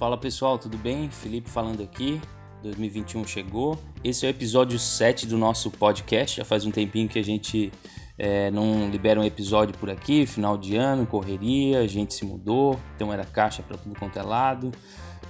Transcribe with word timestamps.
Fala 0.00 0.16
pessoal, 0.16 0.58
tudo 0.58 0.78
bem? 0.78 1.10
Felipe 1.10 1.50
falando 1.50 1.82
aqui. 1.82 2.18
2021 2.62 3.22
chegou. 3.26 3.78
Esse 4.02 4.24
é 4.24 4.30
o 4.30 4.30
episódio 4.30 4.78
7 4.78 5.26
do 5.26 5.36
nosso 5.36 5.70
podcast. 5.70 6.38
Já 6.38 6.44
faz 6.44 6.64
um 6.64 6.70
tempinho 6.70 7.06
que 7.06 7.18
a 7.18 7.22
gente 7.22 7.70
é, 8.16 8.50
não 8.50 8.88
libera 8.88 9.20
um 9.20 9.24
episódio 9.24 9.76
por 9.76 9.90
aqui, 9.90 10.24
final 10.24 10.56
de 10.56 10.74
ano, 10.74 11.06
correria, 11.06 11.80
a 11.80 11.86
gente 11.86 12.14
se 12.14 12.24
mudou, 12.24 12.80
então 12.96 13.12
era 13.12 13.26
caixa 13.26 13.62
para 13.62 13.76
tudo 13.76 13.94
quanto 13.94 14.18
é 14.18 14.22
lado. 14.22 14.72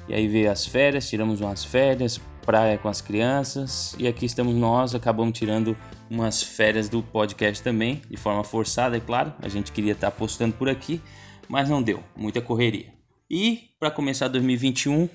E 0.09 0.14
aí 0.14 0.29
veio 0.29 0.48
as 0.48 0.64
férias, 0.64 1.09
tiramos 1.09 1.41
umas 1.41 1.64
férias, 1.64 2.21
praia 2.46 2.79
com 2.79 2.89
as 2.89 3.00
crianças, 3.00 3.96
e 3.98 4.07
aqui 4.07 4.25
estamos 4.25 4.55
nós, 4.55 4.95
acabamos 4.95 5.37
tirando 5.37 5.77
umas 6.09 6.45
férias 6.45 6.89
do 6.89 7.03
podcast 7.03 7.61
também, 7.61 8.03
de 8.09 8.17
forma 8.17 8.45
forçada, 8.45 8.96
é 8.96 9.00
claro. 9.00 9.34
A 9.43 9.48
gente 9.48 9.73
queria 9.73 9.95
estar 9.95 10.12
postando 10.12 10.54
por 10.54 10.68
aqui, 10.68 11.03
mas 11.48 11.68
não 11.68 11.82
deu, 11.82 12.04
muita 12.17 12.40
correria. 12.40 12.95
E 13.29 13.70
para 13.80 13.90
começar 13.90 14.29
2021, 14.29 15.08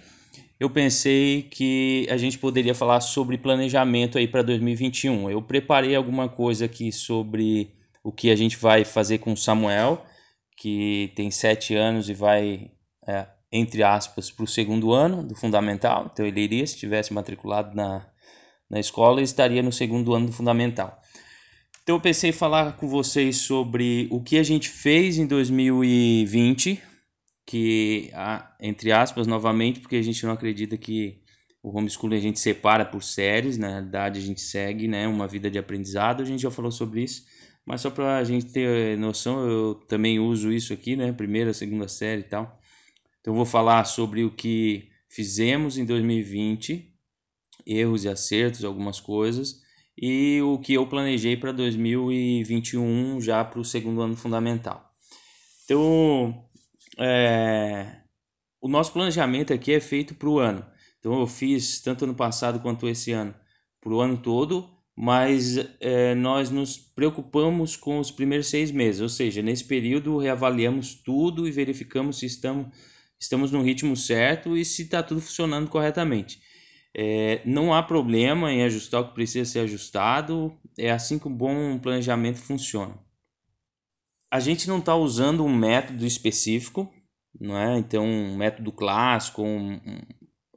eu 0.59 0.71
pensei 0.71 1.43
que 1.43 2.07
a 2.09 2.17
gente 2.17 2.39
poderia 2.39 2.73
falar 2.73 2.99
sobre 2.99 3.38
planejamento 3.38 4.17
aí 4.17 4.27
para 4.27 4.41
2021. 4.41 5.29
Eu 5.29 5.39
preparei 5.39 5.95
alguma 5.95 6.27
coisa 6.27 6.65
aqui 6.65 6.91
sobre 6.91 7.71
o 8.03 8.11
que 8.11 8.31
a 8.31 8.35
gente 8.35 8.57
vai 8.57 8.83
fazer 8.83 9.19
com 9.19 9.33
o 9.33 9.38
Samuel, 9.38 10.03
que 10.57 11.13
tem 11.15 11.29
sete 11.29 11.75
anos 11.75 12.09
e 12.09 12.15
vai, 12.15 12.71
é, 13.07 13.27
entre 13.51 13.83
aspas, 13.83 14.31
para 14.31 14.45
o 14.45 14.47
segundo 14.47 14.91
ano 14.91 15.21
do 15.21 15.35
fundamental. 15.35 16.09
Então 16.11 16.25
ele 16.25 16.41
iria, 16.41 16.66
se 16.66 16.75
tivesse 16.75 17.13
matriculado 17.13 17.75
na, 17.75 18.07
na 18.67 18.79
escola, 18.79 19.21
estaria 19.21 19.61
no 19.61 19.71
segundo 19.71 20.16
ano 20.16 20.25
do 20.25 20.33
fundamental. 20.33 20.97
Então 21.83 21.97
eu 21.97 22.02
pensei 22.02 22.31
em 22.31 22.33
falar 22.33 22.77
com 22.77 22.88
vocês 22.88 23.38
sobre 23.38 24.07
o 24.09 24.23
que 24.23 24.39
a 24.39 24.44
gente 24.44 24.69
fez 24.69 25.19
em 25.19 25.27
2020 25.27 26.94
que, 27.45 28.11
entre 28.59 28.91
aspas, 28.91 29.27
novamente, 29.27 29.79
porque 29.79 29.95
a 29.95 30.01
gente 30.01 30.25
não 30.25 30.33
acredita 30.33 30.77
que 30.77 31.21
o 31.61 31.75
homeschooling 31.75 32.15
a 32.15 32.19
gente 32.19 32.39
separa 32.39 32.85
por 32.85 33.03
séries, 33.03 33.57
na 33.57 33.67
realidade 33.67 34.19
a 34.19 34.23
gente 34.23 34.41
segue 34.41 34.88
né, 34.88 35.07
uma 35.07 35.27
vida 35.27 35.49
de 35.49 35.57
aprendizado, 35.57 36.21
a 36.21 36.25
gente 36.25 36.41
já 36.41 36.51
falou 36.51 36.71
sobre 36.71 37.03
isso, 37.03 37.25
mas 37.66 37.81
só 37.81 37.89
para 37.89 38.17
a 38.17 38.23
gente 38.23 38.47
ter 38.47 38.97
noção, 38.97 39.47
eu 39.49 39.75
também 39.88 40.19
uso 40.19 40.51
isso 40.51 40.73
aqui, 40.73 40.95
né, 40.95 41.11
primeira, 41.11 41.53
segunda 41.53 41.88
série 41.88 42.21
e 42.21 42.25
tal. 42.25 42.59
Então 43.19 43.33
eu 43.33 43.38
vou 43.38 43.45
falar 43.45 43.83
sobre 43.85 44.23
o 44.23 44.29
que 44.29 44.89
fizemos 45.09 45.77
em 45.77 45.85
2020, 45.85 46.93
erros 47.66 48.03
e 48.03 48.09
acertos, 48.09 48.63
algumas 48.63 48.99
coisas, 48.99 49.61
e 49.97 50.39
o 50.43 50.59
que 50.59 50.73
eu 50.73 50.85
planejei 50.85 51.35
para 51.35 51.51
2021 51.51 53.19
já 53.21 53.43
para 53.43 53.59
o 53.59 53.66
segundo 53.66 54.01
ano 54.01 54.16
fundamental. 54.16 54.91
Então, 55.63 56.44
é, 56.97 57.97
o 58.61 58.67
nosso 58.67 58.93
planejamento 58.93 59.53
aqui 59.53 59.73
é 59.73 59.79
feito 59.79 60.15
para 60.15 60.29
o 60.29 60.39
ano. 60.39 60.65
Então 60.99 61.19
eu 61.19 61.27
fiz 61.27 61.81
tanto 61.81 62.05
ano 62.05 62.15
passado 62.15 62.59
quanto 62.59 62.88
esse 62.88 63.11
ano 63.11 63.33
para 63.81 63.93
o 63.93 63.99
ano 63.99 64.17
todo, 64.17 64.69
mas 64.95 65.57
é, 65.79 66.16
nós 66.16 66.49
nos 66.49 66.77
preocupamos 66.77 67.75
com 67.75 67.99
os 67.99 68.09
primeiros 68.09 68.47
seis 68.47 68.71
meses, 68.71 69.01
ou 69.01 69.09
seja, 69.09 69.41
nesse 69.41 69.63
período 69.63 70.17
reavaliamos 70.17 70.95
tudo 70.95 71.47
e 71.47 71.51
verificamos 71.51 72.17
se 72.19 72.25
estamos, 72.25 72.67
estamos 73.19 73.51
no 73.51 73.61
ritmo 73.61 73.95
certo 73.95 74.57
e 74.57 74.66
se 74.66 74.83
está 74.83 75.03
tudo 75.03 75.21
funcionando 75.21 75.69
corretamente. 75.69 76.39
É, 76.97 77.41
não 77.45 77.73
há 77.73 77.83
problema 77.83 78.51
em 78.51 78.63
ajustar 78.63 79.01
o 79.01 79.07
que 79.09 79.13
precisa 79.13 79.49
ser 79.49 79.59
ajustado, 79.59 80.57
é 80.77 80.89
assim 80.91 81.19
que 81.19 81.27
um 81.27 81.35
bom 81.35 81.77
planejamento 81.77 82.38
funciona 82.39 83.05
a 84.31 84.40
gente 84.40 84.68
não 84.68 84.80
está 84.80 84.95
usando 84.95 85.44
um 85.44 85.56
método 85.56 86.06
específico, 86.06 86.91
não 87.40 87.58
é? 87.58 87.78
Então, 87.78 88.06
um 88.06 88.36
método 88.36 88.72
clássico, 88.72 89.44
um, 89.44 89.80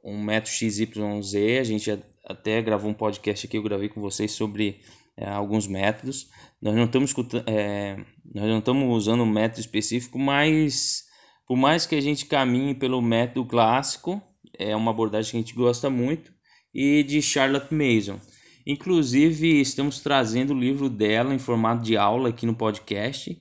um 0.03 0.21
método 0.21 0.49
XYZ, 0.49 1.35
a 1.59 1.63
gente 1.63 1.99
até 2.25 2.61
gravou 2.61 2.91
um 2.91 2.93
podcast 2.93 3.45
aqui, 3.45 3.57
eu 3.57 3.63
gravei 3.63 3.89
com 3.89 4.01
vocês 4.01 4.31
sobre 4.31 4.81
é, 5.17 5.27
alguns 5.29 5.67
métodos. 5.67 6.27
Nós 6.61 6.75
não 6.75 6.85
estamos 6.85 7.13
é, 7.45 7.97
nós 8.33 8.45
não 8.45 8.59
estamos 8.59 8.95
usando 8.95 9.23
um 9.23 9.29
método 9.31 9.61
específico, 9.61 10.17
mas 10.17 11.03
por 11.47 11.57
mais 11.57 11.85
que 11.85 11.95
a 11.95 12.01
gente 12.01 12.25
caminhe 12.25 12.75
pelo 12.75 13.01
método 13.01 13.45
clássico, 13.45 14.21
é 14.57 14.75
uma 14.75 14.91
abordagem 14.91 15.31
que 15.31 15.37
a 15.37 15.39
gente 15.39 15.55
gosta 15.55 15.89
muito, 15.89 16.31
e 16.73 17.01
de 17.03 17.21
Charlotte 17.21 17.73
Mason. 17.73 18.19
Inclusive, 18.67 19.59
estamos 19.59 19.99
trazendo 19.99 20.53
o 20.53 20.59
livro 20.59 20.89
dela 20.89 21.33
em 21.33 21.39
formato 21.39 21.81
de 21.81 21.97
aula 21.97 22.29
aqui 22.29 22.45
no 22.45 22.53
podcast. 22.53 23.35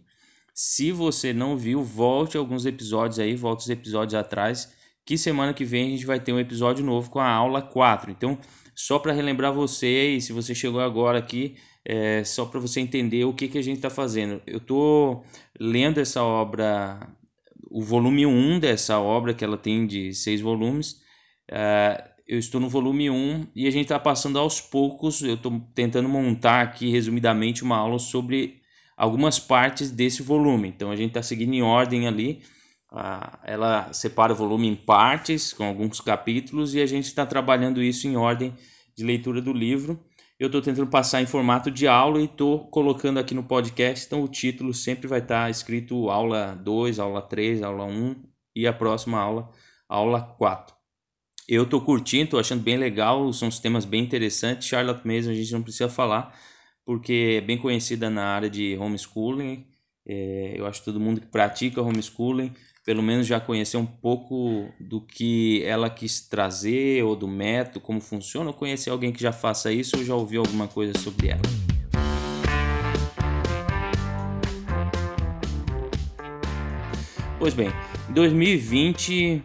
Se 0.61 0.91
você 0.91 1.33
não 1.33 1.57
viu, 1.57 1.85
volte 1.85 2.37
alguns 2.37 2.67
episódios 2.67 3.21
aí, 3.21 3.37
volte 3.37 3.61
os 3.61 3.71
episódios 3.71 4.15
atrás, 4.15 4.69
que 5.07 5.17
semana 5.17 5.55
que 5.55 5.65
vem 5.65 5.87
a 5.87 5.91
gente 5.91 6.05
vai 6.05 6.19
ter 6.19 6.33
um 6.33 6.41
episódio 6.41 6.85
novo 6.85 7.09
com 7.11 7.21
a 7.21 7.31
aula 7.31 7.63
4. 7.63 8.11
Então, 8.11 8.37
só 8.75 8.99
para 8.99 9.13
relembrar 9.13 9.53
você, 9.53 10.17
e 10.17 10.21
se 10.21 10.33
você 10.33 10.57
chegou 10.57 10.81
agora 10.81 11.17
aqui, 11.17 11.55
é, 11.85 12.25
só 12.25 12.45
para 12.45 12.59
você 12.59 12.81
entender 12.81 13.25
o 13.25 13.33
que, 13.33 13.47
que 13.47 13.57
a 13.57 13.63
gente 13.63 13.77
está 13.77 13.89
fazendo. 13.89 14.43
Eu 14.49 14.57
estou 14.57 15.25
lendo 15.61 16.01
essa 16.01 16.25
obra, 16.25 17.09
o 17.71 17.81
volume 17.81 18.27
1 18.27 18.59
dessa 18.59 18.99
obra, 18.99 19.35
que 19.35 19.45
ela 19.45 19.57
tem 19.57 19.87
de 19.87 20.13
seis 20.13 20.41
volumes. 20.41 21.01
É, 21.49 22.03
eu 22.27 22.37
estou 22.37 22.61
no 22.61 22.69
volume 22.69 23.09
1 23.09 23.47
e 23.55 23.69
a 23.69 23.71
gente 23.71 23.85
está 23.85 23.99
passando 24.01 24.41
aos 24.41 24.61
poucos. 24.61 25.23
Eu 25.23 25.35
estou 25.35 25.63
tentando 25.73 26.09
montar 26.09 26.63
aqui, 26.63 26.91
resumidamente, 26.91 27.63
uma 27.63 27.77
aula 27.77 28.01
sobre 28.01 28.58
algumas 28.99 29.39
partes 29.39 29.93
desse 29.93 30.23
volume. 30.25 30.69
Então 30.69 30.91
a 30.91 30.97
gente 30.97 31.11
está 31.11 31.23
seguindo 31.23 31.55
em 31.55 31.63
ordem 31.63 32.09
ali. 32.09 32.43
Ah, 32.91 33.39
ela 33.45 33.93
separa 33.93 34.33
o 34.33 34.37
volume 34.37 34.67
em 34.67 34.75
partes, 34.75 35.53
com 35.53 35.65
alguns 35.65 36.01
capítulos, 36.01 36.75
e 36.75 36.81
a 36.81 36.87
gente 36.87 37.05
está 37.05 37.25
trabalhando 37.25 37.81
isso 37.81 38.09
em 38.09 38.17
ordem 38.17 38.53
de 38.97 39.05
leitura 39.05 39.41
do 39.41 39.53
livro. 39.53 40.01
Eu 40.39 40.47
estou 40.47 40.61
tentando 40.61 40.89
passar 40.89 41.23
em 41.23 41.27
formato 41.27 41.71
de 41.71 41.87
aula 41.87 42.21
e 42.21 42.25
estou 42.25 42.69
colocando 42.71 43.19
aqui 43.19 43.35
no 43.35 43.43
podcast, 43.43 44.07
então 44.07 44.23
o 44.23 44.29
título 44.29 44.73
sempre 44.73 45.07
vai 45.07 45.19
estar 45.19 45.45
tá 45.45 45.51
escrito 45.51 46.11
aula 46.11 46.55
2, 46.63 46.99
aula 46.99 47.21
3, 47.21 47.63
aula 47.63 47.85
1 47.85 48.15
e 48.55 48.67
a 48.67 48.73
próxima 48.73 49.19
aula, 49.19 49.51
aula 49.89 50.23
4. 50.23 50.75
Eu 51.49 51.65
estou 51.65 51.81
curtindo, 51.81 52.25
estou 52.25 52.41
achando 52.41 52.63
bem 52.63 52.77
legal, 52.77 53.33
são 53.33 53.49
temas 53.51 53.85
bem 53.85 54.03
interessantes. 54.03 54.69
Charlotte 54.69 55.07
mesmo 55.07 55.33
a 55.33 55.35
gente 55.35 55.53
não 55.53 55.63
precisa 55.63 55.89
falar, 55.89 56.33
porque 56.89 57.37
é 57.37 57.41
bem 57.43 57.59
conhecida 57.59 58.09
na 58.09 58.25
área 58.25 58.49
de 58.49 58.75
homeschooling. 58.79 59.67
É, 60.07 60.55
eu 60.57 60.67
acho 60.67 60.79
que 60.79 60.87
todo 60.87 60.99
mundo 60.99 61.21
que 61.21 61.27
pratica 61.27 61.83
homeschooling, 61.83 62.51
pelo 62.83 63.03
menos 63.03 63.27
já 63.27 63.39
conheceu 63.39 63.79
um 63.79 63.85
pouco 63.85 64.73
do 64.81 64.99
que 65.03 65.63
ela 65.65 65.91
quis 65.91 66.19
trazer, 66.23 67.05
ou 67.05 67.15
do 67.15 67.29
método, 67.29 67.81
como 67.81 68.01
funciona, 68.01 68.49
ou 68.49 68.55
conhecer 68.55 68.89
alguém 68.89 69.13
que 69.13 69.21
já 69.21 69.33
faça 69.33 69.71
isso, 69.71 69.99
ou 69.99 70.03
já 70.03 70.15
ouviu 70.15 70.41
alguma 70.41 70.67
coisa 70.67 70.99
sobre 70.99 71.29
ela. 71.29 71.43
Pois 77.39 77.53
bem, 77.53 77.69
2020 78.15 79.35
uh, 79.35 79.43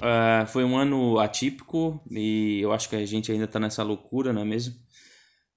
ah, 0.00 0.46
foi 0.46 0.62
um 0.62 0.78
ano 0.78 1.18
atípico 1.18 2.00
e 2.08 2.60
eu 2.60 2.72
acho 2.72 2.88
que 2.88 2.94
a 2.94 3.04
gente 3.04 3.32
ainda 3.32 3.46
está 3.46 3.58
nessa 3.58 3.82
loucura, 3.82 4.32
não 4.32 4.42
é 4.42 4.44
mesmo? 4.44 4.83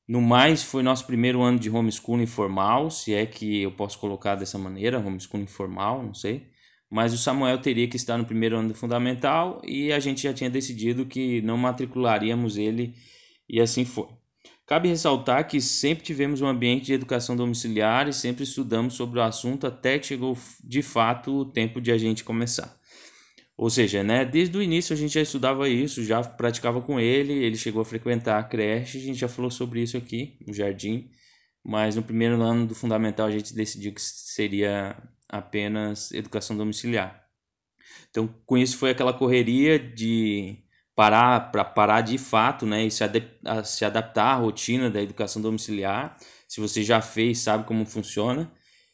No 0.07 0.22
mais, 0.22 0.63
foi 0.63 0.81
nosso 0.81 1.06
primeiro 1.06 1.41
ano 1.41 1.59
de 1.59 1.69
homeschooling 1.69 2.25
formal, 2.25 2.90
se 2.90 3.13
é 3.13 3.25
que 3.25 3.62
eu 3.62 3.72
posso 3.72 4.00
colocar 4.00 4.35
dessa 4.35 4.57
maneira, 4.57 5.00
homeschooling 5.00 5.47
formal, 5.47 6.01
não 6.01 6.13
sei. 6.13 6.47
Mas 6.90 7.13
o 7.13 7.18
Samuel 7.18 7.57
teria 7.57 7.88
que 7.88 7.97
estar 7.97 8.18
no 8.18 8.25
primeiro 8.25 8.57
ano 8.57 8.69
do 8.69 8.73
fundamental 8.73 9.62
e 9.66 9.91
a 9.91 10.00
gente 10.00 10.23
já 10.23 10.34
tinha 10.34 10.50
decidido 10.50 11.06
que 11.06 11.41
não 11.41 11.57
matricularíamos 11.57 12.56
ele 12.56 12.95
e 13.50 13.59
assim 13.59 13.84
foi. 13.84 14.07
Cabe 14.66 14.88
ressaltar 14.88 15.48
que 15.48 15.59
sempre 15.59 16.06
tivemos 16.06 16.42
um 16.42 16.48
ambiente 16.48 16.86
de 16.86 16.94
educação 16.94 17.36
domiciliar 17.36 18.07
e 18.07 18.13
sempre 18.13 18.44
estudamos 18.44 18.94
sobre 18.94 19.19
o 19.19 19.24
assunto 19.24 19.68
até 19.68 20.00
que 20.00 20.07
chegou 20.07 20.38
de 20.63 20.81
fato 20.81 21.33
o 21.33 21.45
tempo 21.45 21.81
de 21.81 21.92
a 21.92 21.98
gente 21.98 22.24
começar. 22.24 22.77
Ou 23.57 23.69
seja, 23.71 24.04
né, 24.04 24.24
desde 24.24 24.56
o 24.56 24.62
início 24.62 24.94
a 24.94 24.98
gente 24.98 25.13
já 25.15 25.21
estudava 25.21 25.68
isso, 25.68 26.04
já 26.04 26.24
praticava 26.24 26.80
com 26.81 27.00
ele, 27.00 27.33
ele 27.33 27.57
chegou 27.57 27.81
a 27.81 27.86
frequentar 27.86 28.39
a 28.39 28.44
creche, 28.44 29.00
a 29.00 29.01
gente 29.01 29.18
já 29.18 29.27
falou 29.27 29.50
sobre 29.50 29.81
isso 29.81 29.98
aqui, 29.98 30.38
no 30.45 30.54
jardim, 30.54 31.09
mas 31.63 31.95
no 31.95 32.04
primeiro 32.04 32.39
ano 32.42 32.68
do 32.68 32.75
fundamental 32.75 33.27
a 33.27 33.31
gente 33.31 33.56
decidiu 33.56 33.94
que 33.94 34.01
seria 34.01 34.95
apenas 35.27 36.12
educação 36.12 36.56
domiciliar. 36.56 37.27
Então, 38.12 38.27
com 38.45 38.57
isso 38.57 38.77
foi 38.77 38.92
aquela 38.92 39.13
correria 39.13 39.80
de 39.80 40.60
parar 40.95 41.51
para 41.51 41.63
parar 41.65 42.01
de 42.01 42.18
fato, 42.18 42.65
né, 42.65 42.86
e 42.86 42.92
se, 42.92 43.03
a 43.45 43.63
se 43.63 43.86
adaptar 43.86 44.33
à 44.33 44.36
rotina 44.36 44.89
da 44.89 45.01
educação 45.01 45.42
domiciliar. 45.42 46.18
Se 46.48 46.60
você 46.60 46.83
já 46.83 47.01
fez, 47.01 47.39
sabe 47.39 47.65
como 47.65 47.86
funciona. 47.86 48.51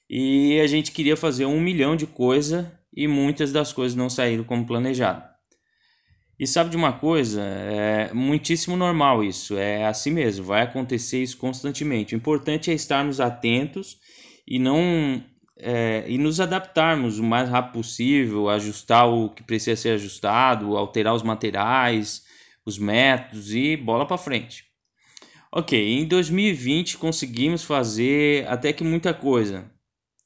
E 0.10 0.60
a 0.60 0.68
gente 0.68 0.92
queria 0.92 1.16
fazer 1.18 1.46
um 1.46 1.60
milhão 1.62 1.96
de 1.96 2.06
coisas 2.08 2.66
e 2.96 3.08
muitas 3.08 3.52
das 3.52 3.74
coisas 3.74 3.96
não 3.96 4.10
saíram 4.10 4.44
como 4.44 4.66
planejado. 4.66 5.24
E 6.40 6.48
sabe 6.48 6.72
de 6.72 6.78
uma 6.78 6.94
coisa? 6.94 7.42
É 7.42 8.14
muitíssimo 8.14 8.76
normal 8.76 9.24
isso, 9.24 9.58
é 9.58 9.86
assim 9.86 10.12
mesmo, 10.12 10.46
vai 10.46 10.62
acontecer 10.62 11.22
isso 11.22 11.38
constantemente. 11.38 12.16
O 12.16 12.18
importante 12.18 12.72
é 12.72 12.74
estarmos 12.74 13.20
atentos 13.20 13.98
e 14.48 14.60
não 14.60 15.24
é, 15.58 16.04
e 16.08 16.18
nos 16.18 16.42
adaptarmos 16.42 17.20
o 17.20 17.24
mais 17.24 17.48
rápido 17.50 17.74
possível, 17.74 18.50
ajustar 18.50 19.08
o 19.08 19.30
que 19.30 19.44
precisa 19.44 19.80
ser 19.80 19.90
ajustado, 19.92 20.76
alterar 20.76 21.14
os 21.14 21.24
materiais, 21.24 22.24
os 22.66 22.78
métodos 22.78 23.54
e 23.54 23.78
bola 23.78 24.06
para 24.06 24.18
frente. 24.18 24.66
Ok, 25.52 25.78
em 25.80 26.06
2020 26.06 26.98
conseguimos 26.98 27.64
fazer 27.64 28.48
até 28.48 28.74
que 28.74 28.84
muita 28.84 29.14
coisa. 29.14 29.72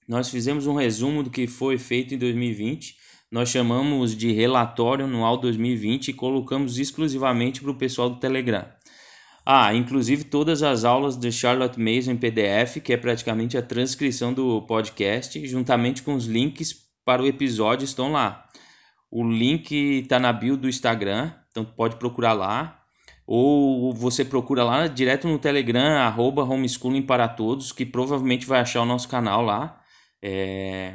Nós 0.08 0.30
fizemos 0.30 0.66
um 0.68 0.74
resumo 0.74 1.22
do 1.22 1.30
que 1.30 1.48
foi 1.48 1.78
feito 1.78 2.16
em 2.16 2.18
2020. 2.18 2.96
Nós 3.30 3.50
chamamos 3.50 4.16
de 4.16 4.32
relatório 4.32 5.06
anual 5.06 5.38
2020 5.38 6.08
e 6.08 6.14
colocamos 6.14 6.80
exclusivamente 6.80 7.62
para 7.62 7.72
o 7.72 7.76
pessoal 7.76 8.10
do 8.10 8.16
Telegram. 8.16 8.66
Ah, 9.46 9.74
inclusive 9.74 10.26
todas 10.26 10.64
as 10.64 10.86
aulas 10.86 11.18
de 11.18 11.32
Charlotte 11.32 11.80
Mason 11.80 12.12
em 12.12 12.18
PDF, 12.18 12.82
que 12.84 12.94
é 12.94 12.98
praticamente 12.98 13.58
a 13.58 13.62
transcrição 13.62 14.34
do 14.34 14.62
podcast, 14.62 15.46
juntamente 15.46 16.04
com 16.04 16.16
os 16.16 16.26
links 16.26 16.74
para 17.06 17.22
o 17.22 17.28
episódio 17.28 17.86
estão 17.86 18.12
lá. 18.12 18.46
O 19.10 19.24
link 19.24 19.72
está 19.74 20.20
na 20.20 20.34
bio 20.34 20.58
do 20.58 20.68
Instagram, 20.68 21.32
então 21.50 21.64
pode 21.64 21.96
procurar 21.96 22.34
lá. 22.34 22.82
Ou 23.26 23.94
você 23.94 24.24
procura 24.24 24.64
lá 24.64 24.88
direto 24.88 25.28
no 25.28 25.40
Telegram, 25.40 25.98
arroba 25.98 26.44
homeschooling 26.44 27.02
para 27.02 27.28
todos, 27.28 27.72
que 27.72 27.86
provavelmente 27.86 28.46
vai 28.46 28.62
achar 28.62 28.82
o 28.82 28.86
nosso 28.86 29.08
canal 29.08 29.42
lá. 29.42 29.82
É... 30.28 30.94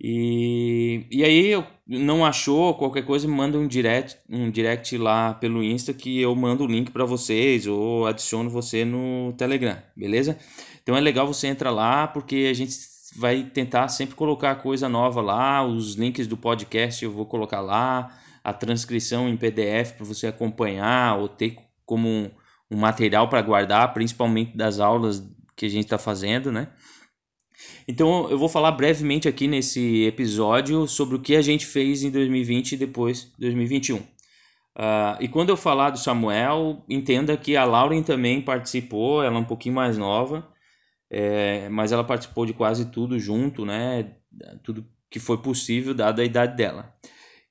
E, 0.00 1.06
e 1.10 1.24
aí, 1.24 1.64
não 1.86 2.24
achou 2.26 2.74
qualquer 2.74 3.04
coisa, 3.04 3.28
manda 3.28 3.56
um 3.56 3.66
direct, 3.66 4.18
um 4.28 4.50
direct 4.50 4.98
lá 4.98 5.32
pelo 5.34 5.62
Insta 5.62 5.94
que 5.94 6.20
eu 6.20 6.34
mando 6.34 6.64
o 6.64 6.66
link 6.66 6.90
para 6.90 7.04
vocês 7.04 7.66
ou 7.66 8.06
adiciono 8.06 8.50
você 8.50 8.84
no 8.84 9.32
Telegram, 9.38 9.78
beleza? 9.96 10.36
Então 10.82 10.96
é 10.96 11.00
legal 11.00 11.26
você 11.26 11.46
entrar 11.46 11.70
lá 11.70 12.08
porque 12.08 12.48
a 12.50 12.52
gente 12.52 12.74
vai 13.16 13.44
tentar 13.44 13.88
sempre 13.88 14.16
colocar 14.16 14.56
coisa 14.56 14.88
nova 14.88 15.22
lá, 15.22 15.64
os 15.64 15.94
links 15.94 16.26
do 16.26 16.36
podcast 16.36 17.04
eu 17.04 17.12
vou 17.12 17.24
colocar 17.24 17.60
lá, 17.60 18.10
a 18.42 18.52
transcrição 18.52 19.28
em 19.28 19.36
PDF 19.36 19.92
para 19.96 20.04
você 20.04 20.26
acompanhar 20.26 21.18
ou 21.18 21.28
ter 21.28 21.56
como 21.86 22.08
um, 22.08 22.30
um 22.70 22.76
material 22.76 23.28
para 23.28 23.40
guardar, 23.40 23.94
principalmente 23.94 24.56
das 24.56 24.80
aulas 24.80 25.22
que 25.56 25.66
a 25.66 25.68
gente 25.68 25.84
está 25.84 25.98
fazendo, 25.98 26.50
né? 26.50 26.68
Então 27.86 28.30
eu 28.30 28.38
vou 28.38 28.48
falar 28.48 28.72
brevemente 28.72 29.28
aqui 29.28 29.46
nesse 29.46 30.04
episódio 30.04 30.86
sobre 30.86 31.16
o 31.16 31.20
que 31.20 31.36
a 31.36 31.42
gente 31.42 31.66
fez 31.66 32.02
em 32.02 32.10
2020 32.10 32.72
e 32.72 32.76
depois 32.76 33.32
2021. 33.38 33.96
Uh, 33.96 34.02
ah, 34.76 35.18
e 35.20 35.28
quando 35.28 35.50
eu 35.50 35.56
falar 35.56 35.90
do 35.90 35.98
Samuel, 35.98 36.82
entenda 36.88 37.36
que 37.36 37.56
a 37.56 37.64
Lauren 37.64 38.02
também 38.02 38.40
participou, 38.40 39.22
ela 39.22 39.36
é 39.36 39.38
um 39.38 39.44
pouquinho 39.44 39.74
mais 39.74 39.96
nova, 39.96 40.48
é, 41.10 41.68
mas 41.68 41.92
ela 41.92 42.02
participou 42.02 42.44
de 42.44 42.52
quase 42.52 42.86
tudo 42.90 43.18
junto, 43.18 43.64
né? 43.64 44.14
Tudo 44.64 44.84
que 45.08 45.20
foi 45.20 45.38
possível, 45.38 45.94
dada 45.94 46.22
a 46.22 46.24
idade 46.24 46.56
dela. 46.56 46.92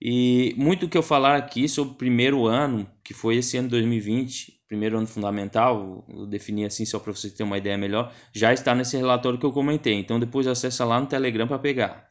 E 0.01 0.54
muito 0.57 0.89
que 0.89 0.98
eu 0.98 1.04
falar 1.04 1.38
aqui 1.38 1.69
sobre 1.69 1.94
o 1.94 1.98
primeiro 1.98 2.45
ano, 2.45 2.86
que 3.01 3.13
foi 3.13 3.38
esse 3.38 3.56
ano 3.56 3.69
2020, 3.69 4.60
primeiro 4.74 4.98
ano 4.98 5.06
fundamental, 5.06 6.04
eu 6.10 6.25
defini 6.25 6.66
assim 6.66 6.84
só 6.84 6.98
para 6.98 7.14
você 7.14 7.30
ter 7.30 7.44
uma 7.44 7.60
ideia 7.60 7.78
melhor, 7.78 8.12
já 8.34 8.52
está 8.52 8.74
nesse 8.74 8.98
relatório 8.98 9.38
que 9.38 9.46
eu 9.46 9.52
comentei. 9.52 9.94
Então 9.94 10.20
depois 10.20 10.48
acessa 10.48 10.84
lá 10.84 11.00
no 11.00 11.06
Telegram 11.06 11.48
para 11.48 11.60
pegar. 11.60 12.10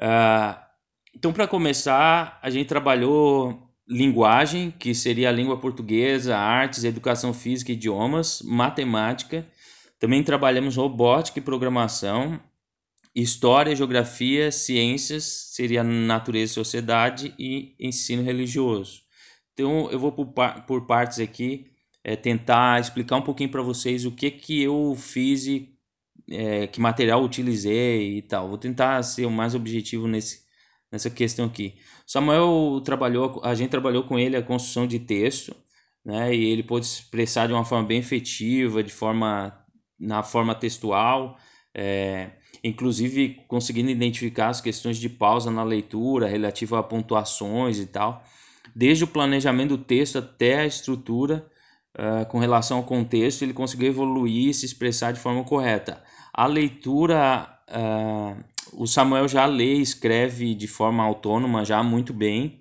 Uh, 0.00 0.58
então 1.14 1.34
para 1.34 1.46
começar, 1.46 2.38
a 2.42 2.48
gente 2.48 2.66
trabalhou 2.66 3.68
linguagem, 3.86 4.70
que 4.70 4.94
seria 4.94 5.28
a 5.28 5.32
língua 5.32 5.58
portuguesa, 5.58 6.34
artes, 6.34 6.84
educação 6.84 7.34
física, 7.34 7.72
idiomas, 7.72 8.40
matemática. 8.42 9.44
Também 9.98 10.22
trabalhamos 10.22 10.76
robótica 10.76 11.40
e 11.40 11.42
programação, 11.42 12.40
História, 13.12 13.74
geografia, 13.74 14.52
ciências, 14.52 15.24
seria 15.24 15.82
natureza 15.82 16.52
e 16.52 16.54
sociedade 16.54 17.34
e 17.36 17.74
ensino 17.80 18.22
religioso. 18.22 19.02
Então 19.60 19.90
eu 19.90 19.98
vou 19.98 20.10
por, 20.10 20.26
por 20.66 20.86
partes 20.86 21.20
aqui 21.20 21.66
é, 22.02 22.16
tentar 22.16 22.80
explicar 22.80 23.16
um 23.16 23.22
pouquinho 23.22 23.50
para 23.50 23.62
vocês 23.62 24.06
o 24.06 24.10
que 24.10 24.30
que 24.30 24.62
eu 24.62 24.94
fiz 24.96 25.46
e 25.46 25.68
é, 26.30 26.66
que 26.66 26.80
material 26.80 27.22
utilizei 27.22 28.18
e 28.18 28.22
tal. 28.22 28.48
Vou 28.48 28.58
tentar 28.58 29.02
ser 29.02 29.26
o 29.26 29.30
mais 29.30 29.54
objetivo 29.54 30.08
nesse, 30.08 30.42
nessa 30.90 31.10
questão 31.10 31.46
aqui. 31.46 31.74
Samuel 32.06 32.80
trabalhou, 32.84 33.40
a 33.44 33.54
gente 33.54 33.70
trabalhou 33.70 34.04
com 34.04 34.18
ele 34.18 34.36
a 34.36 34.42
construção 34.42 34.86
de 34.86 34.98
texto, 34.98 35.54
né? 36.04 36.34
E 36.34 36.44
ele 36.50 36.62
pôde 36.62 36.86
expressar 36.86 37.46
de 37.46 37.52
uma 37.52 37.64
forma 37.64 37.86
bem 37.86 37.98
efetiva, 37.98 38.82
de 38.82 38.92
forma 38.92 39.54
na 39.98 40.22
forma 40.22 40.54
textual. 40.54 41.36
É, 41.74 42.30
inclusive 42.64 43.44
conseguindo 43.46 43.90
identificar 43.90 44.48
as 44.48 44.60
questões 44.60 44.98
de 44.98 45.08
pausa 45.08 45.50
na 45.50 45.62
leitura 45.62 46.26
relativa 46.26 46.78
a 46.78 46.82
pontuações 46.82 47.78
e 47.78 47.86
tal, 47.86 48.24
desde 48.74 49.04
o 49.04 49.06
planejamento 49.06 49.76
do 49.76 49.84
texto 49.84 50.18
até 50.18 50.60
a 50.60 50.66
estrutura 50.66 51.46
uh, 51.96 52.26
com 52.26 52.38
relação 52.38 52.78
ao 52.78 52.84
contexto, 52.84 53.42
ele 53.42 53.52
conseguiu 53.52 53.88
evoluir 53.88 54.48
e 54.48 54.54
se 54.54 54.66
expressar 54.66 55.12
de 55.12 55.20
forma 55.20 55.44
correta. 55.44 56.02
A 56.32 56.46
leitura, 56.46 57.48
uh, 57.68 58.42
o 58.72 58.86
Samuel 58.86 59.28
já 59.28 59.46
lê 59.46 59.74
e 59.74 59.82
escreve 59.82 60.54
de 60.54 60.68
forma 60.68 61.02
autônoma 61.02 61.64
já 61.64 61.82
muito 61.82 62.12
bem, 62.12 62.59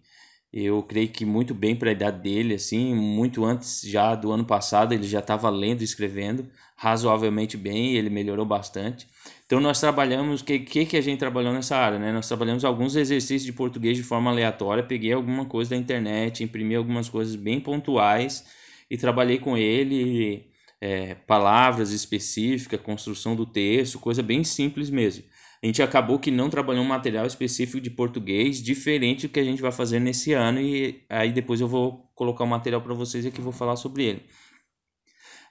eu 0.51 0.81
creio 0.83 1.09
que 1.09 1.25
muito 1.25 1.53
bem 1.53 1.75
para 1.75 1.89
a 1.89 1.93
idade 1.93 2.21
dele, 2.21 2.55
assim, 2.55 2.93
muito 2.95 3.45
antes 3.45 3.81
já 3.83 4.15
do 4.15 4.31
ano 4.31 4.45
passado 4.45 4.93
ele 4.93 5.07
já 5.07 5.19
estava 5.19 5.49
lendo 5.49 5.81
e 5.81 5.83
escrevendo 5.83 6.47
razoavelmente 6.75 7.57
bem, 7.57 7.95
ele 7.95 8.09
melhorou 8.09 8.45
bastante. 8.45 9.05
Então 9.45 9.59
nós 9.59 9.79
trabalhamos, 9.79 10.41
o 10.41 10.45
que, 10.45 10.59
que, 10.59 10.85
que 10.85 10.95
a 10.97 11.01
gente 11.01 11.19
trabalhou 11.19 11.51
nessa 11.51 11.75
área? 11.75 11.99
Né? 11.99 12.11
Nós 12.11 12.27
trabalhamos 12.27 12.63
alguns 12.63 12.95
exercícios 12.95 13.43
de 13.43 13.51
português 13.51 13.97
de 13.97 14.03
forma 14.03 14.31
aleatória, 14.31 14.81
peguei 14.81 15.11
alguma 15.11 15.45
coisa 15.45 15.71
da 15.71 15.75
internet, 15.75 16.43
imprimi 16.43 16.75
algumas 16.75 17.09
coisas 17.09 17.35
bem 17.35 17.59
pontuais 17.59 18.45
e 18.89 18.97
trabalhei 18.97 19.39
com 19.39 19.57
ele 19.57 20.47
é, 20.79 21.15
palavras 21.15 21.91
específicas, 21.91 22.79
construção 22.79 23.35
do 23.35 23.45
texto, 23.45 23.99
coisa 23.99 24.23
bem 24.23 24.43
simples 24.43 24.89
mesmo. 24.89 25.25
A 25.61 25.65
gente 25.65 25.81
acabou 25.81 26.19
que 26.19 26.31
não 26.31 26.49
trabalhou 26.49 26.83
um 26.83 26.87
material 26.87 27.25
específico 27.25 27.81
de 27.81 27.89
português, 27.89 28.61
diferente 28.61 29.27
do 29.27 29.33
que 29.33 29.39
a 29.39 29.43
gente 29.43 29.61
vai 29.61 29.71
fazer 29.71 29.99
nesse 29.99 30.31
ano, 30.31 30.61
e 30.61 31.03
aí 31.09 31.33
depois 31.33 31.59
eu 31.59 31.67
vou 31.67 32.09
colocar 32.15 32.45
o 32.45 32.47
um 32.47 32.49
material 32.49 32.81
para 32.81 32.93
vocês 32.93 33.25
aqui 33.25 33.41
vou 33.41 33.51
falar 33.51 33.75
sobre 33.75 34.03
ele. 34.03 34.23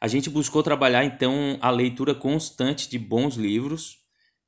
A 0.01 0.07
gente 0.07 0.31
buscou 0.31 0.63
trabalhar 0.63 1.05
então 1.05 1.59
a 1.61 1.71
leitura 1.71 2.15
constante 2.15 2.89
de 2.89 2.99
bons 2.99 3.35
livros. 3.35 3.99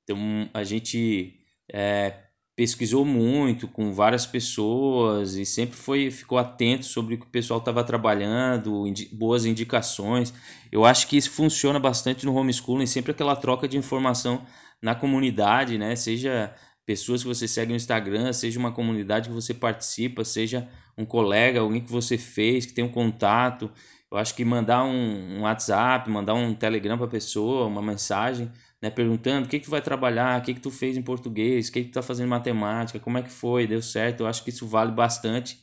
Então 0.05 0.49
a 0.55 0.63
gente 0.63 1.35
é, 1.73 2.15
pesquisou 2.55 3.05
muito 3.05 3.67
com 3.67 3.93
várias 3.93 4.27
pessoas 4.27 5.35
e 5.35 5.45
sempre 5.45 5.77
foi 5.77 6.11
ficou 6.11 6.39
atento 6.39 6.87
sobre 6.87 7.15
o 7.15 7.19
que 7.19 7.27
o 7.27 7.31
pessoal 7.31 7.59
estava 7.59 7.83
trabalhando, 7.83 8.87
indi 8.87 9.09
boas 9.13 9.45
indicações. 9.45 10.33
Eu 10.71 10.85
acho 10.85 11.09
que 11.09 11.17
isso 11.17 11.31
funciona 11.31 11.81
bastante 11.81 12.25
no 12.25 12.35
homeschooling, 12.35 12.87
sempre 12.87 13.11
aquela 13.11 13.35
troca 13.35 13.67
de 13.67 13.77
informação 13.77 14.47
na 14.83 14.95
comunidade, 14.95 15.79
né? 15.79 15.95
Seja 15.97 16.55
pessoas 16.87 17.23
que 17.23 17.29
você 17.29 17.47
segue 17.47 17.71
no 17.71 17.77
Instagram, 17.77 18.33
seja 18.33 18.59
uma 18.59 18.73
comunidade 18.73 19.29
que 19.29 19.35
você 19.35 19.55
participa, 19.55 20.25
seja 20.25 20.69
um 20.97 21.05
colega, 21.05 21.61
alguém 21.61 21.81
que 21.81 21.91
você 21.91 22.19
fez, 22.19 22.67
que 22.67 22.73
tem 22.73 22.85
um 22.85 22.91
contato. 22.91 23.71
Eu 24.11 24.19
acho 24.19 24.35
que 24.35 24.45
mandar 24.45 24.85
um, 24.85 25.39
um 25.39 25.43
WhatsApp, 25.43 26.11
mandar 26.11 26.35
um 26.35 26.55
Telegram 26.55 26.97
para 26.97 27.07
a 27.07 27.11
pessoa, 27.11 27.67
uma 27.67 27.81
mensagem, 27.81 28.51
né, 28.83 28.91
perguntando 28.91 29.47
o 29.47 29.49
que, 29.49 29.59
que 29.61 29.67
tu 29.67 29.71
vai 29.71 29.81
trabalhar, 29.81 30.41
o 30.41 30.43
que, 30.43 30.55
que 30.55 30.61
tu 30.61 30.71
fez 30.71 30.97
em 30.97 31.03
português, 31.03 31.69
o 31.69 31.73
que, 31.73 31.85
que 31.85 31.91
tu 31.91 31.95
tá 31.95 32.03
fazendo 32.03 32.27
em 32.27 32.31
matemática, 32.31 32.99
como 32.99 33.19
é 33.19 33.23
que 33.23 33.31
foi, 33.31 33.67
deu 33.67 33.81
certo. 33.81 34.21
Eu 34.21 34.27
acho 34.27 34.43
que 34.43 34.51
isso 34.51 34.67
vale 34.67 34.91
bastante. 34.91 35.61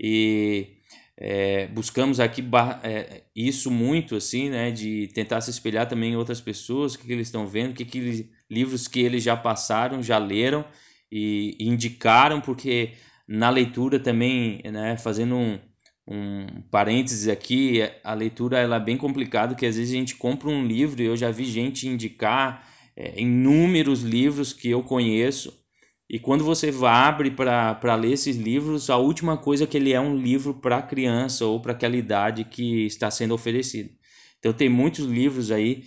E 0.00 0.72
é, 1.16 1.68
buscamos 1.68 2.18
aqui 2.18 2.44
é, 2.82 3.22
isso 3.34 3.70
muito, 3.70 4.16
assim, 4.16 4.50
né, 4.50 4.72
de 4.72 5.08
tentar 5.14 5.40
se 5.40 5.50
espelhar 5.50 5.88
também 5.88 6.12
em 6.12 6.16
outras 6.16 6.40
pessoas, 6.40 6.94
o 6.94 6.98
que, 6.98 7.06
que 7.06 7.12
eles 7.12 7.28
estão 7.28 7.46
vendo, 7.46 7.70
o 7.70 7.74
que, 7.74 7.84
que 7.84 7.98
eles, 7.98 8.28
livros 8.50 8.88
que 8.88 9.00
eles 9.00 9.22
já 9.22 9.36
passaram, 9.36 10.02
já 10.02 10.18
leram 10.18 10.64
e, 11.10 11.56
indicaram, 11.60 12.40
porque 12.40 12.92
na 13.26 13.50
leitura 13.50 13.98
também, 13.98 14.60
né, 14.64 14.96
fazendo 14.96 15.34
um 15.36 15.58
um 16.06 16.60
parênteses 16.70 17.28
aqui, 17.28 17.80
a 18.04 18.12
leitura 18.12 18.58
ela 18.58 18.76
é 18.76 18.80
bem 18.80 18.94
complicada, 18.94 19.54
que 19.54 19.64
às 19.64 19.76
vezes 19.76 19.94
a 19.94 19.96
gente 19.96 20.16
compra 20.16 20.50
um 20.50 20.62
livro 20.66 21.00
e 21.00 21.06
eu 21.06 21.16
já 21.16 21.30
vi 21.30 21.46
gente 21.46 21.88
indicar 21.88 22.68
é, 22.94 23.18
inúmeros 23.18 24.02
livros 24.02 24.52
que 24.52 24.68
eu 24.68 24.82
conheço 24.82 25.64
e 26.08 26.18
quando 26.18 26.44
você 26.44 26.72
abre 26.86 27.30
para 27.30 27.94
ler 27.94 28.12
esses 28.12 28.36
livros, 28.36 28.90
a 28.90 28.96
última 28.96 29.36
coisa 29.36 29.64
é 29.64 29.66
que 29.66 29.76
ele 29.76 29.92
é 29.92 30.00
um 30.00 30.16
livro 30.16 30.54
para 30.54 30.82
criança 30.82 31.46
ou 31.46 31.60
para 31.60 31.72
aquela 31.72 31.96
idade 31.96 32.44
que 32.44 32.86
está 32.86 33.10
sendo 33.10 33.34
oferecido. 33.34 33.90
Então 34.38 34.52
tem 34.52 34.68
muitos 34.68 35.06
livros 35.06 35.50
aí 35.50 35.84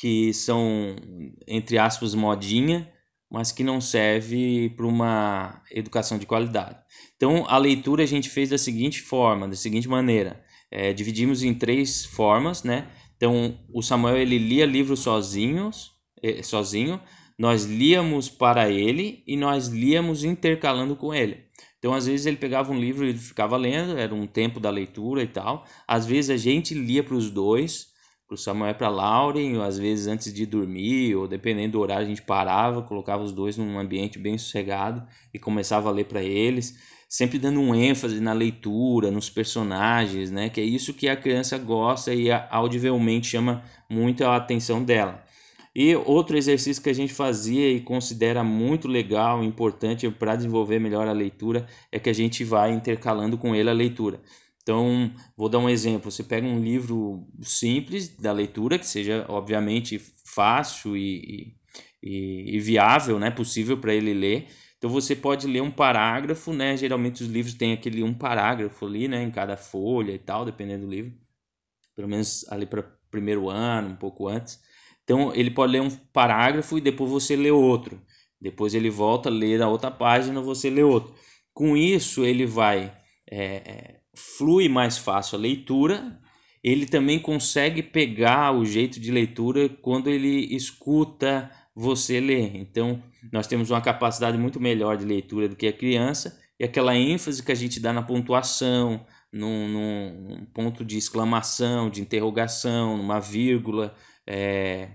que 0.00 0.32
são, 0.32 0.96
entre 1.46 1.76
aspas, 1.76 2.14
modinha, 2.14 2.90
mas 3.30 3.52
que 3.52 3.62
não 3.62 3.82
serve 3.82 4.70
para 4.70 4.86
uma 4.86 5.62
educação 5.70 6.18
de 6.18 6.24
qualidade. 6.24 6.78
Então, 7.16 7.44
a 7.46 7.58
leitura 7.58 8.02
a 8.02 8.06
gente 8.06 8.30
fez 8.30 8.48
da 8.48 8.56
seguinte 8.56 9.02
forma, 9.02 9.46
da 9.46 9.54
seguinte 9.54 9.86
maneira. 9.86 10.42
É, 10.70 10.94
dividimos 10.94 11.42
em 11.42 11.52
três 11.52 12.06
formas, 12.06 12.62
né? 12.62 12.88
Então, 13.14 13.58
o 13.74 13.82
Samuel 13.82 14.16
ele 14.16 14.38
lia 14.38 14.64
livros 14.64 15.00
sozinhos, 15.00 15.90
eh, 16.22 16.42
sozinho, 16.42 16.98
nós 17.38 17.64
líamos 17.64 18.30
para 18.30 18.70
ele 18.70 19.22
e 19.26 19.36
nós 19.36 19.66
líamos 19.66 20.24
intercalando 20.24 20.96
com 20.96 21.12
ele. 21.12 21.44
Então, 21.78 21.92
às 21.92 22.06
vezes, 22.06 22.24
ele 22.24 22.38
pegava 22.38 22.72
um 22.72 22.78
livro 22.78 23.06
e 23.06 23.12
ficava 23.12 23.58
lendo, 23.58 23.98
era 23.98 24.14
um 24.14 24.26
tempo 24.26 24.58
da 24.58 24.70
leitura 24.70 25.22
e 25.22 25.26
tal. 25.26 25.66
Às 25.86 26.06
vezes, 26.06 26.30
a 26.30 26.38
gente 26.38 26.72
lia 26.72 27.02
para 27.04 27.14
os 27.14 27.30
dois, 27.30 27.89
para 28.30 28.36
o 28.36 28.38
Samuel 28.38 28.70
e 28.70 28.74
para 28.74 28.86
a 28.86 28.90
Lauren, 28.90 29.60
às 29.60 29.76
vezes 29.76 30.06
antes 30.06 30.32
de 30.32 30.46
dormir, 30.46 31.16
ou 31.16 31.26
dependendo 31.26 31.72
do 31.72 31.80
horário, 31.80 32.06
a 32.06 32.08
gente 32.08 32.22
parava, 32.22 32.80
colocava 32.80 33.24
os 33.24 33.32
dois 33.32 33.56
num 33.56 33.76
ambiente 33.76 34.20
bem 34.20 34.38
sossegado 34.38 35.02
e 35.34 35.38
começava 35.38 35.88
a 35.88 35.92
ler 35.92 36.04
para 36.04 36.22
eles, 36.22 36.78
sempre 37.08 37.40
dando 37.40 37.58
um 37.58 37.74
ênfase 37.74 38.20
na 38.20 38.32
leitura, 38.32 39.10
nos 39.10 39.28
personagens, 39.28 40.30
né? 40.30 40.48
Que 40.48 40.60
é 40.60 40.64
isso 40.64 40.94
que 40.94 41.08
a 41.08 41.16
criança 41.16 41.58
gosta 41.58 42.14
e 42.14 42.30
audivelmente 42.30 43.26
chama 43.26 43.64
muito 43.88 44.24
a 44.24 44.36
atenção 44.36 44.84
dela. 44.84 45.24
E 45.74 45.96
outro 45.96 46.36
exercício 46.36 46.80
que 46.80 46.90
a 46.90 46.94
gente 46.94 47.12
fazia 47.12 47.68
e 47.68 47.80
considera 47.80 48.44
muito 48.44 48.86
legal, 48.86 49.42
importante 49.42 50.08
para 50.08 50.36
desenvolver 50.36 50.78
melhor 50.78 51.08
a 51.08 51.12
leitura, 51.12 51.66
é 51.90 51.98
que 51.98 52.08
a 52.08 52.14
gente 52.14 52.44
vai 52.44 52.70
intercalando 52.70 53.36
com 53.36 53.56
ele 53.56 53.70
a 53.70 53.72
leitura. 53.72 54.20
Então, 54.70 55.12
vou 55.36 55.48
dar 55.48 55.58
um 55.58 55.68
exemplo. 55.68 56.12
Você 56.12 56.22
pega 56.22 56.46
um 56.46 56.60
livro 56.60 57.26
simples 57.42 58.08
da 58.08 58.30
leitura, 58.30 58.78
que 58.78 58.86
seja, 58.86 59.26
obviamente, 59.28 59.98
fácil 60.24 60.96
e, 60.96 61.56
e, 62.00 62.56
e 62.56 62.60
viável, 62.60 63.18
né? 63.18 63.32
possível 63.32 63.76
para 63.76 63.92
ele 63.92 64.14
ler. 64.14 64.46
Então, 64.78 64.88
você 64.88 65.16
pode 65.16 65.48
ler 65.48 65.60
um 65.60 65.72
parágrafo, 65.72 66.52
né? 66.52 66.76
Geralmente, 66.76 67.20
os 67.24 67.28
livros 67.28 67.54
têm 67.54 67.72
aquele 67.72 68.04
um 68.04 68.14
parágrafo 68.14 68.86
ali, 68.86 69.08
né? 69.08 69.20
Em 69.24 69.30
cada 69.32 69.56
folha 69.56 70.12
e 70.12 70.18
tal, 70.18 70.44
dependendo 70.44 70.86
do 70.86 70.90
livro. 70.90 71.12
Pelo 71.96 72.08
menos 72.08 72.46
ali 72.48 72.64
para 72.64 72.82
primeiro 73.10 73.50
ano, 73.50 73.88
um 73.88 73.96
pouco 73.96 74.28
antes. 74.28 74.60
Então 75.02 75.34
ele 75.34 75.50
pode 75.50 75.72
ler 75.72 75.82
um 75.82 75.90
parágrafo 75.90 76.78
e 76.78 76.80
depois 76.80 77.10
você 77.10 77.34
lê 77.34 77.50
outro. 77.50 78.00
Depois 78.40 78.72
ele 78.72 78.88
volta 78.88 79.28
a 79.28 79.32
ler 79.32 79.60
a 79.60 79.68
outra 79.68 79.90
página, 79.90 80.40
você 80.40 80.70
lê 80.70 80.84
outro. 80.84 81.12
Com 81.52 81.76
isso 81.76 82.24
ele 82.24 82.46
vai 82.46 82.96
é, 83.28 83.99
flui 84.38 84.68
mais 84.68 84.98
fácil 84.98 85.38
a 85.38 85.40
leitura. 85.40 86.18
Ele 86.62 86.86
também 86.86 87.18
consegue 87.18 87.82
pegar 87.82 88.52
o 88.52 88.64
jeito 88.66 89.00
de 89.00 89.10
leitura 89.10 89.68
quando 89.68 90.08
ele 90.08 90.54
escuta 90.54 91.50
você 91.74 92.20
ler. 92.20 92.56
Então 92.56 93.02
nós 93.32 93.46
temos 93.46 93.70
uma 93.70 93.80
capacidade 93.80 94.36
muito 94.36 94.60
melhor 94.60 94.96
de 94.96 95.04
leitura 95.04 95.48
do 95.48 95.56
que 95.56 95.66
a 95.66 95.72
criança 95.72 96.38
e 96.58 96.64
aquela 96.64 96.94
ênfase 96.94 97.42
que 97.42 97.52
a 97.52 97.54
gente 97.54 97.80
dá 97.80 97.92
na 97.92 98.02
pontuação, 98.02 99.06
num, 99.32 99.68
num 99.68 100.44
ponto 100.52 100.84
de 100.84 100.98
exclamação, 100.98 101.88
de 101.88 102.02
interrogação, 102.02 102.98
numa 102.98 103.18
vírgula, 103.18 103.94
é, 104.26 104.88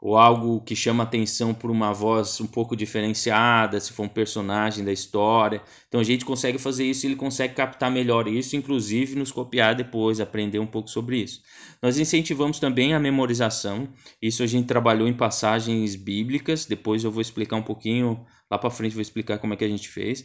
ou 0.00 0.16
algo 0.16 0.60
que 0.60 0.76
chama 0.76 1.02
atenção 1.02 1.52
por 1.52 1.70
uma 1.70 1.92
voz 1.92 2.40
um 2.40 2.46
pouco 2.46 2.76
diferenciada, 2.76 3.80
se 3.80 3.92
for 3.92 4.04
um 4.04 4.08
personagem 4.08 4.84
da 4.84 4.92
história. 4.92 5.60
Então 5.88 6.00
a 6.00 6.04
gente 6.04 6.24
consegue 6.24 6.56
fazer 6.56 6.84
isso 6.84 7.04
ele 7.04 7.16
consegue 7.16 7.54
captar 7.54 7.90
melhor 7.90 8.28
isso, 8.28 8.54
inclusive 8.54 9.16
nos 9.16 9.32
copiar 9.32 9.74
depois, 9.74 10.20
aprender 10.20 10.60
um 10.60 10.66
pouco 10.66 10.88
sobre 10.88 11.18
isso. 11.18 11.42
Nós 11.82 11.98
incentivamos 11.98 12.60
também 12.60 12.94
a 12.94 13.00
memorização. 13.00 13.88
Isso 14.22 14.42
a 14.42 14.46
gente 14.46 14.66
trabalhou 14.66 15.08
em 15.08 15.14
passagens 15.14 15.96
bíblicas. 15.96 16.64
Depois 16.64 17.02
eu 17.02 17.10
vou 17.10 17.20
explicar 17.20 17.56
um 17.56 17.62
pouquinho, 17.62 18.24
lá 18.48 18.56
para 18.56 18.70
frente 18.70 18.94
vou 18.94 19.02
explicar 19.02 19.38
como 19.38 19.54
é 19.54 19.56
que 19.56 19.64
a 19.64 19.68
gente 19.68 19.88
fez. 19.88 20.24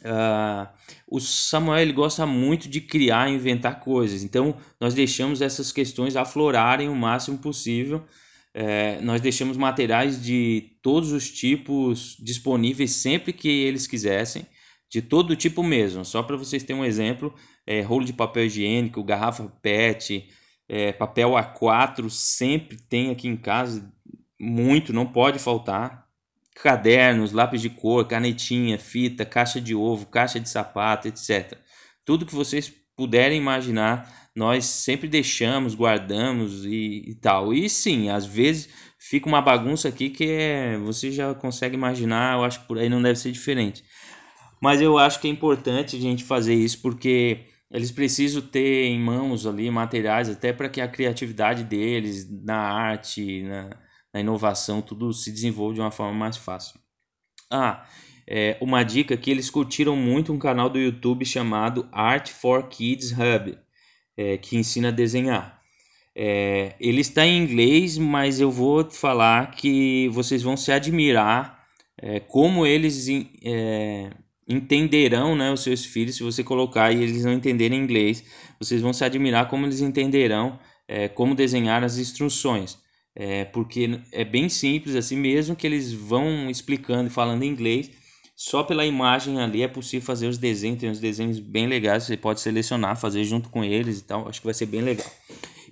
Uh, 0.00 0.68
o 1.08 1.18
Samuel 1.18 1.80
ele 1.80 1.92
gosta 1.92 2.24
muito 2.26 2.68
de 2.68 2.80
criar 2.80 3.30
e 3.30 3.34
inventar 3.34 3.80
coisas, 3.80 4.22
então 4.22 4.56
nós 4.78 4.92
deixamos 4.92 5.40
essas 5.40 5.72
questões 5.72 6.16
aflorarem 6.16 6.88
o 6.88 6.94
máximo 6.94 7.38
possível 7.38 8.04
é, 8.58 8.98
nós 9.02 9.20
deixamos 9.20 9.58
materiais 9.58 10.24
de 10.24 10.78
todos 10.80 11.12
os 11.12 11.30
tipos 11.30 12.16
disponíveis 12.18 12.92
sempre 12.92 13.30
que 13.30 13.50
eles 13.50 13.86
quisessem, 13.86 14.46
de 14.88 15.02
todo 15.02 15.36
tipo 15.36 15.62
mesmo. 15.62 16.06
Só 16.06 16.22
para 16.22 16.38
vocês 16.38 16.62
terem 16.62 16.80
um 16.80 16.84
exemplo, 16.84 17.34
é, 17.66 17.82
rolo 17.82 18.06
de 18.06 18.14
papel 18.14 18.46
higiênico, 18.46 19.04
garrafa 19.04 19.46
PET, 19.60 20.26
é, 20.66 20.90
papel 20.90 21.32
A4 21.32 22.08
sempre 22.08 22.78
tem 22.78 23.10
aqui 23.10 23.28
em 23.28 23.36
casa, 23.36 23.92
muito, 24.40 24.90
não 24.90 25.04
pode 25.04 25.38
faltar. 25.38 26.06
Cadernos, 26.54 27.32
lápis 27.32 27.60
de 27.60 27.68
cor, 27.68 28.06
canetinha, 28.06 28.78
fita, 28.78 29.26
caixa 29.26 29.60
de 29.60 29.74
ovo, 29.74 30.06
caixa 30.06 30.40
de 30.40 30.48
sapato, 30.48 31.08
etc. 31.08 31.58
Tudo 32.06 32.24
que 32.24 32.34
vocês 32.34 32.72
puderem 32.96 33.36
imaginar 33.36 34.25
nós 34.36 34.66
sempre 34.66 35.08
deixamos, 35.08 35.74
guardamos 35.74 36.66
e, 36.66 37.02
e, 37.08 37.14
tal. 37.14 37.54
E 37.54 37.70
sim, 37.70 38.10
às 38.10 38.26
vezes 38.26 38.68
fica 38.98 39.26
uma 39.26 39.40
bagunça 39.40 39.88
aqui 39.88 40.10
que 40.10 40.24
é, 40.24 40.76
você 40.76 41.10
já 41.10 41.34
consegue 41.34 41.74
imaginar, 41.74 42.36
eu 42.36 42.44
acho 42.44 42.60
que 42.60 42.66
por 42.66 42.78
aí 42.78 42.90
não 42.90 43.00
deve 43.00 43.18
ser 43.18 43.32
diferente. 43.32 43.82
Mas 44.60 44.82
eu 44.82 44.98
acho 44.98 45.20
que 45.20 45.26
é 45.26 45.30
importante 45.30 45.96
a 45.96 45.98
gente 45.98 46.22
fazer 46.22 46.54
isso 46.54 46.82
porque 46.82 47.46
eles 47.70 47.90
precisam 47.90 48.42
ter 48.42 48.84
em 48.84 49.00
mãos 49.00 49.46
ali 49.46 49.70
materiais 49.70 50.28
até 50.28 50.52
para 50.52 50.68
que 50.68 50.82
a 50.82 50.88
criatividade 50.88 51.64
deles 51.64 52.28
na 52.44 52.58
arte, 52.58 53.42
na, 53.42 53.70
na, 54.12 54.20
inovação, 54.20 54.82
tudo 54.82 55.14
se 55.14 55.32
desenvolva 55.32 55.74
de 55.74 55.80
uma 55.80 55.90
forma 55.90 56.12
mais 56.12 56.36
fácil. 56.36 56.78
Ah, 57.50 57.86
é, 58.26 58.58
uma 58.60 58.82
dica 58.82 59.16
que 59.16 59.30
eles 59.30 59.48
curtiram 59.48 59.96
muito 59.96 60.30
um 60.30 60.38
canal 60.38 60.68
do 60.68 60.78
YouTube 60.78 61.24
chamado 61.24 61.88
Art 61.90 62.30
for 62.30 62.68
Kids 62.68 63.12
Hub 63.12 63.65
é, 64.16 64.36
que 64.36 64.56
ensina 64.56 64.88
a 64.88 64.92
desenhar. 64.92 65.60
É, 66.14 66.74
ele 66.80 67.00
está 67.00 67.26
em 67.26 67.42
inglês, 67.42 67.98
mas 67.98 68.40
eu 68.40 68.50
vou 68.50 68.90
falar 68.90 69.50
que 69.50 70.08
vocês 70.08 70.42
vão 70.42 70.56
se 70.56 70.72
admirar 70.72 71.62
é, 71.98 72.20
como 72.20 72.66
eles 72.66 73.06
é, 73.44 74.10
entenderão 74.48 75.34
né, 75.36 75.52
os 75.52 75.62
seus 75.62 75.84
filhos 75.84 76.16
se 76.16 76.22
você 76.22 76.42
colocar 76.42 76.90
e 76.92 77.02
eles 77.02 77.24
não 77.24 77.32
entenderem 77.32 77.78
inglês. 77.78 78.24
Vocês 78.58 78.80
vão 78.80 78.92
se 78.92 79.04
admirar 79.04 79.48
como 79.48 79.66
eles 79.66 79.80
entenderão 79.80 80.58
é, 80.88 81.08
como 81.08 81.34
desenhar 81.34 81.84
as 81.84 81.98
instruções. 81.98 82.78
É, 83.14 83.44
porque 83.46 83.98
é 84.12 84.24
bem 84.24 84.48
simples 84.48 84.94
assim 84.94 85.16
mesmo 85.16 85.56
que 85.56 85.66
eles 85.66 85.92
vão 85.92 86.50
explicando 86.50 87.08
e 87.08 87.12
falando 87.12 87.44
inglês 87.44 87.90
só 88.36 88.62
pela 88.62 88.84
imagem 88.84 89.40
ali 89.40 89.62
é 89.62 89.68
possível 89.68 90.04
fazer 90.04 90.26
os 90.26 90.36
desenhos, 90.36 90.78
tem 90.78 90.90
uns 90.90 91.00
desenhos 91.00 91.40
bem 91.40 91.66
legais, 91.66 92.04
você 92.04 92.18
pode 92.18 92.42
selecionar, 92.42 93.00
fazer 93.00 93.24
junto 93.24 93.48
com 93.48 93.64
eles 93.64 94.00
e 94.00 94.04
tal, 94.04 94.28
acho 94.28 94.40
que 94.40 94.46
vai 94.46 94.52
ser 94.52 94.66
bem 94.66 94.82
legal. 94.82 95.10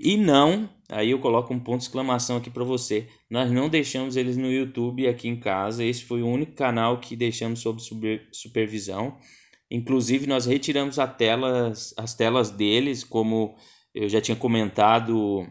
E 0.01 0.17
não, 0.17 0.69
aí 0.89 1.11
eu 1.11 1.19
coloco 1.19 1.53
um 1.53 1.61
ponto 1.61 1.81
de 1.81 1.85
exclamação 1.85 2.39
aqui 2.39 2.49
para 2.49 2.65
você, 2.65 3.07
nós 3.29 3.51
não 3.53 3.69
deixamos 3.69 4.17
eles 4.17 4.39
no 4.39 4.51
YouTube 4.51 5.07
aqui 5.07 5.29
em 5.29 5.37
casa, 5.37 5.85
esse 5.85 6.05
foi 6.05 6.23
o 6.23 6.27
único 6.27 6.53
canal 6.53 6.99
que 7.01 7.15
deixamos 7.15 7.61
sob 7.61 7.83
supervisão. 8.33 9.19
Inclusive 9.71 10.27
nós 10.27 10.47
retiramos 10.47 10.99
as 10.99 11.17
telas, 11.17 11.95
as 11.99 12.15
telas 12.15 12.51
deles, 12.51 13.05
como 13.05 13.57
eu 13.95 14.09
já 14.09 14.23
tinha 14.23 14.37
comentado 14.37 15.47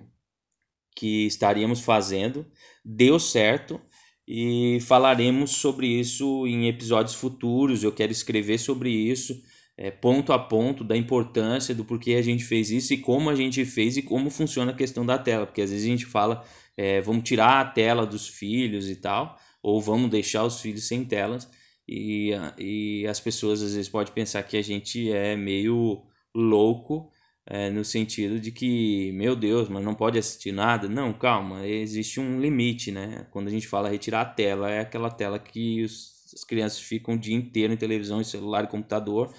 que 0.95 1.27
estaríamos 1.27 1.81
fazendo, 1.81 2.45
deu 2.83 3.19
certo 3.19 3.79
e 4.27 4.79
falaremos 4.81 5.51
sobre 5.51 5.87
isso 5.87 6.47
em 6.47 6.67
episódios 6.67 7.15
futuros. 7.15 7.83
Eu 7.83 7.91
quero 7.91 8.11
escrever 8.11 8.57
sobre 8.57 8.89
isso, 8.89 9.41
é, 9.77 9.91
ponto 9.91 10.31
a 10.31 10.39
ponto, 10.39 10.83
da 10.83 10.95
importância 10.95 11.75
do 11.75 11.83
porquê 11.85 12.13
a 12.13 12.21
gente 12.21 12.43
fez 12.43 12.69
isso 12.71 12.93
e 12.93 12.97
como 12.97 13.29
a 13.29 13.35
gente 13.35 13.65
fez 13.65 13.97
e 13.97 14.01
como 14.01 14.29
funciona 14.29 14.71
a 14.71 14.75
questão 14.75 15.05
da 15.05 15.17
tela, 15.17 15.45
porque 15.45 15.61
às 15.61 15.71
vezes 15.71 15.85
a 15.85 15.89
gente 15.89 16.05
fala, 16.05 16.43
é, 16.77 17.01
vamos 17.01 17.23
tirar 17.23 17.59
a 17.61 17.65
tela 17.65 18.05
dos 18.05 18.27
filhos 18.27 18.89
e 18.89 18.95
tal, 18.95 19.37
ou 19.61 19.81
vamos 19.81 20.09
deixar 20.09 20.43
os 20.43 20.61
filhos 20.61 20.87
sem 20.87 21.03
telas, 21.03 21.49
e, 21.87 22.31
e 22.57 23.05
as 23.07 23.19
pessoas 23.19 23.61
às 23.61 23.73
vezes 23.73 23.89
podem 23.89 24.13
pensar 24.13 24.43
que 24.43 24.57
a 24.57 24.61
gente 24.61 25.11
é 25.11 25.35
meio 25.35 26.03
louco 26.33 27.11
é, 27.45 27.69
no 27.69 27.83
sentido 27.83 28.39
de 28.39 28.51
que, 28.51 29.11
meu 29.13 29.35
Deus, 29.35 29.67
mas 29.67 29.83
não 29.83 29.93
pode 29.93 30.17
assistir 30.17 30.51
nada. 30.51 30.87
Não, 30.87 31.11
calma, 31.11 31.67
existe 31.67 32.19
um 32.19 32.39
limite, 32.39 32.91
né? 32.91 33.27
Quando 33.31 33.47
a 33.47 33.51
gente 33.51 33.67
fala 33.67 33.89
retirar 33.89 34.21
a 34.21 34.25
tela, 34.25 34.69
é 34.71 34.79
aquela 34.79 35.09
tela 35.09 35.37
que 35.37 35.83
os, 35.83 36.13
as 36.33 36.43
crianças 36.43 36.79
ficam 36.79 37.15
o 37.15 37.19
dia 37.19 37.35
inteiro 37.35 37.73
em 37.73 37.77
televisão, 37.77 38.21
em 38.21 38.23
celular 38.23 38.63
e 38.63 38.67
computador, 38.67 39.33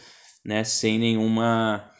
né? 0.44 0.62
Sem 0.64 0.98
nenhuma 0.98 1.90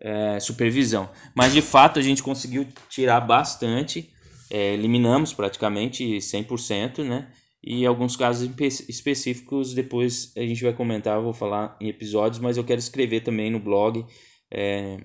é, 0.00 0.38
supervisão. 0.38 1.10
Mas 1.34 1.52
de 1.52 1.62
fato 1.62 1.98
a 1.98 2.02
gente 2.02 2.22
conseguiu 2.22 2.66
tirar 2.88 3.20
bastante, 3.20 4.10
é, 4.50 4.74
eliminamos 4.74 5.34
praticamente 5.34 6.04
100%, 6.18 7.02
né? 7.04 7.32
E 7.62 7.84
alguns 7.84 8.16
casos 8.16 8.48
específicos 8.88 9.74
depois 9.74 10.32
a 10.36 10.42
gente 10.42 10.62
vai 10.62 10.72
comentar, 10.72 11.20
vou 11.20 11.32
falar 11.32 11.76
em 11.80 11.88
episódios, 11.88 12.38
mas 12.40 12.56
eu 12.56 12.62
quero 12.62 12.78
escrever 12.78 13.22
também 13.22 13.50
no 13.50 13.58
blog. 13.58 14.06
É, 14.50 14.98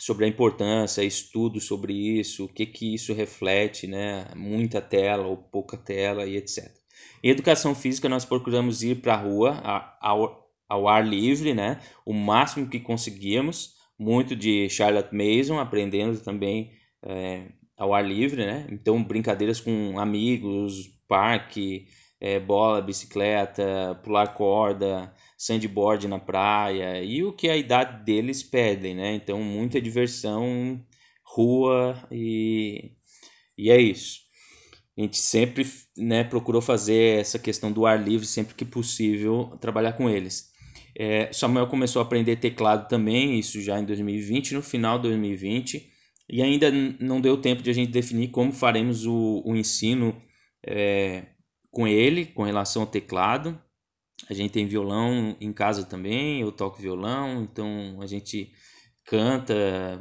sobre 0.00 0.24
a 0.24 0.28
importância, 0.28 1.04
estudos 1.04 1.64
sobre 1.64 1.92
isso, 1.92 2.46
o 2.46 2.48
que 2.48 2.64
que 2.64 2.94
isso 2.94 3.12
reflete, 3.12 3.86
né? 3.86 4.26
Muita 4.34 4.80
tela 4.80 5.26
ou 5.26 5.36
pouca 5.36 5.76
tela 5.76 6.24
e 6.24 6.36
etc. 6.36 6.74
Em 7.22 7.28
educação 7.28 7.74
física 7.74 8.08
nós 8.08 8.24
procuramos 8.24 8.82
ir 8.82 8.96
para 9.02 9.12
a 9.12 9.18
rua 9.18 9.60
ao, 10.00 10.48
ao 10.66 10.88
ar 10.88 11.06
livre, 11.06 11.52
né? 11.52 11.80
O 12.06 12.14
máximo 12.14 12.66
que 12.66 12.80
conseguíamos, 12.80 13.74
muito 13.98 14.34
de 14.34 14.70
Charlotte 14.70 15.14
Mason, 15.14 15.58
aprendendo 15.58 16.18
também 16.20 16.72
é, 17.02 17.48
ao 17.76 17.92
ar 17.92 18.02
livre, 18.02 18.46
né? 18.46 18.66
Então, 18.70 19.04
brincadeiras 19.04 19.60
com 19.60 19.98
amigos, 19.98 20.88
parque, 21.06 21.86
é, 22.20 22.38
bola, 22.38 22.82
bicicleta, 22.82 23.98
pular 24.04 24.28
corda, 24.28 25.12
sandboard 25.38 26.06
na 26.06 26.18
praia 26.18 27.02
e 27.02 27.24
o 27.24 27.32
que 27.32 27.48
a 27.48 27.56
idade 27.56 28.04
deles 28.04 28.42
pedem, 28.42 28.94
né? 28.94 29.14
Então, 29.14 29.42
muita 29.42 29.80
diversão, 29.80 30.84
rua 31.24 31.96
e, 32.10 32.92
e 33.56 33.70
é 33.70 33.80
isso. 33.80 34.20
A 34.98 35.00
gente 35.00 35.16
sempre 35.16 35.66
né, 35.96 36.24
procurou 36.24 36.60
fazer 36.60 37.20
essa 37.20 37.38
questão 37.38 37.72
do 37.72 37.86
ar 37.86 37.98
livre 38.02 38.26
sempre 38.26 38.54
que 38.54 38.64
possível, 38.66 39.56
trabalhar 39.60 39.94
com 39.94 40.10
eles. 40.10 40.50
É, 40.94 41.32
Samuel 41.32 41.68
começou 41.68 42.00
a 42.00 42.04
aprender 42.04 42.36
teclado 42.36 42.86
também, 42.88 43.38
isso 43.38 43.62
já 43.62 43.80
em 43.80 43.84
2020, 43.86 44.54
no 44.54 44.62
final 44.62 44.98
de 44.98 45.08
2020, 45.08 45.88
e 46.28 46.42
ainda 46.42 46.70
não 47.00 47.20
deu 47.20 47.38
tempo 47.40 47.62
de 47.62 47.70
a 47.70 47.72
gente 47.72 47.90
definir 47.90 48.28
como 48.28 48.52
faremos 48.52 49.06
o, 49.06 49.42
o 49.46 49.56
ensino 49.56 50.14
é, 50.66 51.24
com 51.70 51.86
ele, 51.86 52.26
com 52.26 52.42
relação 52.42 52.82
ao 52.82 52.88
teclado. 52.88 53.60
A 54.28 54.34
gente 54.34 54.52
tem 54.52 54.66
violão 54.66 55.36
em 55.40 55.52
casa 55.52 55.84
também, 55.84 56.40
eu 56.40 56.52
toco 56.52 56.80
violão, 56.80 57.42
então 57.42 57.98
a 58.00 58.06
gente 58.06 58.52
canta, 59.04 60.00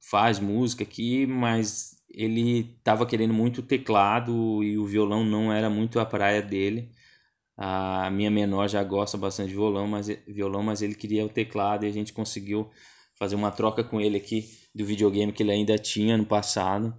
faz 0.00 0.38
música 0.38 0.82
aqui, 0.82 1.26
mas 1.26 1.96
ele 2.10 2.76
estava 2.78 3.06
querendo 3.06 3.32
muito 3.32 3.62
teclado 3.62 4.62
e 4.64 4.76
o 4.78 4.84
violão 4.86 5.24
não 5.24 5.52
era 5.52 5.70
muito 5.70 6.00
a 6.00 6.06
praia 6.06 6.42
dele. 6.42 6.90
A 7.56 8.10
minha 8.10 8.30
menor 8.30 8.68
já 8.68 8.82
gosta 8.84 9.16
bastante 9.16 9.48
de 9.48 9.54
violão, 9.54 9.86
mas, 9.86 10.08
violão, 10.26 10.62
mas 10.62 10.82
ele 10.82 10.94
queria 10.94 11.24
o 11.24 11.28
teclado 11.28 11.84
e 11.84 11.88
a 11.88 11.92
gente 11.92 12.12
conseguiu 12.12 12.70
fazer 13.18 13.34
uma 13.34 13.50
troca 13.50 13.82
com 13.82 14.00
ele 14.00 14.16
aqui 14.16 14.48
do 14.74 14.84
videogame 14.84 15.32
que 15.32 15.42
ele 15.42 15.50
ainda 15.52 15.76
tinha 15.78 16.16
no 16.16 16.24
passado 16.24 16.94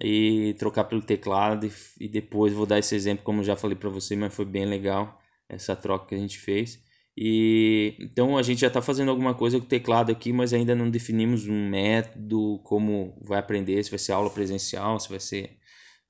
e 0.00 0.54
trocar 0.58 0.84
pelo 0.84 1.02
teclado 1.02 1.66
e, 1.66 1.72
e 2.00 2.08
depois 2.08 2.52
vou 2.52 2.66
dar 2.66 2.78
esse 2.78 2.94
exemplo 2.94 3.24
como 3.24 3.42
já 3.42 3.56
falei 3.56 3.76
para 3.76 3.88
você, 3.88 4.14
mas 4.14 4.34
foi 4.34 4.44
bem 4.44 4.64
legal 4.64 5.20
essa 5.48 5.74
troca 5.74 6.06
que 6.06 6.14
a 6.14 6.18
gente 6.18 6.38
fez. 6.38 6.80
E 7.16 7.96
então 8.00 8.38
a 8.38 8.42
gente 8.42 8.60
já 8.60 8.68
está 8.68 8.80
fazendo 8.80 9.10
alguma 9.10 9.34
coisa 9.34 9.58
com 9.58 9.64
o 9.64 9.68
teclado 9.68 10.12
aqui, 10.12 10.32
mas 10.32 10.52
ainda 10.54 10.74
não 10.74 10.88
definimos 10.90 11.46
um 11.48 11.68
método 11.68 12.60
como 12.64 13.18
vai 13.20 13.38
aprender, 13.38 13.82
se 13.82 13.90
vai 13.90 13.98
ser 13.98 14.12
aula 14.12 14.30
presencial, 14.30 14.98
se 15.00 15.08
vai 15.08 15.20
ser 15.20 15.58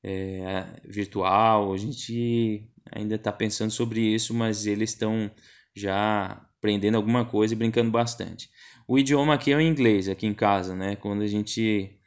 é, 0.05 0.67
virtual. 0.85 1.73
A 1.73 1.77
gente 1.77 2.69
ainda 2.93 3.15
está 3.17 3.33
pensando 3.33 3.71
sobre 3.71 4.01
isso, 4.01 4.35
mas 4.35 4.67
eles 4.67 4.91
estão 4.91 5.31
já 5.75 6.47
aprendendo 6.59 6.97
alguma 6.97 7.25
coisa 7.25 7.55
e 7.55 7.57
brincando 7.57 7.91
bastante. 7.91 8.51
O 8.87 8.99
idioma 8.99 9.35
aqui 9.35 9.53
é 9.53 9.57
o 9.57 9.61
inglês, 9.61 10.09
aqui 10.09 10.27
em 10.27 10.35
casa, 10.35 10.75
né? 10.77 10.97
Quando 10.97 11.23
a 11.23 11.27
gente 11.27 11.99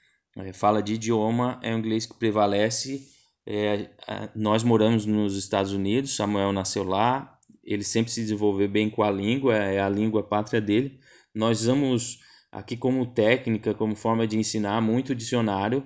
fala 0.54 0.82
de 0.82 0.94
idioma, 0.94 1.60
é 1.62 1.74
o 1.74 1.78
inglês 1.78 2.06
que 2.06 2.16
prevalece. 2.16 3.08
É, 3.46 3.90
nós 4.36 4.64
moramos 4.64 5.06
nos 5.06 5.36
Estados 5.36 5.74
Unidos, 5.74 6.16
Samuel 6.16 6.52
nasceu 6.52 6.84
lá, 6.84 7.38
ele 7.64 7.84
sempre 7.84 8.12
se 8.12 8.22
desenvolveu 8.22 8.70
bem 8.70 8.90
com 8.90 9.04
a 9.04 9.12
língua, 9.12 9.56
é 9.56 9.82
a 9.82 9.90
língua 9.90 10.24
pátria 10.24 10.62
dele. 10.62 11.00
Nós 11.34 11.62
usamos 11.62 12.20
aqui 12.52 12.78
como 12.78 13.06
técnica, 13.06 13.74
como 13.74 13.96
forma 13.96 14.28
de 14.28 14.38
ensinar, 14.38 14.82
muito 14.82 15.14
dicionário 15.16 15.84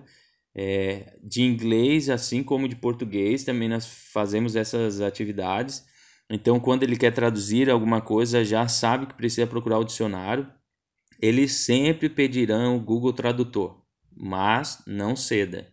é, 0.57 1.13
de 1.23 1.43
inglês, 1.43 2.09
assim 2.09 2.41
como 2.43 2.67
de 2.67 2.75
português, 2.75 3.43
também 3.43 3.69
nós 3.69 3.85
fazemos 4.11 4.55
essas 4.55 4.99
atividades. 5.01 5.85
Então, 6.27 6.59
quando 6.59 6.81
ele 6.81 6.97
quer 6.97 7.13
traduzir 7.13 7.69
alguma 7.69 8.01
coisa, 8.01 8.43
já 8.43 8.67
sabe 8.67 9.05
que 9.05 9.13
precisa 9.13 9.45
procurar 9.45 9.77
o 9.77 9.85
dicionário. 9.85 10.51
Eles 11.21 11.53
sempre 11.53 12.09
pedirão 12.09 12.75
o 12.75 12.79
Google 12.79 13.13
Tradutor, 13.13 13.83
mas 14.19 14.83
não 14.87 15.15
ceda. 15.15 15.67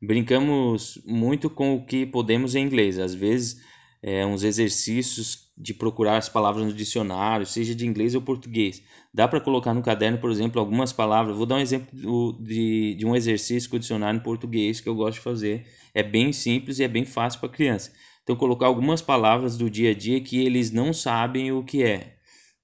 Brincamos 0.00 1.00
muito 1.06 1.48
com 1.48 1.74
o 1.74 1.84
que 1.84 2.04
podemos 2.04 2.54
em 2.54 2.64
inglês. 2.64 2.98
Às 2.98 3.14
vezes, 3.14 3.60
é, 4.02 4.24
uns 4.26 4.42
exercícios 4.42 5.46
de 5.56 5.72
procurar 5.72 6.18
as 6.18 6.28
palavras 6.28 6.64
no 6.66 6.72
dicionário, 6.72 7.46
seja 7.46 7.74
de 7.74 7.86
inglês 7.86 8.14
ou 8.14 8.20
português. 8.20 8.82
Dá 9.12 9.26
para 9.26 9.40
colocar 9.40 9.72
no 9.72 9.82
caderno, 9.82 10.18
por 10.18 10.30
exemplo, 10.30 10.60
algumas 10.60 10.92
palavras. 10.92 11.36
Vou 11.36 11.46
dar 11.46 11.56
um 11.56 11.60
exemplo 11.60 12.38
de, 12.40 12.94
de 12.94 13.06
um 13.06 13.16
exercício 13.16 13.70
com 13.70 13.76
o 13.76 13.80
dicionário 13.80 14.18
em 14.18 14.22
português 14.22 14.80
que 14.80 14.88
eu 14.88 14.94
gosto 14.94 15.14
de 15.14 15.24
fazer. 15.24 15.66
É 15.94 16.02
bem 16.02 16.32
simples 16.32 16.78
e 16.78 16.84
é 16.84 16.88
bem 16.88 17.06
fácil 17.06 17.40
para 17.40 17.48
criança. 17.48 17.90
Então, 18.22 18.36
colocar 18.36 18.66
algumas 18.66 19.00
palavras 19.00 19.56
do 19.56 19.70
dia 19.70 19.92
a 19.92 19.94
dia 19.94 20.20
que 20.20 20.44
eles 20.44 20.70
não 20.70 20.92
sabem 20.92 21.52
o 21.52 21.64
que 21.64 21.82
é. 21.82 22.16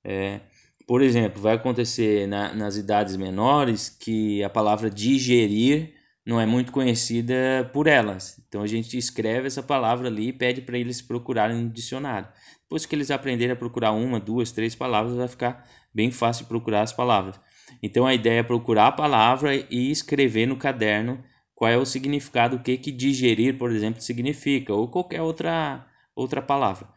é 0.04 0.40
por 0.86 1.02
exemplo, 1.02 1.40
vai 1.40 1.54
acontecer 1.54 2.26
na, 2.26 2.54
nas 2.54 2.76
idades 2.76 3.16
menores 3.16 3.88
que 3.88 4.42
a 4.42 4.50
palavra 4.50 4.90
digerir 4.90 5.94
não 6.24 6.40
é 6.40 6.46
muito 6.46 6.72
conhecida 6.72 7.68
por 7.72 7.86
elas. 7.86 8.40
Então 8.48 8.62
a 8.62 8.66
gente 8.66 8.96
escreve 8.96 9.46
essa 9.46 9.62
palavra 9.62 10.08
ali 10.08 10.28
e 10.28 10.32
pede 10.32 10.60
para 10.60 10.78
eles 10.78 11.02
procurarem 11.02 11.56
no 11.56 11.68
dicionário. 11.68 12.28
Depois 12.62 12.86
que 12.86 12.94
eles 12.94 13.10
aprenderem 13.10 13.52
a 13.52 13.56
procurar 13.56 13.92
uma, 13.92 14.20
duas, 14.20 14.52
três 14.52 14.74
palavras, 14.74 15.16
vai 15.16 15.28
ficar 15.28 15.68
bem 15.92 16.10
fácil 16.10 16.46
procurar 16.46 16.82
as 16.82 16.92
palavras. 16.92 17.38
Então 17.82 18.06
a 18.06 18.14
ideia 18.14 18.40
é 18.40 18.42
procurar 18.42 18.88
a 18.88 18.92
palavra 18.92 19.54
e 19.54 19.90
escrever 19.90 20.46
no 20.46 20.56
caderno 20.56 21.22
qual 21.54 21.70
é 21.70 21.76
o 21.76 21.84
significado, 21.84 22.56
o 22.56 22.62
que 22.62 22.76
que 22.76 22.90
digerir, 22.90 23.56
por 23.56 23.70
exemplo, 23.70 24.00
significa, 24.00 24.72
ou 24.72 24.88
qualquer 24.88 25.22
outra, 25.22 25.86
outra 26.14 26.42
palavra. 26.42 26.88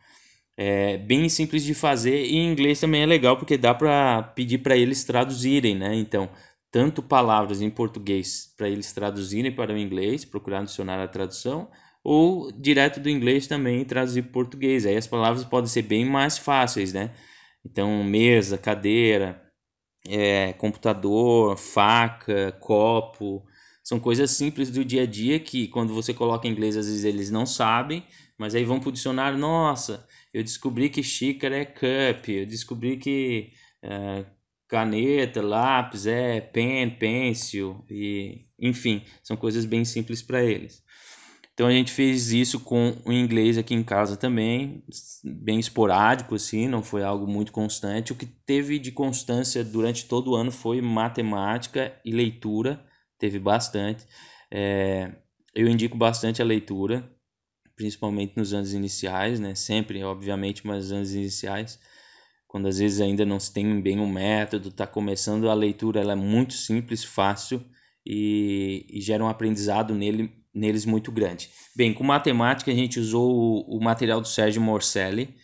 É 0.58 0.98
bem 0.98 1.28
simples 1.28 1.64
de 1.64 1.74
fazer 1.74 2.26
e 2.26 2.38
em 2.38 2.52
inglês 2.52 2.80
também 2.80 3.04
é 3.04 3.06
legal 3.06 3.38
porque 3.38 3.58
dá 3.58 3.74
para 3.74 4.24
pedir 4.24 4.60
para 4.60 4.78
eles 4.78 5.04
traduzirem, 5.04 5.76
né? 5.76 5.94
Então, 5.96 6.30
tanto 6.72 7.04
palavras 7.04 7.62
em 7.62 7.70
português 7.70 8.54
para 8.58 8.70
eles 8.70 8.94
traduzirem 8.94 9.52
para 9.52 9.74
o 9.74 9.78
inglês, 9.78 10.24
procurar 10.26 10.62
no 10.62 10.68
dicionário 10.68 11.04
a 11.04 11.08
tradução, 11.08 11.70
ou 12.04 12.52
direto 12.52 13.00
do 13.00 13.10
inglês 13.10 13.48
também 13.48 13.84
traduzir 13.84 14.24
para 14.24 14.32
português. 14.32 14.86
Aí 14.86 14.96
as 14.96 15.08
palavras 15.08 15.44
podem 15.46 15.70
ser 15.70 15.82
bem 15.82 16.06
mais 16.06 16.38
fáceis, 16.38 16.94
né? 16.94 17.12
Então, 17.66 18.04
mesa, 18.04 18.58
cadeira, 18.58 19.42
é, 20.08 20.54
computador, 20.54 21.58
faca, 21.58 22.52
copo, 22.62 23.46
são 23.84 24.00
coisas 24.00 24.32
simples 24.32 24.70
do 24.70 24.84
dia 24.86 25.04
a 25.04 25.06
dia 25.06 25.40
que 25.40 25.68
quando 25.68 25.94
você 25.94 26.14
coloca 26.14 26.48
em 26.48 26.52
inglês 26.52 26.78
às 26.78 26.88
vezes 26.88 27.04
eles 27.04 27.32
não 27.32 27.46
sabem, 27.46 28.06
mas 28.38 28.56
aí 28.56 28.64
vão 28.64 28.80
para 28.80 28.90
o 28.90 28.92
dicionário, 28.92 29.38
nossa, 29.38 30.06
eu 30.36 30.44
descobri 30.44 30.90
que 30.90 31.02
xícara 31.02 31.56
é 31.56 31.64
cup, 31.64 32.28
eu 32.28 32.46
descobri 32.46 32.98
que 32.98 33.54
é, 33.82 34.26
caneta, 34.68 35.42
lápis, 35.42 36.06
é 36.06 36.42
pen, 36.42 36.90
pencil 36.90 37.86
e 37.90 38.42
enfim, 38.60 39.02
são 39.24 39.38
coisas 39.38 39.64
bem 39.64 39.86
simples 39.86 40.22
para 40.22 40.44
eles. 40.44 40.84
Então 41.54 41.68
a 41.68 41.72
gente 41.72 41.90
fez 41.90 42.34
isso 42.34 42.60
com 42.60 42.98
o 43.06 43.14
inglês 43.14 43.58
aqui 43.58 43.74
em 43.74 43.82
casa 43.82 44.18
também, 44.18 44.84
bem 45.24 45.58
esporádico 45.58 46.36
assim, 46.36 46.68
não 46.68 46.84
foi 46.84 47.02
algo 47.02 47.26
muito 47.26 47.54
constante. 47.54 48.12
O 48.12 48.16
que 48.16 48.26
teve 48.26 48.78
de 48.78 48.92
constância 48.92 49.64
durante 49.64 50.06
todo 50.06 50.32
o 50.32 50.36
ano 50.36 50.52
foi 50.52 50.82
matemática 50.82 51.98
e 52.04 52.12
leitura, 52.12 52.86
teve 53.18 53.40
bastante. 53.40 54.06
É, 54.52 55.14
eu 55.56 55.66
indico 55.70 55.96
bastante 55.96 56.42
a 56.42 56.46
leitura, 56.46 57.10
principalmente 57.76 58.38
nos 58.38 58.54
anos 58.54 58.74
iniciais, 58.74 59.40
né? 59.40 59.56
Sempre, 59.56 60.04
obviamente, 60.04 60.66
mas 60.66 60.86
nos 60.86 60.92
anos 60.92 61.14
iniciais 61.14 61.80
quando 62.56 62.70
às 62.70 62.78
vezes 62.78 63.02
ainda 63.02 63.26
não 63.26 63.38
se 63.38 63.52
tem 63.52 63.82
bem 63.82 64.00
um 64.00 64.08
método, 64.08 64.70
está 64.70 64.88
começando 64.88 65.50
a 65.50 65.54
leitura, 65.54 66.00
ela 66.00 66.14
é 66.14 66.16
muito 66.16 66.54
simples, 66.54 67.04
fácil 67.04 67.62
e, 68.06 68.86
e, 68.90 69.02
gera 69.02 69.22
um 69.22 69.28
aprendizado 69.28 69.94
nele, 69.94 70.32
neles 70.54 70.86
muito 70.86 71.12
grande. 71.12 71.50
Bem, 71.76 71.94
com 71.94 72.02
matemática 72.02 72.72
a 72.72 72.74
gente 72.74 72.98
usou 72.98 73.30
o, 73.30 73.78
o 73.78 73.84
material 73.84 74.22
do 74.22 74.28
Sérgio 74.30 74.62
Morcelli, 74.62 75.36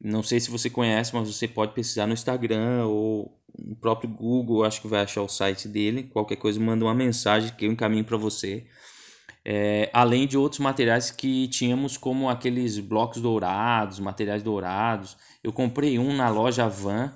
não 0.00 0.24
sei 0.24 0.40
se 0.40 0.50
você 0.50 0.68
conhece, 0.68 1.14
mas 1.14 1.32
você 1.32 1.46
pode 1.46 1.72
pesquisar 1.72 2.04
no 2.08 2.14
Instagram 2.14 2.84
ou 2.86 3.40
no 3.56 3.76
próprio 3.76 4.10
Google, 4.10 4.64
acho 4.64 4.82
que 4.82 4.88
vai 4.88 5.02
achar 5.02 5.22
o 5.22 5.28
site 5.28 5.68
dele. 5.68 6.02
Qualquer 6.02 6.34
coisa, 6.34 6.58
manda 6.58 6.84
uma 6.84 6.94
mensagem 6.94 7.54
que 7.56 7.64
eu 7.64 7.70
encaminho 7.70 8.04
para 8.04 8.16
você. 8.16 8.66
É, 9.48 9.88
além 9.92 10.26
de 10.26 10.36
outros 10.36 10.58
materiais 10.58 11.12
que 11.12 11.46
tínhamos, 11.46 11.96
como 11.96 12.28
aqueles 12.28 12.80
blocos 12.80 13.22
dourados, 13.22 14.00
materiais 14.00 14.42
dourados. 14.42 15.16
Eu 15.40 15.52
comprei 15.52 16.00
um 16.00 16.12
na 16.12 16.28
loja 16.28 16.68
Van, 16.68 17.12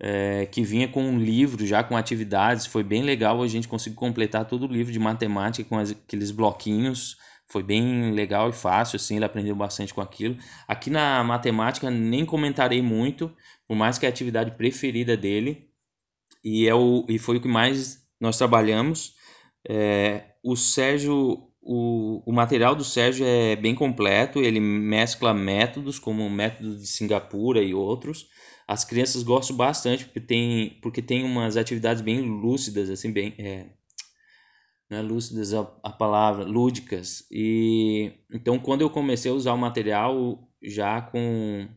é, 0.00 0.46
que 0.46 0.64
vinha 0.64 0.88
com 0.88 1.04
um 1.04 1.20
livro 1.20 1.64
já 1.64 1.84
com 1.84 1.96
atividades. 1.96 2.66
Foi 2.66 2.82
bem 2.82 3.04
legal, 3.04 3.40
a 3.40 3.46
gente 3.46 3.68
conseguiu 3.68 3.96
completar 3.96 4.44
todo 4.44 4.64
o 4.64 4.66
livro 4.66 4.92
de 4.92 4.98
matemática 4.98 5.68
com 5.68 5.78
as, 5.78 5.92
aqueles 5.92 6.32
bloquinhos. 6.32 7.16
Foi 7.46 7.62
bem 7.62 8.10
legal 8.12 8.50
e 8.50 8.52
fácil, 8.52 8.96
assim, 8.96 9.14
ele 9.14 9.24
aprendeu 9.24 9.54
bastante 9.54 9.94
com 9.94 10.00
aquilo. 10.00 10.36
Aqui 10.66 10.90
na 10.90 11.22
matemática 11.22 11.88
nem 11.92 12.26
comentarei 12.26 12.82
muito, 12.82 13.32
por 13.68 13.76
mais 13.76 13.98
que 13.98 14.04
é 14.04 14.08
a 14.08 14.10
atividade 14.10 14.50
preferida 14.56 15.16
dele. 15.16 15.68
E, 16.42 16.66
é 16.66 16.74
o, 16.74 17.06
e 17.08 17.20
foi 17.20 17.36
o 17.36 17.40
que 17.40 17.48
mais 17.48 18.02
nós 18.20 18.36
trabalhamos. 18.36 19.14
É, 19.68 20.24
o 20.42 20.56
Sérgio 20.56 21.47
o, 21.70 22.22
o 22.24 22.32
material 22.32 22.74
do 22.74 22.82
Sérgio 22.82 23.26
é 23.26 23.54
bem 23.54 23.74
completo, 23.74 24.40
ele 24.40 24.58
mescla 24.58 25.34
métodos 25.34 25.98
como 25.98 26.24
o 26.24 26.30
método 26.30 26.78
de 26.78 26.86
Singapura 26.86 27.62
e 27.62 27.74
outros. 27.74 28.26
As 28.66 28.86
crianças 28.86 29.22
gostam 29.22 29.54
bastante 29.54 30.06
porque 30.06 30.20
tem, 30.20 30.78
porque 30.80 31.02
tem 31.02 31.24
umas 31.24 31.58
atividades 31.58 32.00
bem 32.00 32.22
lúcidas, 32.22 32.88
assim, 32.88 33.12
bem, 33.12 33.34
é, 33.36 33.66
né, 34.88 35.02
lúcidas 35.02 35.52
a, 35.52 35.60
a 35.82 35.90
palavra, 35.90 36.42
lúdicas. 36.42 37.26
E 37.30 38.14
então 38.32 38.58
quando 38.58 38.80
eu 38.80 38.88
comecei 38.88 39.30
a 39.30 39.34
usar 39.34 39.52
o 39.52 39.58
material 39.58 40.38
já 40.62 41.02
com 41.02 41.68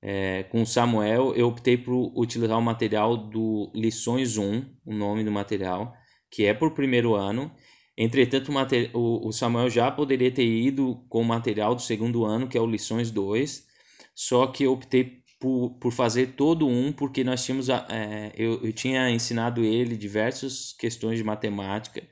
é, 0.00 0.44
com 0.44 0.64
Samuel, 0.64 1.34
eu 1.34 1.48
optei 1.48 1.76
por 1.76 2.10
utilizar 2.18 2.58
o 2.58 2.62
material 2.62 3.18
do 3.18 3.70
Lições 3.74 4.38
1, 4.38 4.64
o 4.86 4.94
nome 4.94 5.22
do 5.24 5.30
material, 5.30 5.94
que 6.30 6.46
é 6.46 6.54
por 6.54 6.72
primeiro 6.72 7.14
ano. 7.14 7.52
Entretanto, 7.96 8.52
o, 8.92 9.32
Samuel 9.32 9.70
já 9.70 9.90
poderia 9.90 10.30
ter 10.30 10.44
ido 10.44 11.02
com 11.08 11.22
o 11.22 11.24
material 11.24 11.74
do 11.74 11.80
segundo 11.80 12.24
ano, 12.26 12.46
que 12.46 12.58
é 12.58 12.60
o 12.60 12.66
Lições 12.66 13.10
2, 13.10 13.66
só 14.14 14.46
que 14.46 14.64
eu 14.64 14.72
optei 14.72 15.22
por, 15.40 15.70
por 15.80 15.92
fazer 15.92 16.28
todo 16.36 16.68
um, 16.68 16.92
porque 16.92 17.24
nós 17.24 17.44
tínhamos, 17.44 17.68
é, 17.70 18.32
eu, 18.36 18.62
eu 18.62 18.72
tinha 18.72 19.10
ensinado 19.10 19.64
ele 19.64 19.96
diversas 19.96 20.74
questões 20.74 21.18
de 21.18 21.24
matemática, 21.24 22.02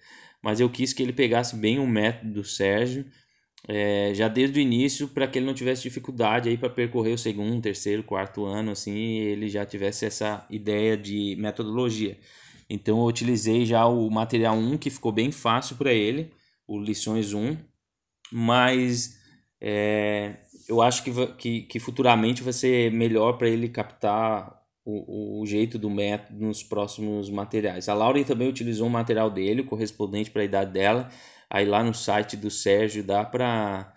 mas 0.42 0.60
eu 0.60 0.70
quis 0.70 0.92
que 0.92 1.02
ele 1.02 1.12
pegasse 1.12 1.56
bem 1.56 1.78
o 1.78 1.86
método 1.86 2.32
do 2.32 2.44
Sérgio, 2.44 3.04
é, 3.66 4.12
já 4.14 4.28
desde 4.28 4.58
o 4.58 4.62
início, 4.62 5.08
para 5.08 5.26
que 5.26 5.38
ele 5.38 5.46
não 5.46 5.54
tivesse 5.54 5.82
dificuldade 5.82 6.48
aí 6.48 6.56
para 6.56 6.68
percorrer 6.70 7.12
o 7.12 7.18
segundo, 7.18 7.62
terceiro, 7.62 8.02
quarto 8.02 8.44
ano, 8.44 8.70
assim, 8.72 8.92
ele 9.18 9.48
já 9.48 9.64
tivesse 9.64 10.04
essa 10.06 10.46
ideia 10.50 10.96
de 10.96 11.36
metodologia. 11.38 12.18
Então 12.68 12.98
eu 12.98 13.04
utilizei 13.04 13.66
já 13.66 13.86
o 13.86 14.10
material 14.10 14.56
1, 14.56 14.78
que 14.78 14.90
ficou 14.90 15.12
bem 15.12 15.30
fácil 15.30 15.76
para 15.76 15.92
ele, 15.92 16.32
o 16.66 16.78
lições 16.78 17.32
1, 17.32 17.56
mas 18.32 19.18
é, 19.60 20.36
eu 20.68 20.80
acho 20.82 21.02
que, 21.04 21.26
que, 21.38 21.62
que 21.62 21.78
futuramente 21.78 22.42
vai 22.42 22.52
ser 22.52 22.90
melhor 22.92 23.34
para 23.34 23.48
ele 23.48 23.68
captar 23.68 24.62
o, 24.84 25.40
o 25.40 25.46
jeito 25.46 25.78
do 25.78 25.88
método 25.88 26.44
nos 26.44 26.62
próximos 26.62 27.30
materiais. 27.30 27.88
A 27.88 27.94
Laura 27.94 28.22
também 28.24 28.48
utilizou 28.48 28.86
o 28.86 28.90
material 28.90 29.30
dele, 29.30 29.62
correspondente 29.62 30.30
para 30.30 30.42
a 30.42 30.44
idade 30.44 30.72
dela. 30.72 31.08
Aí 31.48 31.64
lá 31.64 31.82
no 31.82 31.94
site 31.94 32.36
do 32.36 32.50
Sérgio 32.50 33.02
dá 33.02 33.24
para 33.24 33.94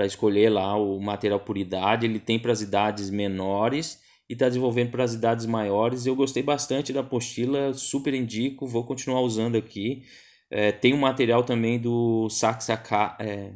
escolher 0.00 0.50
lá 0.50 0.76
o 0.76 1.00
material 1.00 1.40
por 1.40 1.56
idade. 1.56 2.06
Ele 2.06 2.18
tem 2.18 2.38
para 2.38 2.52
as 2.52 2.60
idades 2.60 3.10
menores 3.10 4.00
e 4.28 4.32
está 4.32 4.48
desenvolvendo 4.48 4.90
para 4.90 5.04
as 5.04 5.14
idades 5.14 5.46
maiores. 5.46 6.06
Eu 6.06 6.16
gostei 6.16 6.42
bastante 6.42 6.92
da 6.92 7.00
apostila, 7.00 7.72
super 7.74 8.14
indico, 8.14 8.66
vou 8.66 8.84
continuar 8.84 9.20
usando 9.20 9.56
aqui. 9.56 10.04
É, 10.50 10.72
tem 10.72 10.94
um 10.94 10.98
material 10.98 11.44
também 11.44 11.78
do 11.78 12.28
Sax, 12.30 12.68
é, 12.68 13.52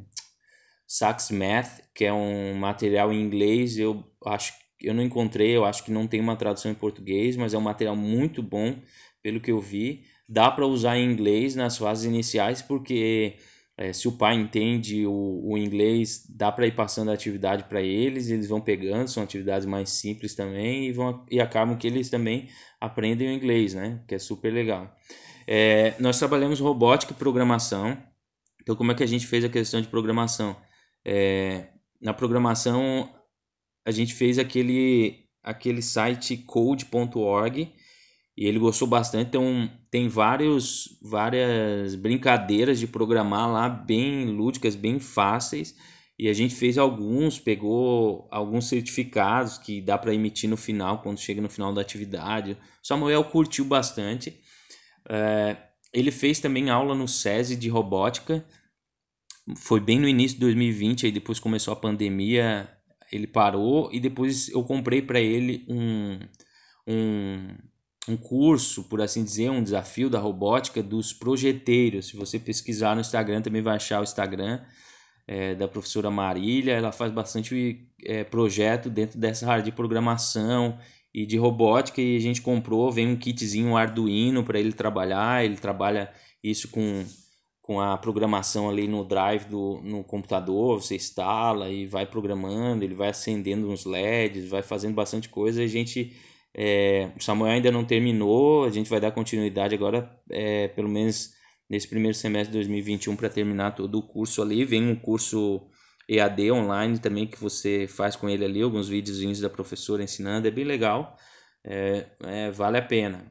Sax 0.87 1.31
Math, 1.31 1.81
que 1.95 2.05
é 2.05 2.13
um 2.13 2.55
material 2.55 3.13
em 3.13 3.21
inglês. 3.21 3.79
Eu 3.79 4.05
acho 4.27 4.53
eu 4.83 4.95
não 4.95 5.03
encontrei, 5.03 5.55
eu 5.57 5.65
acho 5.65 5.85
que 5.85 5.91
não 5.91 6.07
tem 6.07 6.21
uma 6.21 6.37
tradução 6.37 6.71
em 6.71 6.75
português, 6.75 7.37
mas 7.37 7.53
é 7.53 7.59
um 7.59 7.63
material 7.63 7.95
muito 7.95 8.43
bom, 8.43 8.77
pelo 9.23 9.41
que 9.41 9.51
eu 9.51 9.61
vi. 9.61 10.05
Dá 10.29 10.51
para 10.51 10.67
usar 10.67 10.97
em 10.97 11.11
inglês 11.11 11.55
nas 11.55 11.77
fases 11.77 12.05
iniciais, 12.05 12.63
porque 12.63 13.37
é, 13.81 13.95
se 13.95 14.07
o 14.07 14.13
pai 14.13 14.35
entende 14.35 15.07
o, 15.07 15.41
o 15.43 15.57
inglês, 15.57 16.27
dá 16.29 16.53
para 16.53 16.67
ir 16.67 16.75
passando 16.75 17.11
a 17.11 17.15
atividade 17.15 17.65
para 17.65 17.81
eles, 17.81 18.29
eles 18.29 18.47
vão 18.47 18.61
pegando, 18.61 19.09
são 19.09 19.23
atividades 19.23 19.67
mais 19.67 19.89
simples 19.89 20.35
também, 20.35 20.89
e, 20.89 20.93
vão, 20.93 21.25
e 21.31 21.41
acabam 21.41 21.79
que 21.79 21.87
eles 21.87 22.11
também 22.11 22.51
aprendem 22.79 23.31
o 23.31 23.33
inglês, 23.33 23.73
né? 23.73 24.05
Que 24.07 24.17
é 24.17 24.19
super 24.19 24.53
legal. 24.53 24.95
É, 25.47 25.95
nós 25.99 26.19
trabalhamos 26.19 26.61
robótica 26.61 27.15
e 27.15 27.17
programação. 27.17 27.97
Então, 28.61 28.77
como 28.77 28.93
é 28.93 28.95
que 28.95 29.03
a 29.03 29.09
gente 29.09 29.27
fez 29.27 29.47
a 29.47 29.49
questão 29.49 29.81
de 29.81 29.89
programação? 29.89 30.55
É, 31.03 31.69
na 32.03 32.13
programação, 32.13 33.09
a 33.87 33.91
gente 33.91 34.13
fez 34.13 34.39
aquele, 34.39 35.25
aquele 35.43 35.81
site 35.81 36.37
code.org 36.37 37.73
e 38.37 38.45
ele 38.47 38.59
gostou 38.59 38.87
bastante. 38.87 39.29
Então, 39.29 39.71
tem 39.91 40.09
vários, 40.09 40.97
várias 41.03 41.95
brincadeiras 41.97 42.79
de 42.79 42.87
programar 42.87 43.51
lá, 43.51 43.69
bem 43.69 44.27
lúdicas, 44.27 44.77
bem 44.77 45.01
fáceis. 45.01 45.75
E 46.19 46.29
a 46.29 46.33
gente 46.33 46.55
fez 46.55 46.77
alguns, 46.79 47.39
pegou 47.39 48.29
alguns 48.31 48.69
certificados 48.69 49.59
que 49.59 49.81
dá 49.81 49.97
para 49.97 50.15
emitir 50.15 50.49
no 50.49 50.57
final, 50.57 51.01
quando 51.01 51.19
chega 51.19 51.41
no 51.41 51.49
final 51.49 51.73
da 51.73 51.81
atividade. 51.81 52.53
O 52.53 52.87
Samuel 52.87 53.25
curtiu 53.25 53.65
bastante. 53.65 54.39
É, 55.09 55.57
ele 55.93 56.11
fez 56.11 56.39
também 56.39 56.71
aula 56.71 56.95
no 56.95 57.09
SESI 57.09 57.57
de 57.57 57.69
robótica. 57.69 58.45
Foi 59.57 59.81
bem 59.81 59.99
no 59.99 60.07
início 60.07 60.37
de 60.37 60.41
2020, 60.43 61.07
aí 61.07 61.13
depois 61.13 61.41
começou 61.41 61.73
a 61.73 61.77
pandemia, 61.77 62.71
ele 63.11 63.27
parou 63.27 63.91
e 63.93 63.99
depois 63.99 64.49
eu 64.51 64.63
comprei 64.63 65.03
para 65.03 65.21
ele 65.21 65.65
um, 65.69 66.21
um, 66.87 67.57
um 68.09 68.17
curso, 68.17 68.85
por 68.85 69.01
assim 69.01 69.23
dizer, 69.23 69.51
um 69.51 69.63
desafio 69.63 70.09
da 70.09 70.19
robótica 70.19 70.83
dos 70.83 71.13
projeteiros. 71.13 72.09
Se 72.09 72.17
você 72.17 72.39
pesquisar 72.39 72.95
no 72.95 73.01
Instagram, 73.01 73.43
também 73.43 73.63
vai 73.63 73.77
achar 73.77 74.01
o 74.01 74.05
Instagram 74.05 74.61
é, 75.27 75.55
da 75.55 75.69
professora 75.69 76.11
Marília. 76.11 76.73
Ela 76.73 76.93
faz 76.93 77.13
bastante 77.13 77.87
é, 78.05 78.25
projeto 78.25 78.89
dentro 78.89 79.19
dessa 79.19 79.51
área 79.51 79.63
de 79.63 79.73
programação 79.73 80.79
e 81.13 81.27
de 81.27 81.37
robótica 81.37 82.01
e 82.01 82.17
a 82.17 82.21
gente 82.21 82.41
comprou, 82.41 82.91
vem 82.91 83.09
um 83.09 83.17
kitzinho 83.17 83.69
um 83.69 83.77
Arduino 83.77 84.45
para 84.45 84.61
ele 84.61 84.73
trabalhar, 84.73 85.45
ele 85.45 85.57
trabalha 85.57 86.13
isso 86.43 86.69
com 86.69 87.05
com 87.71 87.81
a 87.81 87.97
programação 87.97 88.69
ali 88.69 88.89
no 88.89 89.05
drive 89.05 89.45
do 89.45 89.81
no 89.85 90.03
computador, 90.03 90.83
você 90.83 90.97
instala 90.97 91.71
e 91.71 91.87
vai 91.87 92.05
programando, 92.05 92.83
ele 92.83 92.97
vai 92.97 93.11
acendendo 93.11 93.71
uns 93.71 93.85
LEDs, 93.85 94.49
vai 94.49 94.61
fazendo 94.61 94.95
bastante 94.95 95.29
coisa. 95.29 95.63
A 95.63 95.69
gente, 95.69 96.13
é, 96.55 97.11
o 97.17 97.23
Samuel 97.23 97.53
ainda 97.53 97.71
não 97.71 97.85
terminou, 97.85 98.65
a 98.65 98.71
gente 98.71 98.91
vai 98.91 99.01
dar 99.01 99.13
continuidade 99.13 99.75
agora, 99.75 100.11
é, 100.31 100.69
pelo 100.69 100.89
menos 100.89 101.33
nesse 101.69 101.87
primeiro 101.87 102.17
semestre 102.17 102.53
de 102.53 102.59
2021 102.59 103.15
para 103.17 103.29
terminar 103.29 103.75
todo 103.77 103.99
o 103.99 104.03
curso 104.03 104.43
ali. 104.43 104.65
Vem 104.65 104.89
um 104.89 104.97
curso 104.97 105.69
EAD 106.09 106.51
online 106.51 106.99
também 106.99 107.27
que 107.27 107.39
você 107.41 107.87
faz 107.87 108.17
com 108.17 108.29
ele 108.29 108.45
ali, 108.45 108.63
alguns 108.63 108.89
videozinhos 108.89 109.41
da 109.41 109.49
professora 109.49 110.03
ensinando, 110.03 110.49
é 110.49 110.51
bem 110.51 110.65
legal, 110.65 111.17
é, 111.65 112.07
é, 112.25 112.51
vale 112.51 112.79
a 112.79 112.83
pena. 112.83 113.31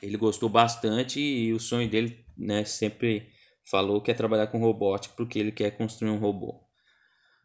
Ele 0.00 0.16
gostou 0.16 0.48
bastante 0.48 1.20
e 1.20 1.52
o 1.52 1.60
sonho 1.60 1.88
dele, 1.88 2.24
né, 2.36 2.64
sempre 2.64 3.28
falou 3.70 4.00
que 4.00 4.06
quer 4.06 4.14
trabalhar 4.14 4.46
com 4.46 4.58
robótica 4.58 5.14
porque 5.16 5.38
ele 5.38 5.52
quer 5.52 5.72
construir 5.72 6.10
um 6.10 6.18
robô. 6.18 6.64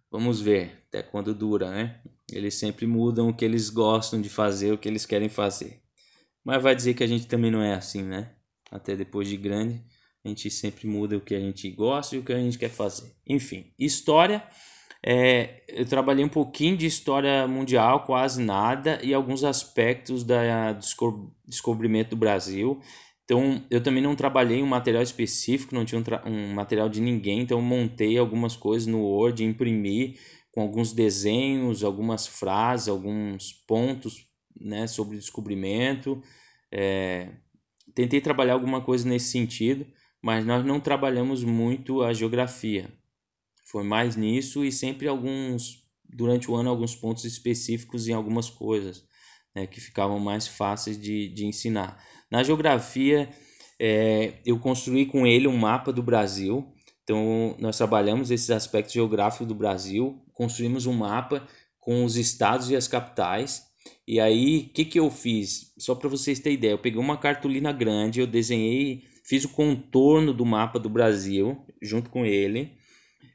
Vamos 0.10 0.40
ver 0.40 0.86
até 0.88 1.04
quando 1.04 1.34
dura, 1.34 1.72
né? 1.72 2.02
Eles 2.36 2.56
sempre 2.56 2.86
mudam 2.86 3.30
o 3.30 3.34
que 3.34 3.46
eles 3.46 3.70
gostam 3.70 4.22
de 4.22 4.30
fazer, 4.30 4.72
o 4.72 4.78
que 4.78 4.88
eles 4.88 5.06
querem 5.06 5.30
fazer. 5.30 5.82
Mas 6.44 6.62
vai 6.62 6.76
dizer 6.76 6.94
que 6.94 7.04
a 7.04 7.08
gente 7.08 7.28
também 7.28 7.52
não 7.52 7.62
é 7.62 7.74
assim, 7.74 8.04
né? 8.04 8.32
Até 8.70 8.96
depois 8.96 9.28
de 9.28 9.38
grande, 9.38 9.82
a 10.24 10.28
gente 10.28 10.50
sempre 10.50 10.88
muda 10.88 11.18
o 11.18 11.22
que 11.22 11.36
a 11.36 11.40
gente 11.40 11.70
gosta 11.72 12.16
e 12.16 12.20
o 12.20 12.24
que 12.24 12.34
a 12.34 12.40
gente 12.40 12.58
quer 12.58 12.70
fazer. 12.70 13.14
Enfim, 13.28 13.72
história. 13.78 14.44
É, 15.06 15.62
eu 15.68 15.86
trabalhei 15.86 16.24
um 16.24 16.30
pouquinho 16.30 16.78
de 16.78 16.86
história 16.86 17.46
mundial, 17.46 18.06
quase 18.06 18.42
nada, 18.42 19.00
e 19.04 19.14
alguns 19.14 19.44
aspectos 19.44 20.24
da 20.24 20.72
descobrimento 21.46 22.12
do 22.12 22.16
Brasil. 22.16 22.80
Então, 23.26 23.62
eu 23.70 23.82
também 23.82 24.04
não 24.04 24.16
trabalhei 24.16 24.62
um 24.62 24.68
material 24.68 25.04
específico, 25.04 25.76
não 25.76 25.86
tinha 25.86 26.02
um, 26.02 26.30
um, 26.30 26.54
material 26.54 26.90
de 26.90 27.02
ninguém, 27.02 27.42
então 27.42 27.62
montei 27.62 28.18
algumas 28.18 28.56
coisas 28.56 28.88
no 28.88 29.02
Word, 29.02 29.44
imprimi 29.44 30.18
com 30.54 30.62
alguns 30.62 30.94
desenhos, 30.94 31.84
algumas 31.84 32.28
frases, 32.28 32.88
alguns 32.88 33.52
pontos 33.52 34.28
né, 34.56 34.86
sobre 34.86 35.18
descobrimento. 35.18 36.22
É, 36.72 37.30
tentei 37.96 38.22
trabalhar 38.22 38.54
alguma 38.54 38.80
coisa 38.80 39.10
nesse 39.10 39.32
sentido, 39.32 39.86
mas 40.22 40.46
nós 40.46 40.64
não 40.64 40.80
trabalhamos 40.80 41.44
muito 41.44 42.04
a 42.04 42.14
geografia. 42.14 42.94
Foi 43.66 43.84
mais 43.84 44.16
nisso 44.16 44.64
e 44.64 44.72
sempre 44.72 45.08
alguns, 45.08 45.84
durante 46.08 46.50
o 46.52 46.56
ano, 46.56 46.70
alguns 46.70 46.96
pontos 46.96 47.26
específicos 47.26 48.08
em 48.08 48.14
algumas 48.14 48.48
coisas 48.48 49.04
né, 49.56 49.66
que 49.66 49.82
ficavam 49.82 50.20
mais 50.20 50.48
fáceis 50.48 51.02
de, 51.02 51.30
de 51.30 51.48
ensinar. 51.48 52.00
Na 52.30 52.44
geografia, 52.44 53.28
é, 53.80 54.36
eu 54.46 54.60
construí 54.60 55.08
com 55.08 55.26
ele 55.26 55.48
um 55.48 55.58
mapa 55.58 55.92
do 55.92 56.04
Brasil. 56.04 56.72
Então, 57.04 57.56
nós 57.58 57.76
trabalhamos 57.76 58.30
esses 58.30 58.52
aspectos 58.52 58.94
geográficos 58.94 59.48
do 59.48 59.56
Brasil, 59.56 60.23
construímos 60.34 60.86
um 60.86 60.94
mapa 60.94 61.48
com 61.80 62.04
os 62.04 62.16
estados 62.16 62.70
e 62.70 62.76
as 62.76 62.88
capitais. 62.88 63.64
E 64.08 64.20
aí, 64.20 64.68
o 64.70 64.74
que, 64.74 64.86
que 64.86 65.00
eu 65.00 65.10
fiz? 65.10 65.74
Só 65.78 65.96
para 65.96 66.10
vocês 66.10 66.40
terem 66.40 66.58
ideia, 66.58 66.72
eu 66.72 66.78
peguei 66.78 67.00
uma 67.00 67.18
cartolina 67.18 67.72
grande, 67.72 68.20
eu 68.20 68.28
desenhei, 68.28 69.04
fiz 69.24 69.44
o 69.44 69.50
contorno 69.50 70.34
do 70.34 70.46
mapa 70.46 70.80
do 70.80 70.90
Brasil 70.90 71.66
junto 71.82 72.10
com 72.10 72.26
ele, 72.26 72.72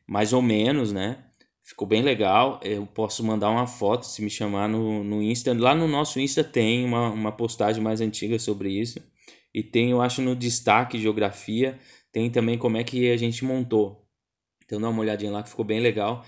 mais 0.07 0.33
ou 0.33 0.43
menos, 0.43 0.93
né? 0.93 1.25
Ficou 1.63 1.87
bem 1.87 2.01
legal. 2.01 2.59
Eu 2.63 2.87
posso 2.87 3.23
mandar 3.23 3.51
uma 3.51 3.67
foto 3.67 4.07
se 4.07 4.23
me 4.23 4.31
chamar 4.31 4.69
no, 4.69 5.05
no 5.05 5.23
Insta. 5.23 5.53
Lá 5.53 5.75
no 5.75 5.87
nosso 5.87 6.19
Insta 6.19 6.43
tem 6.43 6.83
uma, 6.83 7.11
uma 7.11 7.31
postagem 7.31 7.83
mais 7.83 8.01
antiga 8.01 8.39
sobre 8.39 8.71
isso. 8.71 9.03
E 9.55 9.63
tem, 9.63 9.91
eu 9.91 10.01
acho, 10.01 10.23
no 10.23 10.35
destaque 10.35 10.99
geografia, 10.99 11.79
tem 12.11 12.31
também 12.31 12.57
como 12.57 12.79
é 12.79 12.85
que 12.85 13.11
a 13.11 13.17
gente 13.19 13.45
montou. 13.45 14.07
Então 14.65 14.81
dá 14.81 14.89
uma 14.89 15.01
olhadinha 15.01 15.31
lá 15.31 15.43
que 15.43 15.51
ficou 15.51 15.65
bem 15.65 15.81
legal. 15.81 16.25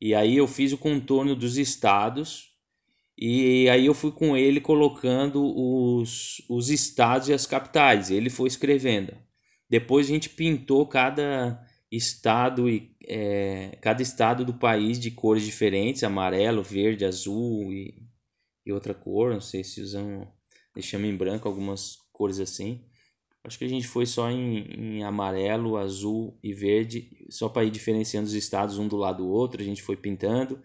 E 0.00 0.14
aí 0.14 0.36
eu 0.36 0.46
fiz 0.46 0.72
o 0.72 0.78
contorno 0.78 1.34
dos 1.34 1.56
estados. 1.56 2.48
E 3.16 3.68
aí 3.68 3.86
eu 3.86 3.94
fui 3.94 4.12
com 4.12 4.36
ele 4.36 4.60
colocando 4.60 5.42
os, 5.42 6.40
os 6.48 6.70
estados 6.70 7.28
e 7.28 7.32
as 7.32 7.46
capitais. 7.46 8.10
Ele 8.10 8.30
foi 8.30 8.48
escrevendo. 8.48 9.12
Depois 9.68 10.06
a 10.06 10.10
gente 10.10 10.30
pintou 10.30 10.86
cada 10.86 11.60
estado 11.90 12.68
e 12.68 12.94
é, 13.06 13.76
cada 13.80 14.02
estado 14.02 14.44
do 14.44 14.54
país 14.54 14.98
de 14.98 15.10
cores 15.10 15.42
diferentes, 15.42 16.04
amarelo, 16.04 16.62
verde, 16.62 17.04
azul 17.04 17.72
e, 17.72 18.06
e 18.64 18.72
outra 18.72 18.94
cor, 18.94 19.32
não 19.32 19.40
sei 19.40 19.64
se 19.64 19.80
usam, 19.80 20.30
deixamos 20.74 21.08
em 21.08 21.16
branco 21.16 21.48
algumas 21.48 21.96
cores 22.12 22.38
assim. 22.38 22.84
Acho 23.44 23.58
que 23.58 23.64
a 23.64 23.68
gente 23.68 23.86
foi 23.86 24.04
só 24.04 24.30
em, 24.30 24.98
em 24.98 25.04
amarelo, 25.04 25.76
azul 25.76 26.38
e 26.42 26.52
verde, 26.52 27.08
só 27.30 27.48
para 27.48 27.64
ir 27.64 27.70
diferenciando 27.70 28.26
os 28.26 28.34
estados 28.34 28.78
um 28.78 28.88
do 28.88 28.96
lado 28.96 29.18
do 29.24 29.28
outro, 29.28 29.62
a 29.62 29.64
gente 29.64 29.82
foi 29.82 29.96
pintando. 29.96 30.60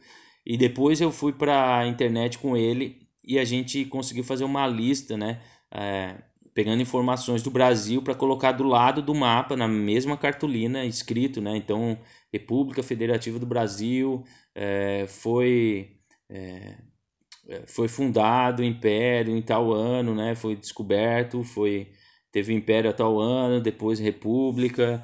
E 0.46 0.58
depois 0.58 1.00
eu 1.00 1.12
fui 1.12 1.32
para 1.32 1.80
a 1.80 1.88
internet 1.88 2.38
com 2.38 2.58
ele 2.58 3.08
e 3.24 3.40
a 3.40 3.46
gente 3.46 3.86
conseguiu 3.86 4.24
fazer 4.24 4.44
uma 4.44 4.68
lista, 4.68 5.16
né? 5.16 5.40
É, 5.72 6.16
pegando 6.54 6.82
informações 6.82 7.42
do 7.42 7.50
Brasil 7.50 8.02
para 8.02 8.14
colocar 8.14 8.52
do 8.52 8.64
lado 8.64 9.02
do 9.02 9.16
mapa, 9.16 9.56
na 9.56 9.68
mesma 9.68 10.18
cartolina, 10.18 10.86
escrito, 10.86 11.42
né? 11.42 11.56
Então, 11.56 11.98
República 12.32 12.84
Federativa 12.84 13.40
do 13.40 13.46
Brasil 13.46 14.24
é, 14.54 15.06
foi. 15.08 15.98
É, 16.30 16.76
foi 17.68 17.90
fundado 17.90 18.62
o 18.62 18.66
império 18.66 19.36
em 19.36 19.42
tal 19.42 19.72
ano, 19.74 20.16
né? 20.16 20.36
Foi 20.36 20.56
descoberto, 20.56 21.44
foi 21.44 21.92
teve 22.34 22.52
o 22.52 22.58
império 22.58 22.90
a 22.92 23.04
ano, 23.22 23.62
depois 23.62 24.00
república, 24.00 25.02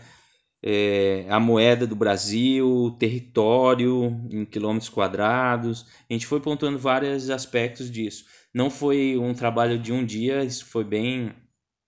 é, 0.62 1.26
a 1.30 1.40
moeda 1.40 1.88
do 1.88 1.96
Brasil, 1.96 2.96
território 3.00 4.08
em 4.32 4.44
quilômetros 4.46 4.90
quadrados. 4.90 5.86
A 6.10 6.14
gente 6.14 6.26
foi 6.28 6.42
pontuando 6.42 6.80
vários 6.80 7.30
aspectos 7.30 7.90
disso. 7.92 8.26
Não 8.54 8.70
foi 8.70 9.18
um 9.18 9.34
trabalho 9.34 9.80
de 9.80 9.94
um 9.94 10.04
dia, 10.06 10.44
isso 10.44 10.66
foi 10.66 10.84
bem 10.84 11.32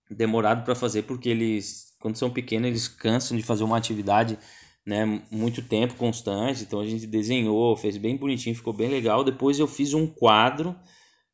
demorado 0.08 0.64
para 0.64 0.74
fazer, 0.74 1.02
porque 1.02 1.28
eles, 1.28 1.94
quando 2.00 2.16
são 2.16 2.30
pequenos, 2.30 2.68
eles 2.68 2.88
cansam 2.88 3.36
de 3.36 3.42
fazer 3.42 3.64
uma 3.64 3.76
atividade 3.76 4.38
né, 4.86 5.04
muito 5.30 5.62
tempo 5.62 5.94
constante. 5.94 6.62
Então 6.62 6.80
a 6.80 6.86
gente 6.86 7.06
desenhou, 7.06 7.76
fez 7.76 7.96
bem 7.96 8.16
bonitinho, 8.16 8.54
ficou 8.54 8.72
bem 8.72 8.88
legal. 8.88 9.24
Depois 9.24 9.58
eu 9.58 9.66
fiz 9.66 9.92
um 9.92 10.06
quadro, 10.06 10.76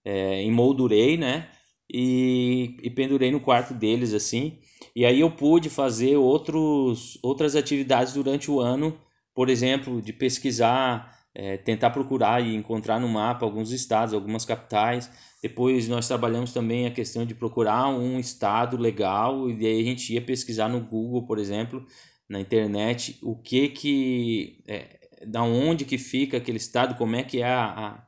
é, 0.05 0.43
emoldurei, 0.45 1.17
né? 1.19 1.49
E, 1.93 2.77
e 2.83 2.91
pendurei 2.91 3.31
no 3.31 3.41
quarto 3.41 3.73
deles 3.73 4.13
assim. 4.13 4.59
E 4.95 5.07
aí 5.07 5.21
eu 5.21 5.31
pude 5.31 5.71
fazer 5.71 6.17
outros, 6.17 7.19
outras 7.23 7.57
atividades 7.57 8.13
durante 8.13 8.51
o 8.51 8.61
ano, 8.61 8.99
por 9.35 9.49
exemplo, 9.49 10.03
de 10.03 10.13
pesquisar, 10.13 11.17
é, 11.35 11.57
tentar 11.57 11.91
procurar 11.91 12.45
e 12.45 12.55
encontrar 12.55 12.99
no 12.99 13.09
mapa 13.09 13.45
alguns 13.47 13.71
estados, 13.71 14.13
algumas 14.13 14.45
capitais. 14.45 15.11
Depois 15.43 15.89
nós 15.89 16.09
trabalhamos 16.09 16.53
também 16.53 16.87
a 16.87 16.91
questão 16.91 17.25
de 17.25 17.35
procurar 17.35 17.89
um 17.89 18.19
estado 18.19 18.77
legal 18.77 19.49
e 19.49 19.65
aí 19.65 19.81
a 19.81 19.85
gente 19.85 20.13
ia 20.13 20.21
pesquisar 20.21 20.69
no 20.69 20.81
Google, 20.81 21.27
por 21.27 21.39
exemplo, 21.39 21.87
na 22.29 22.41
internet, 22.41 23.19
o 23.23 23.37
que 23.37 23.69
que, 23.69 24.63
é, 24.67 24.99
da 25.27 25.43
onde 25.43 25.85
que 25.85 25.97
fica 25.97 26.37
aquele 26.37 26.59
estado, 26.59 26.97
como 26.97 27.17
é 27.17 27.23
que 27.23 27.41
é 27.41 27.47
a, 27.47 28.03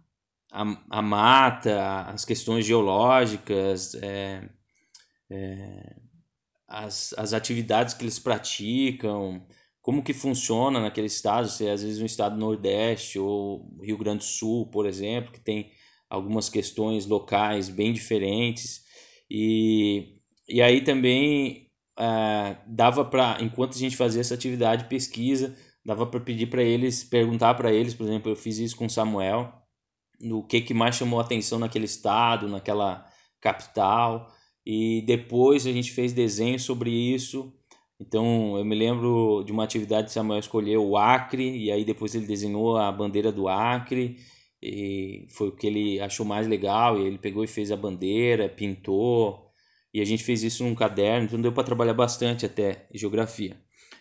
a 0.89 1.01
mata, 1.01 2.01
as 2.03 2.23
questões 2.23 2.65
geológicas, 2.65 3.95
é, 3.95 4.47
é, 5.29 5.95
as, 6.67 7.13
as 7.17 7.33
atividades 7.33 7.95
que 7.95 8.03
eles 8.03 8.19
praticam, 8.19 9.45
como 9.81 10.03
que 10.03 10.13
funciona 10.13 10.79
naquele 10.79 11.07
estado, 11.07 11.49
se 11.49 11.65
é 11.65 11.71
às 11.71 11.83
vezes 11.83 12.01
um 12.01 12.05
estado 12.05 12.37
nordeste 12.37 13.17
ou 13.17 13.67
Rio 13.81 13.97
Grande 13.97 14.19
do 14.19 14.23
Sul, 14.25 14.67
por 14.67 14.85
exemplo, 14.85 15.31
que 15.31 15.39
tem 15.39 15.71
algumas 16.09 16.49
questões 16.49 17.07
locais 17.07 17.67
bem 17.67 17.91
diferentes. 17.91 18.83
E, 19.29 20.19
e 20.47 20.61
aí 20.61 20.81
também 20.81 21.71
é, 21.97 22.57
dava 22.67 23.03
para, 23.03 23.37
enquanto 23.41 23.73
a 23.73 23.79
gente 23.79 23.97
fazia 23.97 24.21
essa 24.21 24.35
atividade 24.35 24.85
pesquisa, 24.85 25.57
dava 25.83 26.05
para 26.05 26.19
pedir 26.19 26.45
para 26.47 26.61
eles, 26.63 27.03
perguntar 27.03 27.55
para 27.55 27.73
eles, 27.73 27.95
por 27.95 28.05
exemplo, 28.05 28.31
eu 28.31 28.35
fiz 28.35 28.59
isso 28.59 28.75
com 28.75 28.87
Samuel, 28.87 29.62
no 30.19 30.43
que, 30.43 30.61
que 30.61 30.73
mais 30.73 30.95
chamou 30.95 31.19
atenção 31.19 31.59
naquele 31.59 31.85
estado, 31.85 32.47
naquela 32.47 33.05
capital, 33.41 34.31
e 34.65 35.01
depois 35.05 35.67
a 35.67 35.71
gente 35.71 35.91
fez 35.91 36.13
desenho 36.13 36.59
sobre 36.59 36.89
isso. 36.89 37.53
Então 37.99 38.57
eu 38.57 38.65
me 38.65 38.75
lembro 38.75 39.43
de 39.45 39.51
uma 39.51 39.63
atividade 39.63 40.07
que 40.07 40.13
Samuel 40.13 40.39
escolheu 40.39 40.85
o 40.85 40.97
Acre, 40.97 41.57
e 41.57 41.71
aí 41.71 41.85
depois 41.85 42.15
ele 42.15 42.25
desenhou 42.25 42.77
a 42.77 42.91
bandeira 42.91 43.31
do 43.31 43.47
Acre, 43.47 44.17
e 44.61 45.27
foi 45.29 45.49
o 45.49 45.51
que 45.51 45.67
ele 45.67 45.99
achou 45.99 46.25
mais 46.25 46.47
legal, 46.47 46.99
e 46.99 47.05
ele 47.05 47.17
pegou 47.17 47.43
e 47.43 47.47
fez 47.47 47.71
a 47.71 47.77
bandeira, 47.77 48.49
pintou, 48.49 49.49
e 49.93 50.01
a 50.01 50.05
gente 50.05 50.23
fez 50.23 50.41
isso 50.43 50.63
num 50.63 50.73
caderno, 50.73 51.25
então 51.25 51.41
deu 51.41 51.51
para 51.51 51.63
trabalhar 51.63 51.93
bastante 51.93 52.45
até 52.45 52.87
geografia. 52.93 53.57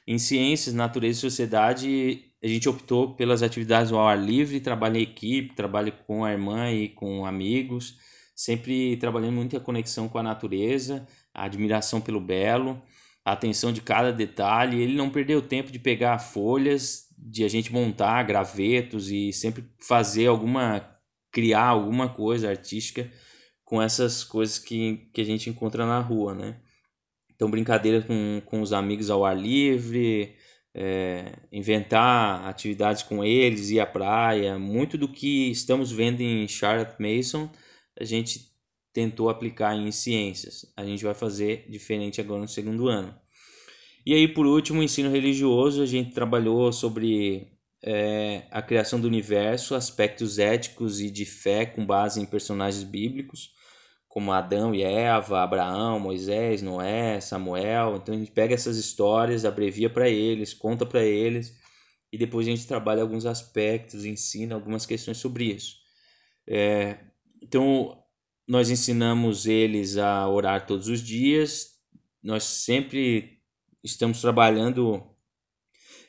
Em 0.07 0.19
ciências, 0.19 0.75
natureza 0.75 1.19
e 1.19 1.21
sociedade, 1.21 2.32
a 2.43 2.47
gente 2.47 2.69
optou 2.69 3.15
pelas 3.15 3.43
atividades 3.43 3.93
ao 3.93 4.07
ar 4.07 4.19
livre, 4.19 4.61
trabalho 4.61 4.97
em 4.97 5.03
equipe, 5.03 5.55
trabalho 5.55 5.93
com 6.07 6.25
a 6.25 6.33
irmã 6.33 6.71
e 6.71 6.89
com 6.89 7.25
amigos, 7.25 7.97
sempre 8.35 8.97
trabalhando 8.97 9.35
muita 9.35 9.61
conexão 9.61 10.09
com 10.09 10.19
a 10.19 10.23
natureza, 10.23 11.07
a 11.33 11.45
admiração 11.45 12.01
pelo 12.01 12.21
belo 12.21 12.83
a 13.25 13.33
atenção 13.33 13.73
de 13.73 13.81
cada 13.81 14.13
detalhe. 14.13 14.81
Ele 14.81 14.95
não 14.95 15.11
perdeu 15.11 15.41
tempo 15.41 15.71
de 15.71 15.79
pegar 15.79 16.19
folhas, 16.19 17.07
de 17.17 17.45
a 17.45 17.49
gente 17.49 17.73
montar 17.73 18.23
gravetos 18.25 19.11
e 19.11 19.33
sempre 19.33 19.65
fazer 19.81 20.27
alguma, 20.27 20.89
criar 21.31 21.67
alguma 21.67 22.09
coisa 22.09 22.51
artística 22.51 23.11
com 23.65 23.81
essas 23.81 24.25
coisas 24.25 24.59
que, 24.59 25.09
que 25.15 25.21
a 25.21 25.25
gente 25.25 25.49
encontra 25.49 25.87
na 25.87 26.01
rua, 26.01 26.35
né? 26.35 26.61
Então, 27.35 27.51
brincadeira 27.51 28.03
com, 28.03 28.43
com 28.45 28.61
os 28.61 28.73
amigos 28.73 29.11
ao 29.11 29.25
ar 29.25 29.37
livre, 29.37 30.35
é, 30.75 31.33
inventar 31.51 32.47
atividades 32.47 33.03
com 33.03 33.25
eles, 33.25 33.71
ir 33.71 33.81
à 33.81 33.87
praia, 33.87 34.59
muito 34.59 34.97
do 34.97 35.09
que 35.09 35.51
estamos 35.51 35.93
vendo 35.93 36.21
em 36.21 36.49
Charlotte 36.49 36.97
Mason, 36.99 37.51
a 37.99 38.05
gente 38.05 38.51
tentou 38.93 39.29
aplicar 39.29 39.77
em 39.77 39.91
ciências. 39.91 40.67
A 40.77 40.85
gente 40.85 41.05
vai 41.05 41.15
fazer 41.15 41.67
diferente 41.69 42.21
agora 42.21 42.41
no 42.41 42.49
segundo 42.49 42.89
ano. 42.89 43.15
E 44.05 44.15
aí, 44.15 44.27
por 44.27 44.47
último, 44.47 44.83
ensino 44.83 45.11
religioso, 45.11 45.83
a 45.83 45.87
gente 45.87 46.13
trabalhou 46.13 46.73
sobre 46.73 47.53
é, 47.83 48.45
a 48.51 48.61
criação 48.61 49.01
do 49.01 49.07
universo, 49.07 49.75
aspectos 49.75 50.39
éticos 50.39 51.01
e 51.01 51.11
de 51.11 51.25
fé 51.25 51.65
com 51.67 51.87
base 51.87 52.21
em 52.21 52.27
personagens 52.27 52.83
bíblicos, 52.83 53.51
como 54.13 54.31
Adão 54.31 54.75
e 54.75 54.83
Eva, 54.83 55.43
Abraão, 55.43 55.99
Moisés, 55.99 56.61
Noé, 56.61 57.19
Samuel. 57.19 57.97
Então 57.97 58.15
a 58.15 58.19
gente 58.19 58.31
pega 58.31 58.55
essas 58.55 58.77
histórias, 58.77 59.47
abrevia 59.47 59.89
para 59.89 60.07
eles, 60.07 60.53
conta 60.53 60.85
para 60.85 61.03
eles 61.03 61.59
e 62.13 62.19
depois 62.19 62.47
a 62.47 62.51
gente 62.51 62.67
trabalha 62.67 63.01
alguns 63.01 63.25
aspectos, 63.25 64.05
ensina 64.05 64.55
algumas 64.55 64.85
questões 64.85 65.17
sobre 65.17 65.45
isso. 65.45 65.77
É, 66.47 66.99
então 67.41 68.05
nós 68.47 68.69
ensinamos 68.69 69.47
eles 69.47 69.97
a 69.97 70.29
orar 70.29 70.67
todos 70.67 70.89
os 70.89 71.01
dias. 71.01 71.79
Nós 72.23 72.45
sempre 72.45 73.39
estamos 73.83 74.21
trabalhando 74.21 75.03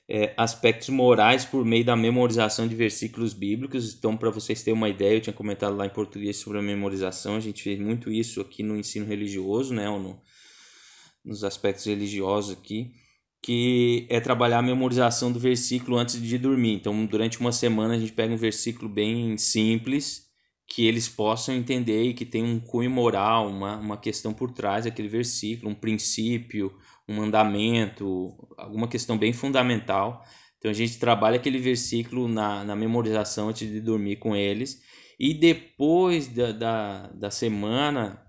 é, 0.08 0.34
aspectos 0.36 0.89
morais 0.89 1.46
por 1.46 1.63
meio 1.63 1.86
da 1.86 1.96
memorização 1.96 2.68
de 2.68 2.76
versículos 2.76 3.34
bíblicos. 3.34 3.94
Então, 3.94 4.18
para 4.18 4.30
vocês 4.30 4.62
terem 4.62 4.78
uma 4.78 4.89
ideia, 4.89 5.16
eu 5.16 5.22
tinha 5.22 5.34
comentado 5.34 5.76
lá 5.76 5.86
em 5.86 5.89
português 5.89 6.38
sobre 6.38 6.60
a 6.60 6.62
memorização. 6.62 7.36
A 7.36 7.39
gente 7.39 7.63
fez 7.63 7.80
muito 7.80 8.12
isso 8.12 8.42
aqui 8.42 8.63
no 8.63 8.76
ensino 8.76 9.06
religioso, 9.06 9.74
né? 9.74 9.89
Ou 9.89 10.00
no, 10.00 10.22
nos 11.24 11.44
aspectos 11.44 11.86
religiosos 11.86 12.58
aqui, 12.58 12.92
que 13.42 14.06
é 14.10 14.20
trabalhar 14.20 14.60
a 14.60 14.63
memorização 14.63 15.32
do 15.32 15.39
versículo 15.39 15.98
antes 15.98 16.22
de 16.22 16.38
dormir. 16.38 16.74
Então, 16.74 17.06
durante 17.06 17.39
uma 17.39 17.52
semana, 17.52 17.94
a 17.94 18.00
gente 18.00 18.12
pega 18.12 18.34
um 18.34 18.38
versículo 18.38 18.89
bem 18.89 19.38
simples 19.38 20.24
que 20.68 20.86
eles 20.88 21.08
possam 21.08 21.54
entender 21.54 22.04
e 22.04 22.13
que 22.13 22.26
tem 22.26 22.44
um 22.44 22.60
cunho 22.60 22.89
moral, 22.89 23.48
uma, 23.48 23.78
uma 23.78 23.98
questão 23.98 24.34
por 24.34 24.52
trás 24.52 24.86
daquele 24.86 25.08
versículo, 25.08 25.70
um 25.70 25.76
princípio, 25.76 26.74
um 27.08 27.16
mandamento, 27.16 28.36
alguma 28.58 28.88
questão 28.88 29.18
bem 29.18 29.34
fundamental. 29.34 30.24
Então 30.58 30.72
a 30.72 30.74
gente 30.74 30.98
trabalha 30.98 31.36
aquele 31.36 31.58
versículo 31.58 32.28
na, 32.28 32.63
na 32.63 32.76
memorização 32.76 33.50
antes 33.50 33.70
de 33.70 33.82
dormir 33.82 34.18
com 34.18 34.36
eles. 34.36 34.82
E 35.20 35.34
depois 35.34 36.28
da, 36.28 36.52
da, 36.52 37.08
da 37.08 37.32
semana, 37.32 38.22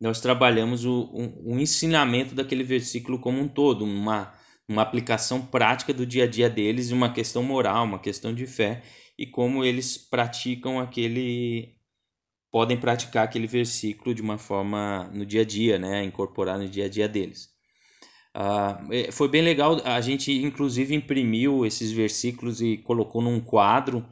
nós 0.00 0.20
trabalhamos 0.20 0.84
o, 0.84 1.02
o, 1.12 1.54
o 1.54 1.60
ensinamento 1.60 2.34
daquele 2.34 2.64
versículo 2.64 3.18
como 3.18 3.40
um 3.40 3.48
todo, 3.48 3.84
uma, 3.84 4.32
uma 4.66 4.82
aplicação 4.82 5.42
prática 5.42 5.92
do 5.92 6.06
dia 6.06 6.24
a 6.24 6.26
dia 6.26 6.48
deles, 6.48 6.90
uma 6.90 7.12
questão 7.12 7.42
moral, 7.42 7.84
uma 7.84 7.98
questão 7.98 8.34
de 8.34 8.46
fé 8.46 8.82
e 9.18 9.26
como 9.26 9.62
eles 9.62 9.98
praticam 9.98 10.80
aquele 10.80 11.76
podem 12.50 12.76
praticar 12.76 13.24
aquele 13.24 13.46
versículo 13.46 14.14
de 14.14 14.22
uma 14.22 14.38
forma 14.38 15.08
no 15.14 15.24
dia 15.24 15.42
a 15.42 15.44
dia, 15.44 15.78
né, 15.78 16.02
incorporar 16.02 16.58
no 16.58 16.68
dia 16.68 16.86
a 16.86 16.88
dia 16.88 17.08
deles. 17.08 17.48
Uh, 18.36 19.10
foi 19.12 19.28
bem 19.28 19.42
legal, 19.42 19.80
a 19.84 20.00
gente 20.00 20.32
inclusive 20.32 20.94
imprimiu 20.94 21.66
esses 21.66 21.90
versículos 21.90 22.62
e 22.62 22.76
colocou 22.78 23.20
num 23.20 23.40
quadro 23.40 24.06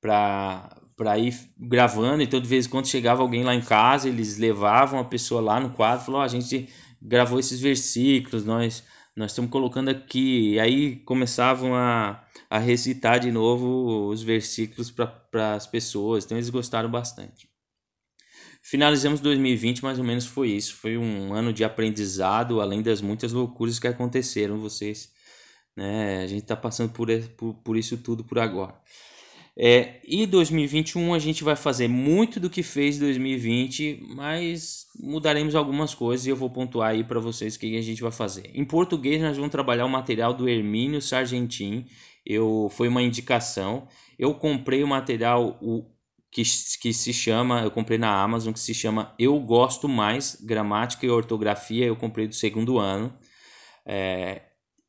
para 0.00 1.18
ir 1.18 1.34
gravando. 1.58 2.22
Então, 2.22 2.40
de 2.40 2.48
vez 2.48 2.66
em 2.66 2.68
quando 2.68 2.86
chegava 2.86 3.22
alguém 3.22 3.44
lá 3.44 3.54
em 3.54 3.62
casa, 3.62 4.08
eles 4.08 4.36
levavam 4.36 5.00
a 5.00 5.04
pessoa 5.04 5.40
lá 5.40 5.58
no 5.58 5.70
quadro, 5.70 6.04
falou: 6.04 6.20
oh, 6.20 6.24
a 6.24 6.28
gente 6.28 6.68
gravou 7.00 7.38
esses 7.38 7.60
versículos, 7.60 8.44
nós 8.44 8.84
nós 9.16 9.30
estamos 9.30 9.50
colocando 9.50 9.88
aqui. 9.88 10.52
E 10.54 10.60
aí 10.60 10.96
começavam 10.96 11.74
a, 11.74 12.22
a 12.50 12.58
recitar 12.58 13.18
de 13.18 13.32
novo 13.32 14.08
os 14.10 14.22
versículos 14.22 14.90
para 14.90 15.54
as 15.54 15.66
pessoas. 15.66 16.24
Então 16.24 16.36
eles 16.36 16.50
gostaram 16.50 16.90
bastante. 16.90 17.48
Finalizamos 18.68 19.20
2020, 19.20 19.84
mais 19.84 19.96
ou 19.96 20.04
menos 20.04 20.26
foi 20.26 20.50
isso. 20.50 20.74
Foi 20.74 20.98
um 20.98 21.32
ano 21.32 21.52
de 21.52 21.62
aprendizado, 21.62 22.60
além 22.60 22.82
das 22.82 23.00
muitas 23.00 23.32
loucuras 23.32 23.78
que 23.78 23.86
aconteceram. 23.86 24.58
Vocês, 24.58 25.08
né? 25.76 26.24
A 26.24 26.26
gente 26.26 26.42
está 26.42 26.56
passando 26.56 26.92
por, 26.92 27.08
por, 27.36 27.54
por 27.54 27.76
isso 27.76 27.96
tudo 27.96 28.24
por 28.24 28.40
agora. 28.40 28.74
É, 29.56 30.00
e 30.04 30.26
2021 30.26 31.14
a 31.14 31.18
gente 31.20 31.44
vai 31.44 31.54
fazer 31.54 31.86
muito 31.86 32.40
do 32.40 32.50
que 32.50 32.64
fez 32.64 32.98
2020, 32.98 34.04
mas 34.16 34.86
mudaremos 34.98 35.54
algumas 35.54 35.94
coisas 35.94 36.26
e 36.26 36.30
eu 36.30 36.36
vou 36.36 36.50
pontuar 36.50 36.90
aí 36.90 37.04
para 37.04 37.20
vocês 37.20 37.54
o 37.54 37.60
que 37.60 37.78
a 37.78 37.82
gente 37.82 38.02
vai 38.02 38.10
fazer. 38.10 38.50
Em 38.52 38.64
português 38.64 39.22
nós 39.22 39.36
vamos 39.36 39.52
trabalhar 39.52 39.86
o 39.86 39.88
material 39.88 40.34
do 40.34 40.48
Hermínio 40.48 41.00
Sargentin. 41.00 41.86
Eu 42.26 42.68
foi 42.72 42.88
uma 42.88 43.00
indicação. 43.00 43.86
Eu 44.18 44.34
comprei 44.34 44.82
o 44.82 44.88
material 44.88 45.56
o 45.62 45.84
que, 46.36 46.42
que 46.82 46.92
se 46.92 47.14
chama, 47.14 47.62
eu 47.62 47.70
comprei 47.70 47.96
na 47.96 48.22
Amazon 48.22 48.52
que 48.52 48.60
se 48.60 48.74
chama 48.74 49.14
Eu 49.18 49.40
Gosto 49.40 49.88
Mais 49.88 50.36
Gramática 50.44 51.06
e 51.06 51.08
Ortografia. 51.08 51.86
Eu 51.86 51.96
comprei 51.96 52.28
do 52.28 52.34
segundo 52.34 52.78
ano. 52.78 53.10
É, 53.86 54.42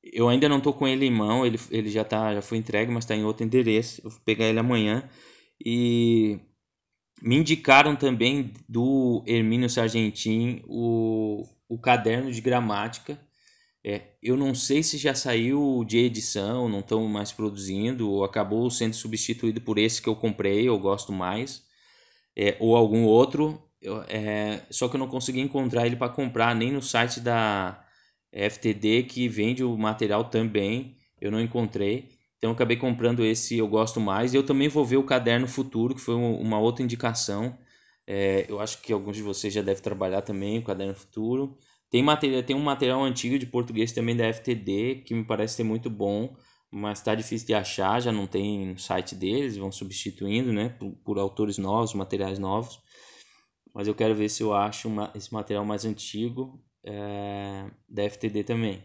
eu 0.03 0.27
ainda 0.27 0.49
não 0.49 0.59
tô 0.59 0.73
com 0.73 0.85
ele 0.85 1.05
em 1.05 1.11
mão, 1.11 1.45
ele, 1.45 1.57
ele 1.71 1.89
já 1.89 2.03
tá, 2.03 2.33
já 2.35 2.41
foi 2.41 2.57
entregue, 2.57 2.91
mas 2.91 3.05
está 3.05 3.15
em 3.15 3.23
outro 3.23 3.45
endereço. 3.45 4.01
Eu 4.03 4.09
vou 4.09 4.19
pegar 4.25 4.45
ele 4.45 4.59
amanhã. 4.59 5.09
E 5.65 6.37
me 7.21 7.37
indicaram 7.37 7.95
também 7.95 8.53
do 8.67 9.23
Hermínio 9.25 9.69
Sargentin 9.69 10.61
o, 10.67 11.45
o 11.69 11.79
caderno 11.79 12.29
de 12.29 12.41
gramática. 12.41 13.17
É, 13.87 14.01
eu 14.21 14.35
não 14.35 14.53
sei 14.53 14.83
se 14.83 14.97
já 14.97 15.15
saiu 15.15 15.83
de 15.85 15.97
edição, 15.99 16.67
não 16.67 16.79
estão 16.79 17.07
mais 17.07 17.31
produzindo, 17.31 18.09
ou 18.09 18.23
acabou 18.23 18.69
sendo 18.69 18.93
substituído 18.93 19.61
por 19.61 19.77
esse 19.77 20.01
que 20.01 20.09
eu 20.09 20.15
comprei, 20.15 20.67
eu 20.67 20.77
gosto 20.77 21.13
mais, 21.13 21.63
é, 22.35 22.57
ou 22.59 22.75
algum 22.75 23.05
outro. 23.05 23.61
Eu, 23.81 24.03
é, 24.09 24.61
só 24.71 24.89
que 24.89 24.95
eu 24.95 24.99
não 24.99 25.07
consegui 25.07 25.39
encontrar 25.39 25.85
ele 25.85 25.95
para 25.95 26.11
comprar 26.11 26.55
nem 26.55 26.71
no 26.71 26.81
site 26.81 27.19
da, 27.21 27.81
FTD 28.31 29.03
que 29.03 29.27
vende 29.27 29.63
o 29.63 29.77
material 29.77 30.25
também, 30.25 30.97
eu 31.19 31.31
não 31.31 31.41
encontrei. 31.41 32.09
Então 32.37 32.51
acabei 32.51 32.77
comprando 32.77 33.25
esse 33.25 33.57
Eu 33.57 33.67
Gosto 33.67 33.99
Mais. 33.99 34.33
Eu 34.33 34.43
também 34.45 34.67
vou 34.67 34.85
ver 34.85 34.97
o 34.97 35.03
Caderno 35.03 35.47
Futuro, 35.47 35.95
que 35.95 36.01
foi 36.01 36.15
uma 36.15 36.59
outra 36.59 36.83
indicação. 36.83 37.57
É, 38.05 38.45
eu 38.47 38.59
acho 38.59 38.81
que 38.81 38.93
alguns 38.93 39.15
de 39.17 39.23
vocês 39.23 39.53
já 39.53 39.61
devem 39.61 39.81
trabalhar 39.81 40.21
também 40.21 40.59
o 40.59 40.63
Caderno 40.63 40.93
Futuro. 40.95 41.57
Tem, 41.89 42.03
material, 42.03 42.43
tem 42.43 42.55
um 42.55 42.63
material 42.63 43.03
antigo 43.03 43.39
de 43.39 43.45
português 43.45 43.91
também 43.91 44.15
da 44.15 44.25
FTD, 44.33 45.03
que 45.05 45.13
me 45.13 45.23
parece 45.23 45.55
ser 45.55 45.63
muito 45.63 45.89
bom, 45.89 46.35
mas 46.69 46.99
está 46.99 47.15
difícil 47.15 47.47
de 47.47 47.53
achar, 47.53 48.01
já 48.01 48.11
não 48.11 48.27
tem 48.27 48.67
no 48.67 48.77
site 48.77 49.15
deles, 49.15 49.55
vão 49.57 49.71
substituindo 49.71 50.51
né, 50.51 50.69
por, 50.69 50.91
por 51.03 51.17
autores 51.17 51.57
novos, 51.57 51.93
materiais 51.93 52.37
novos. 52.39 52.79
Mas 53.73 53.87
eu 53.87 53.95
quero 53.95 54.15
ver 54.15 54.29
se 54.29 54.43
eu 54.43 54.53
acho 54.53 54.87
uma, 54.87 55.11
esse 55.15 55.33
material 55.33 55.63
mais 55.63 55.85
antigo 55.85 56.61
é, 56.83 57.69
da 57.87 58.03
FTD 58.09 58.43
também. 58.43 58.83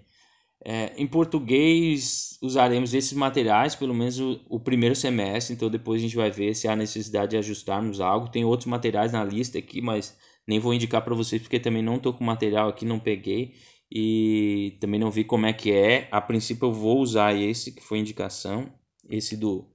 É, 0.64 0.92
em 0.96 1.08
português, 1.08 2.38
usaremos 2.40 2.94
esses 2.94 3.12
materiais, 3.14 3.74
pelo 3.74 3.92
menos 3.92 4.20
o, 4.20 4.40
o, 4.48 4.60
primeiro 4.60 4.94
semestre, 4.94 5.54
então 5.54 5.68
depois 5.68 6.00
a 6.00 6.04
gente 6.04 6.14
vai 6.14 6.30
ver 6.30 6.54
se 6.54 6.68
há 6.68 6.76
necessidade 6.76 7.32
de 7.32 7.36
ajustarmos 7.36 8.00
algo. 8.00 8.30
Tem 8.30 8.44
outros 8.44 8.66
materiais 8.66 9.12
na 9.12 9.24
lista 9.24 9.58
aqui, 9.58 9.80
mas 9.80 10.16
nem 10.52 10.60
vou 10.60 10.74
indicar 10.74 11.02
para 11.02 11.14
vocês 11.14 11.40
porque 11.40 11.58
também 11.58 11.82
não 11.82 11.96
estou 11.96 12.12
com 12.12 12.22
material 12.22 12.68
aqui, 12.68 12.84
não 12.84 12.98
peguei 12.98 13.54
e 13.90 14.76
também 14.80 15.00
não 15.00 15.10
vi 15.10 15.24
como 15.24 15.46
é 15.46 15.52
que 15.52 15.72
é. 15.72 16.08
A 16.10 16.20
princípio 16.20 16.66
eu 16.66 16.72
vou 16.72 17.00
usar 17.00 17.34
esse 17.34 17.72
que 17.72 17.82
foi 17.82 17.98
indicação, 17.98 18.70
esse 19.10 19.36
do 19.36 19.66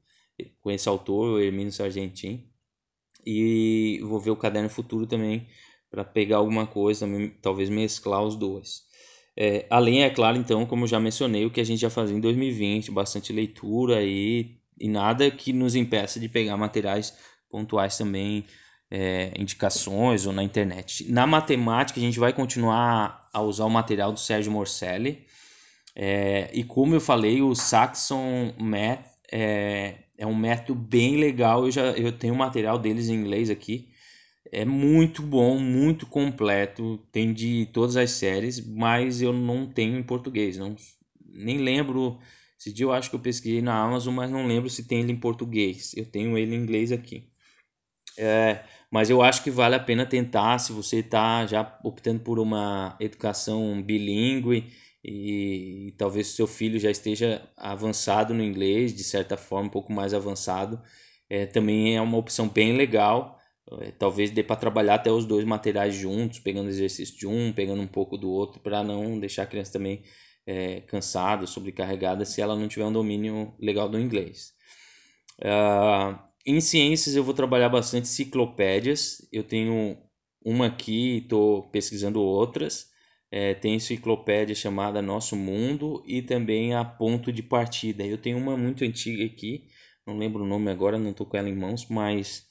com 0.61 0.69
esse 0.69 0.87
autor, 0.87 1.33
o 1.33 1.39
Hermínio 1.39 1.71
Sargentin. 1.71 2.47
E 3.25 3.99
vou 4.03 4.19
ver 4.19 4.29
o 4.29 4.35
caderno 4.35 4.69
futuro 4.69 5.07
também 5.07 5.47
para 5.89 6.03
pegar 6.03 6.37
alguma 6.37 6.67
coisa, 6.67 7.07
talvez 7.41 7.69
mesclar 7.69 8.23
os 8.23 8.35
dois. 8.35 8.83
É, 9.35 9.65
além, 9.69 10.03
é 10.03 10.09
claro, 10.09 10.37
então, 10.37 10.65
como 10.65 10.87
já 10.87 10.99
mencionei, 10.99 11.45
o 11.45 11.51
que 11.51 11.61
a 11.61 11.63
gente 11.63 11.79
já 11.79 11.89
fazia 11.89 12.15
em 12.15 12.19
2020, 12.21 12.91
bastante 12.91 13.33
leitura 13.33 14.03
e, 14.03 14.57
e 14.79 14.87
nada 14.87 15.29
que 15.31 15.51
nos 15.51 15.75
impeça 15.75 16.19
de 16.19 16.29
pegar 16.29 16.55
materiais 16.55 17.17
pontuais 17.49 17.97
também, 17.97 18.45
é, 18.89 19.33
indicações 19.37 20.25
ou 20.25 20.33
na 20.33 20.43
internet. 20.43 21.11
Na 21.11 21.27
matemática, 21.27 21.99
a 21.99 22.03
gente 22.03 22.19
vai 22.19 22.33
continuar 22.33 23.27
a 23.33 23.41
usar 23.41 23.65
o 23.65 23.69
material 23.69 24.11
do 24.11 24.19
Sérgio 24.19 24.51
Morcelli. 24.51 25.25
É, 25.95 26.49
e 26.53 26.63
como 26.63 26.95
eu 26.95 27.01
falei, 27.01 27.41
o 27.41 27.55
Saxon 27.55 28.53
Math 28.57 29.05
é, 29.31 29.95
é 30.17 30.25
um 30.25 30.35
método 30.35 30.75
bem 30.75 31.17
legal. 31.17 31.65
Eu 31.65 31.71
já 31.71 31.83
eu 31.91 32.11
tenho 32.11 32.33
o 32.33 32.37
material 32.37 32.77
deles 32.77 33.09
em 33.09 33.15
inglês 33.15 33.49
aqui 33.49 33.89
é 34.51 34.65
muito 34.65 35.21
bom, 35.21 35.57
muito 35.57 36.05
completo, 36.05 36.97
tem 37.11 37.33
de 37.33 37.67
todas 37.73 37.97
as 37.97 38.11
séries, 38.11 38.65
mas 38.65 39.21
eu 39.21 39.33
não 39.33 39.67
tenho 39.67 39.97
em 39.97 40.03
português, 40.03 40.57
não 40.57 40.75
nem 41.25 41.57
lembro. 41.59 42.19
Esse 42.59 42.73
dia 42.73 42.85
eu 42.85 42.91
acho 42.91 43.09
que 43.09 43.15
eu 43.15 43.19
pesquisei 43.19 43.61
na 43.61 43.79
Amazon, 43.79 44.13
mas 44.15 44.31
não 44.31 44.47
lembro 44.47 44.69
se 44.69 44.87
tem 44.87 45.01
ele 45.01 45.11
em 45.11 45.19
português. 45.19 45.93
Eu 45.95 46.05
tenho 46.05 46.37
ele 46.37 46.55
em 46.55 46.59
inglês 46.59 46.91
aqui. 46.91 47.29
É, 48.17 48.63
mas 48.91 49.09
eu 49.09 49.21
acho 49.21 49.43
que 49.43 49.51
vale 49.51 49.75
a 49.75 49.79
pena 49.79 50.05
tentar 50.05 50.59
se 50.59 50.71
você 50.71 50.97
está 50.97 51.45
já 51.45 51.77
optando 51.83 52.21
por 52.21 52.39
uma 52.39 52.95
educação 52.99 53.81
bilíngue 53.81 54.71
e, 55.03 55.87
e 55.87 55.91
talvez 55.97 56.27
seu 56.27 56.47
filho 56.47 56.79
já 56.79 56.91
esteja 56.91 57.41
avançado 57.57 58.33
no 58.33 58.43
inglês, 58.43 58.95
de 58.95 59.03
certa 59.03 59.37
forma, 59.37 59.67
um 59.67 59.71
pouco 59.71 59.91
mais 59.91 60.13
avançado. 60.13 60.81
É, 61.29 61.45
também 61.45 61.95
é 61.95 62.01
uma 62.01 62.17
opção 62.17 62.47
bem 62.47 62.75
legal 62.75 63.37
é, 63.81 63.91
talvez 63.91 64.31
dê 64.31 64.43
para 64.43 64.55
trabalhar 64.55 64.95
até 64.95 65.11
os 65.11 65.25
dois 65.25 65.43
materiais 65.43 65.93
juntos, 65.93 66.39
pegando 66.39 66.69
exercício 66.69 67.17
de 67.17 67.27
um, 67.27 67.51
pegando 67.51 67.81
um 67.81 67.87
pouco 67.87 68.17
do 68.17 68.29
outro, 68.29 68.59
para 68.61 68.83
não 68.83 69.19
deixar 69.19 69.43
a 69.43 69.45
criança 69.45 69.73
também 69.73 70.03
é, 70.45 70.81
cansada, 70.81 71.45
sobrecarregada, 71.45 72.23
se 72.23 72.41
ela 72.41 72.55
não 72.55 72.67
tiver 72.67 72.85
um 72.85 72.93
domínio 72.93 73.53
legal 73.59 73.89
do 73.89 73.99
inglês. 73.99 74.53
Uh, 75.39 76.17
em 76.47 76.61
ciências 76.61 77.15
eu 77.15 77.23
vou 77.25 77.33
trabalhar 77.33 77.67
bastante 77.67 78.05
enciclopédias. 78.05 79.27
Eu 79.33 79.43
tenho 79.43 79.97
uma 80.43 80.67
aqui, 80.67 81.17
estou 81.17 81.63
pesquisando 81.63 82.21
outras. 82.21 82.87
É, 83.29 83.53
tem 83.53 83.75
enciclopédia 83.75 84.55
chamada 84.55 85.01
Nosso 85.01 85.35
Mundo 85.35 86.01
e 86.07 86.21
também 86.21 86.73
a 86.73 86.85
Ponto 86.85 87.33
de 87.33 87.43
Partida. 87.43 88.05
Eu 88.05 88.17
tenho 88.17 88.37
uma 88.37 88.55
muito 88.55 88.85
antiga 88.85 89.25
aqui, 89.25 89.65
não 90.05 90.17
lembro 90.17 90.43
o 90.43 90.47
nome 90.47 90.71
agora, 90.71 90.97
não 90.97 91.11
estou 91.11 91.27
com 91.27 91.35
ela 91.35 91.49
em 91.49 91.55
mãos, 91.55 91.85
mas 91.89 92.45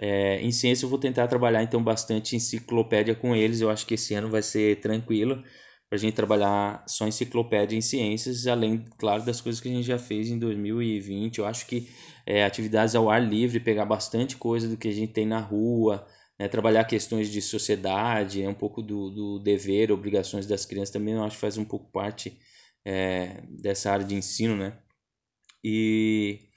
é, 0.00 0.40
em 0.40 0.50
ciência 0.50 0.86
eu 0.86 0.88
vou 0.88 0.98
tentar 0.98 1.28
trabalhar 1.28 1.62
então 1.62 1.84
bastante 1.84 2.34
enciclopédia 2.34 3.14
com 3.14 3.36
eles. 3.36 3.60
Eu 3.60 3.68
acho 3.68 3.84
que 3.86 3.94
esse 3.94 4.14
ano 4.14 4.30
vai 4.30 4.42
ser 4.42 4.80
tranquilo 4.80 5.44
para 5.92 5.98
a 5.98 6.00
gente 6.00 6.14
trabalhar 6.14 6.82
só 6.86 7.06
enciclopédia 7.06 7.76
em 7.76 7.82
ciências, 7.82 8.46
além, 8.46 8.82
claro, 8.96 9.22
das 9.26 9.42
coisas 9.42 9.60
que 9.60 9.68
a 9.68 9.70
gente 9.70 9.84
já 9.84 9.98
fez 9.98 10.30
em 10.30 10.38
2020. 10.38 11.36
Eu 11.36 11.44
acho 11.44 11.66
que 11.66 11.86
é, 12.24 12.44
atividades 12.44 12.94
ao 12.94 13.10
ar 13.10 13.22
livre, 13.22 13.60
pegar 13.60 13.84
bastante 13.84 14.38
coisa 14.38 14.66
do 14.66 14.78
que 14.78 14.88
a 14.88 14.90
gente 14.90 15.12
tem 15.12 15.26
na 15.26 15.38
rua, 15.38 16.06
né, 16.38 16.48
trabalhar 16.48 16.84
questões 16.84 17.30
de 17.30 17.42
sociedade, 17.42 18.42
é 18.42 18.48
um 18.48 18.54
pouco 18.54 18.80
do, 18.80 19.10
do 19.10 19.38
dever, 19.40 19.92
obrigações 19.92 20.46
das 20.46 20.64
crianças 20.64 20.94
também, 20.94 21.12
eu 21.12 21.24
acho 21.24 21.34
que 21.34 21.42
faz 21.42 21.58
um 21.58 21.64
pouco 21.66 21.92
parte 21.92 22.38
é, 22.86 23.42
dessa 23.50 23.92
área 23.92 24.06
de 24.06 24.14
ensino, 24.14 24.56
né? 24.56 24.78
E 25.62 26.48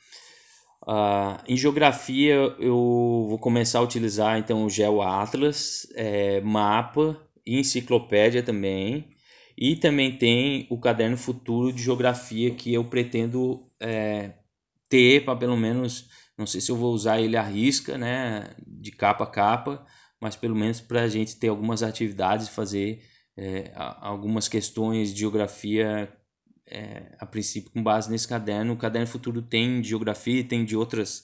Uh, 0.88 1.42
em 1.48 1.58
geografia, 1.58 2.36
eu 2.60 3.26
vou 3.28 3.40
começar 3.40 3.80
a 3.80 3.82
utilizar 3.82 4.38
então 4.38 4.66
o 4.66 4.70
GeoAtlas, 4.70 5.88
é, 5.96 6.40
mapa 6.42 7.20
e 7.44 7.60
enciclopédia 7.60 8.44
também. 8.44 9.15
E 9.58 9.76
também 9.76 10.18
tem 10.18 10.68
o 10.70 10.78
caderno 10.78 11.18
futuro 11.18 11.72
de 11.72 11.82
geografia 11.82 12.52
que 12.54 12.74
eu 12.74 12.84
pretendo 12.84 13.64
é, 13.80 14.34
ter 14.90 15.24
para 15.24 15.36
pelo 15.36 15.56
menos, 15.56 16.10
não 16.38 16.46
sei 16.46 16.60
se 16.60 16.72
eu 16.72 16.76
vou 16.76 16.94
usar 16.94 17.22
ele 17.22 17.38
à 17.38 17.44
risca, 17.44 17.98
né, 17.98 18.50
de 18.68 18.92
capa 18.92 19.24
a 19.24 19.28
capa, 19.28 19.86
mas 20.20 20.36
pelo 20.36 20.56
menos 20.56 20.82
para 20.82 21.04
a 21.04 21.08
gente 21.08 21.38
ter 21.38 21.48
algumas 21.48 21.84
atividades, 21.84 22.50
fazer 22.50 23.02
é, 23.38 23.72
algumas 23.76 24.48
questões 24.48 25.14
de 25.14 25.20
geografia 25.22 26.12
é, 26.68 27.16
a 27.20 27.26
princípio 27.26 27.72
com 27.72 27.84
base 27.84 28.10
nesse 28.10 28.28
caderno. 28.28 28.74
O 28.74 28.78
caderno 28.78 29.08
futuro 29.08 29.42
tem 29.42 29.82
de 29.82 29.90
geografia, 29.90 30.44
tem 30.44 30.66
de 30.66 30.76
outras 30.76 31.24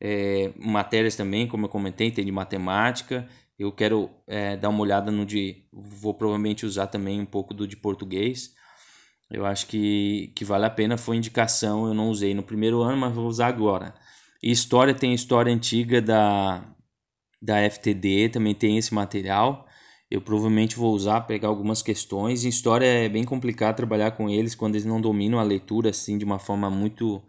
é, 0.00 0.52
matérias 0.56 1.16
também, 1.16 1.46
como 1.46 1.66
eu 1.66 1.70
comentei, 1.70 2.10
tem 2.10 2.24
de 2.24 2.32
matemática. 2.32 3.28
Eu 3.58 3.72
quero 3.72 4.10
é, 4.26 4.56
dar 4.56 4.68
uma 4.68 4.80
olhada 4.80 5.10
no 5.10 5.26
de. 5.26 5.64
Vou 5.72 6.14
provavelmente 6.14 6.64
usar 6.64 6.86
também 6.86 7.20
um 7.20 7.26
pouco 7.26 7.52
do 7.52 7.66
de 7.66 7.76
português. 7.76 8.54
Eu 9.30 9.44
acho 9.46 9.66
que, 9.66 10.32
que 10.36 10.44
vale 10.44 10.64
a 10.66 10.70
pena. 10.70 10.96
Foi 10.96 11.16
indicação, 11.16 11.86
eu 11.86 11.94
não 11.94 12.08
usei 12.08 12.34
no 12.34 12.42
primeiro 12.42 12.82
ano, 12.82 12.96
mas 12.96 13.14
vou 13.14 13.26
usar 13.26 13.48
agora. 13.48 13.94
E 14.42 14.50
história 14.50 14.94
tem 14.94 15.12
história 15.14 15.52
antiga 15.52 16.00
da, 16.00 16.64
da 17.42 17.58
FTD, 17.70 18.30
também 18.30 18.54
tem 18.54 18.78
esse 18.78 18.94
material. 18.94 19.66
eu 20.10 20.20
provavelmente 20.22 20.76
vou 20.76 20.94
usar, 20.94 21.22
pegar 21.22 21.48
algumas 21.48 21.82
questões. 21.82 22.44
Em 22.44 22.48
história 22.48 22.86
é 22.86 23.08
bem 23.08 23.24
complicado 23.24 23.76
trabalhar 23.76 24.12
com 24.12 24.30
eles 24.30 24.54
quando 24.54 24.74
eles 24.76 24.86
não 24.86 25.00
dominam 25.00 25.38
a 25.38 25.42
leitura 25.42 25.90
assim 25.90 26.18
de 26.18 26.24
uma 26.24 26.38
forma 26.38 26.70
muito 26.70 27.22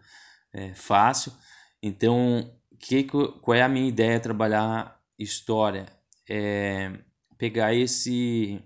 é, 0.52 0.74
fácil. 0.74 1.32
Então, 1.82 2.50
que, 2.78 3.04
qual 3.04 3.54
é 3.54 3.62
a 3.62 3.68
minha 3.68 3.88
ideia 3.88 4.20
trabalhar 4.20 5.00
história? 5.18 5.99
É 6.30 6.92
pegar 7.40 7.74
esse 7.74 8.62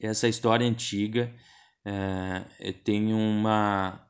essa 0.00 0.26
história 0.26 0.66
antiga. 0.66 1.32
É, 1.84 2.44
eu 2.60 2.72
tenho 2.72 3.16
uma, 3.16 4.00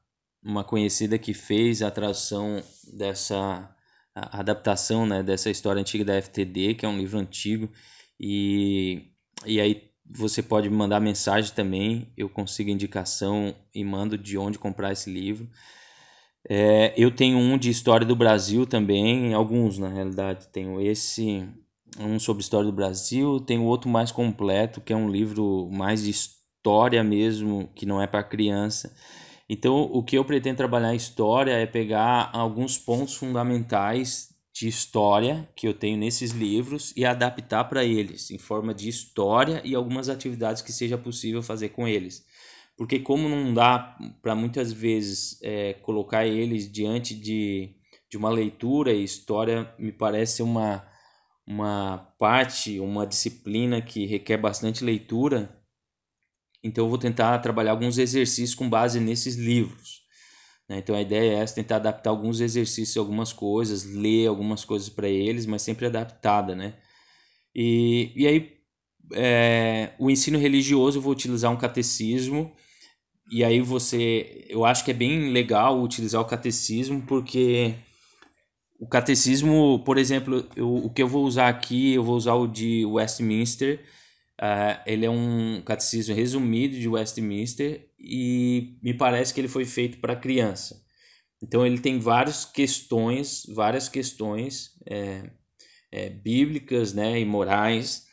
uma 0.42 0.64
conhecida 0.64 1.18
que 1.18 1.34
fez 1.34 1.82
a 1.82 1.90
tradução 1.90 2.62
dessa 2.92 3.74
a 4.14 4.40
adaptação 4.40 5.06
né, 5.06 5.22
dessa 5.22 5.48
história 5.50 5.80
antiga 5.80 6.04
da 6.04 6.20
FTD, 6.20 6.74
que 6.74 6.84
é 6.84 6.88
um 6.88 6.98
livro 6.98 7.18
antigo, 7.18 7.70
e, 8.18 9.12
e 9.46 9.60
aí 9.60 9.90
você 10.04 10.42
pode 10.42 10.68
me 10.68 10.76
mandar 10.76 10.98
mensagem 10.98 11.54
também, 11.54 12.12
eu 12.16 12.28
consigo 12.28 12.70
indicação 12.70 13.54
e 13.72 13.84
mando 13.84 14.18
de 14.18 14.36
onde 14.36 14.58
comprar 14.58 14.92
esse 14.92 15.08
livro. 15.08 15.48
É, 16.48 16.94
eu 16.96 17.10
tenho 17.10 17.38
um 17.38 17.56
de 17.58 17.70
história 17.70 18.06
do 18.06 18.16
Brasil 18.16 18.66
também, 18.66 19.34
alguns 19.34 19.78
na 19.78 19.88
realidade. 19.88 20.48
Tenho 20.48 20.80
esse, 20.80 21.46
um 21.98 22.18
sobre 22.18 22.42
história 22.42 22.66
do 22.66 22.72
Brasil, 22.72 23.40
tenho 23.40 23.64
outro 23.64 23.88
mais 23.88 24.12
completo, 24.12 24.80
que 24.80 24.92
é 24.92 24.96
um 24.96 25.10
livro 25.10 25.68
mais 25.70 26.02
de 26.02 26.10
história 26.10 27.02
mesmo, 27.02 27.68
que 27.74 27.86
não 27.86 28.00
é 28.00 28.06
para 28.06 28.22
criança. 28.22 28.94
Então, 29.48 29.80
o 29.80 30.02
que 30.02 30.16
eu 30.18 30.24
pretendo 30.24 30.58
trabalhar 30.58 30.92
em 30.92 30.96
história 30.96 31.52
é 31.52 31.66
pegar 31.66 32.30
alguns 32.32 32.76
pontos 32.76 33.14
fundamentais 33.14 34.28
de 34.52 34.68
história 34.68 35.48
que 35.54 35.68
eu 35.68 35.72
tenho 35.72 35.96
nesses 35.96 36.32
livros 36.32 36.92
e 36.96 37.04
adaptar 37.04 37.64
para 37.64 37.84
eles 37.84 38.30
em 38.30 38.38
forma 38.38 38.74
de 38.74 38.88
história 38.88 39.62
e 39.64 39.74
algumas 39.74 40.08
atividades 40.08 40.60
que 40.60 40.72
seja 40.72 40.98
possível 40.98 41.42
fazer 41.42 41.70
com 41.70 41.86
eles. 41.86 42.26
Porque 42.76 42.98
como 42.98 43.28
não 43.28 43.54
dá 43.54 43.96
para 44.20 44.34
muitas 44.34 44.72
vezes 44.72 45.38
é, 45.42 45.74
colocar 45.74 46.26
eles 46.26 46.70
diante 46.70 47.14
de, 47.14 47.70
de 48.10 48.16
uma 48.16 48.30
leitura 48.30 48.92
e 48.92 49.02
história 49.02 49.72
me 49.78 49.92
parece 49.92 50.42
uma, 50.42 50.84
uma 51.48 51.96
parte, 52.18 52.78
uma 52.78 53.06
disciplina 53.06 53.80
que 53.80 54.04
requer 54.04 54.36
bastante 54.36 54.84
leitura, 54.84 55.48
então 56.62 56.84
eu 56.84 56.88
vou 56.90 56.98
tentar 56.98 57.38
trabalhar 57.38 57.70
alguns 57.70 57.96
exercícios 57.96 58.54
com 58.54 58.68
base 58.68 59.00
nesses 59.00 59.34
livros. 59.34 60.02
Né? 60.68 60.78
Então 60.78 60.94
a 60.94 61.00
ideia 61.00 61.32
é 61.32 61.42
essa, 61.42 61.54
tentar 61.54 61.76
adaptar 61.76 62.10
alguns 62.10 62.40
exercícios, 62.40 62.98
algumas 62.98 63.32
coisas, 63.32 63.84
ler 63.84 64.26
algumas 64.26 64.62
coisas 64.62 64.90
para 64.90 65.08
eles, 65.08 65.46
mas 65.46 65.62
sempre 65.62 65.86
adaptada, 65.86 66.54
né? 66.54 66.74
E, 67.54 68.12
e 68.14 68.26
aí 68.26 68.58
é, 69.14 69.94
o 69.98 70.10
ensino 70.10 70.38
religioso 70.38 70.98
eu 70.98 71.02
vou 71.02 71.12
utilizar 71.12 71.50
um 71.50 71.56
catecismo 71.56 72.52
e 73.30 73.42
aí 73.42 73.60
você, 73.62 74.44
eu 74.50 74.66
acho 74.66 74.84
que 74.84 74.90
é 74.90 74.94
bem 74.94 75.30
legal 75.30 75.80
utilizar 75.80 76.20
o 76.20 76.26
catecismo 76.26 77.00
porque 77.06 77.74
o 78.78 78.86
catecismo, 78.86 79.82
por 79.84 79.98
exemplo, 79.98 80.48
eu, 80.54 80.72
o 80.72 80.90
que 80.90 81.02
eu 81.02 81.08
vou 81.08 81.24
usar 81.24 81.48
aqui, 81.48 81.94
eu 81.94 82.04
vou 82.04 82.16
usar 82.16 82.34
o 82.34 82.46
de 82.46 82.86
Westminster. 82.86 83.80
Uh, 84.40 84.78
ele 84.86 85.04
é 85.04 85.10
um 85.10 85.60
catecismo 85.62 86.14
resumido 86.14 86.78
de 86.78 86.88
Westminster 86.88 87.90
e 87.98 88.78
me 88.80 88.94
parece 88.94 89.34
que 89.34 89.40
ele 89.40 89.48
foi 89.48 89.64
feito 89.64 89.98
para 89.98 90.14
criança. 90.14 90.80
Então 91.42 91.66
ele 91.66 91.78
tem 91.80 91.98
várias 91.98 92.44
questões, 92.44 93.44
várias 93.48 93.88
questões 93.88 94.72
é, 94.86 95.28
é, 95.90 96.08
bíblicas, 96.08 96.92
né, 96.92 97.18
e 97.20 97.24
morais 97.24 98.06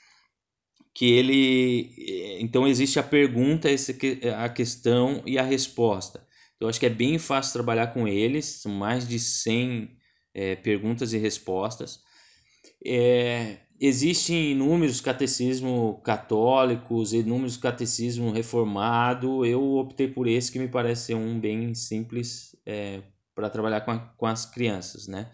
que 0.95 1.11
ele 1.11 1.93
é, 1.99 2.41
então 2.41 2.68
existe 2.68 2.97
a 2.97 3.03
pergunta, 3.03 3.68
a 4.38 4.49
questão 4.49 5.22
e 5.26 5.38
a 5.38 5.43
resposta. 5.43 6.26
Então 6.55 6.70
acho 6.70 6.80
que 6.80 6.86
é 6.86 6.89
bem 6.89 7.20
fácil 7.20 7.53
trabalhar 7.53 7.88
com 7.88 8.07
eles, 8.07 8.45
são 8.45 8.72
mais 8.72 9.07
de 9.07 9.20
100 9.20 9.95
é, 10.36 10.57
perguntas 10.57 11.13
e 11.13 11.17
respostas. 11.17 12.01
É, 12.86 13.59
existem 13.79 14.51
inúmeros 14.51 14.99
catecismos 14.99 15.95
católicos, 16.03 17.13
inúmeros 17.13 17.55
catecismo 17.55 18.31
reformado. 18.31 19.45
Eu 19.45 19.77
optei 19.77 20.09
por 20.09 20.27
esse 20.27 20.51
que 20.51 20.59
me 20.59 20.67
parece 20.67 21.07
ser 21.07 21.15
um 21.15 21.39
bem 21.39 21.73
simples 21.73 22.55
é, 22.65 23.01
para 23.33 23.49
trabalhar 23.49 23.81
com, 23.81 23.91
a, 23.91 23.97
com 23.97 24.25
as 24.25 24.45
crianças, 24.45 25.07
né? 25.07 25.31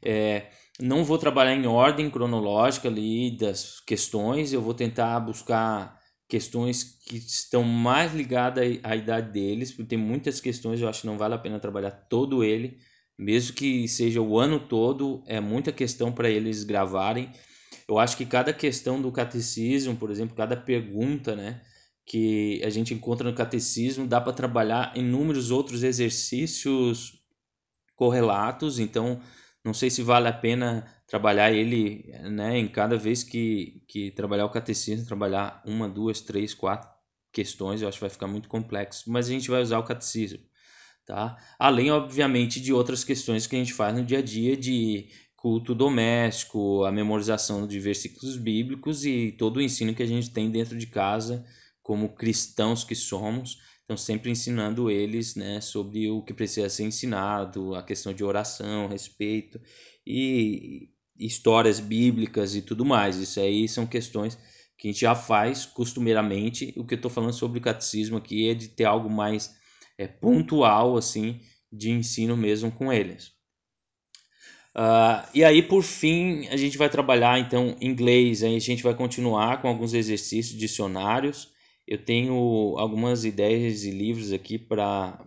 É, 0.00 0.46
não 0.80 1.04
vou 1.04 1.18
trabalhar 1.18 1.54
em 1.54 1.66
ordem 1.66 2.10
cronológica 2.10 2.88
ali 2.88 3.36
das 3.36 3.80
questões, 3.80 4.52
eu 4.52 4.60
vou 4.60 4.74
tentar 4.74 5.18
buscar 5.20 5.98
questões 6.28 6.82
que 6.82 7.16
estão 7.16 7.62
mais 7.62 8.12
ligadas 8.12 8.78
à 8.82 8.96
idade 8.96 9.30
deles, 9.30 9.70
porque 9.70 9.90
tem 9.90 9.98
muitas 9.98 10.40
questões 10.40 10.80
eu 10.80 10.88
acho 10.88 11.02
que 11.02 11.06
não 11.06 11.18
vale 11.18 11.34
a 11.34 11.38
pena 11.38 11.60
trabalhar 11.60 11.92
todo 11.92 12.42
ele, 12.42 12.78
mesmo 13.18 13.54
que 13.54 13.86
seja 13.88 14.20
o 14.20 14.38
ano 14.38 14.58
todo, 14.58 15.22
é 15.26 15.40
muita 15.40 15.72
questão 15.72 16.12
para 16.12 16.28
eles 16.28 16.64
gravarem. 16.64 17.30
Eu 17.88 17.98
acho 17.98 18.16
que 18.16 18.26
cada 18.26 18.52
questão 18.52 19.00
do 19.00 19.12
catecismo, 19.12 19.96
por 19.96 20.10
exemplo, 20.10 20.36
cada 20.36 20.56
pergunta, 20.56 21.36
né, 21.36 21.62
que 22.06 22.60
a 22.64 22.70
gente 22.70 22.92
encontra 22.92 23.28
no 23.28 23.36
catecismo, 23.36 24.06
dá 24.06 24.20
para 24.20 24.32
trabalhar 24.32 24.96
inúmeros 24.96 25.50
outros 25.50 25.82
exercícios 25.82 27.22
correlatos, 27.94 28.78
então 28.78 29.20
não 29.64 29.72
sei 29.72 29.90
se 29.90 30.02
vale 30.02 30.28
a 30.28 30.32
pena 30.32 30.84
trabalhar 31.06 31.52
ele, 31.52 32.12
né, 32.30 32.58
em 32.58 32.68
cada 32.68 32.96
vez 32.98 33.22
que, 33.22 33.82
que 33.88 34.10
trabalhar 34.10 34.46
o 34.46 34.50
catecismo, 34.50 35.06
trabalhar 35.06 35.62
uma, 35.64 35.88
duas, 35.88 36.20
três, 36.20 36.52
quatro 36.52 36.90
questões, 37.32 37.82
eu 37.82 37.88
acho 37.88 37.98
que 37.98 38.02
vai 38.02 38.10
ficar 38.10 38.26
muito 38.26 38.48
complexo, 38.48 39.10
mas 39.10 39.28
a 39.28 39.30
gente 39.30 39.50
vai 39.50 39.62
usar 39.62 39.78
o 39.78 39.84
catecismo 39.84 40.40
tá? 41.06 41.36
Além, 41.58 41.90
obviamente, 41.90 42.60
de 42.60 42.72
outras 42.72 43.04
questões 43.04 43.46
que 43.46 43.56
a 43.56 43.58
gente 43.58 43.72
faz 43.72 43.96
no 43.96 44.04
dia 44.04 44.18
a 44.18 44.22
dia 44.22 44.56
de 44.56 45.08
culto 45.36 45.74
doméstico, 45.74 46.84
a 46.84 46.92
memorização 46.92 47.66
de 47.66 47.78
versículos 47.78 48.36
bíblicos 48.36 49.04
e 49.04 49.32
todo 49.32 49.58
o 49.58 49.62
ensino 49.62 49.94
que 49.94 50.02
a 50.02 50.06
gente 50.06 50.30
tem 50.30 50.50
dentro 50.50 50.78
de 50.78 50.86
casa 50.86 51.44
como 51.82 52.08
cristãos 52.08 52.82
que 52.82 52.94
somos. 52.94 53.58
Então, 53.84 53.96
sempre 53.96 54.30
ensinando 54.30 54.90
eles 54.90 55.36
né, 55.36 55.60
sobre 55.60 56.08
o 56.08 56.22
que 56.22 56.32
precisa 56.32 56.70
ser 56.70 56.84
ensinado, 56.84 57.74
a 57.74 57.82
questão 57.82 58.14
de 58.14 58.24
oração, 58.24 58.88
respeito 58.88 59.60
e 60.06 60.88
histórias 61.18 61.78
bíblicas 61.78 62.56
e 62.56 62.62
tudo 62.62 62.84
mais. 62.84 63.18
Isso 63.18 63.38
aí 63.38 63.68
são 63.68 63.86
questões 63.86 64.38
que 64.78 64.88
a 64.88 64.90
gente 64.90 65.00
já 65.02 65.14
faz 65.14 65.66
costumeiramente. 65.66 66.72
O 66.78 66.86
que 66.86 66.94
eu 66.94 66.96
estou 66.96 67.10
falando 67.10 67.34
sobre 67.34 67.58
o 67.58 67.62
catecismo 67.62 68.16
aqui 68.16 68.48
é 68.48 68.54
de 68.54 68.68
ter 68.68 68.84
algo 68.84 69.10
mais 69.10 69.54
é, 69.98 70.06
pontual 70.06 70.96
assim 70.96 71.40
de 71.72 71.90
ensino 71.90 72.36
mesmo 72.36 72.70
com 72.70 72.92
eles. 72.92 73.34
Uh, 74.76 75.22
e 75.32 75.44
aí, 75.44 75.62
por 75.62 75.84
fim, 75.84 76.48
a 76.48 76.56
gente 76.56 76.76
vai 76.76 76.88
trabalhar 76.88 77.38
então 77.38 77.76
inglês. 77.80 78.42
Aí 78.42 78.56
a 78.56 78.60
gente 78.60 78.82
vai 78.82 78.94
continuar 78.94 79.60
com 79.62 79.68
alguns 79.68 79.94
exercícios, 79.94 80.58
dicionários. 80.58 81.52
Eu 81.86 81.98
tenho 81.98 82.34
algumas 82.78 83.24
ideias 83.24 83.84
e 83.84 83.90
livros 83.90 84.32
aqui 84.32 84.58
para 84.58 85.18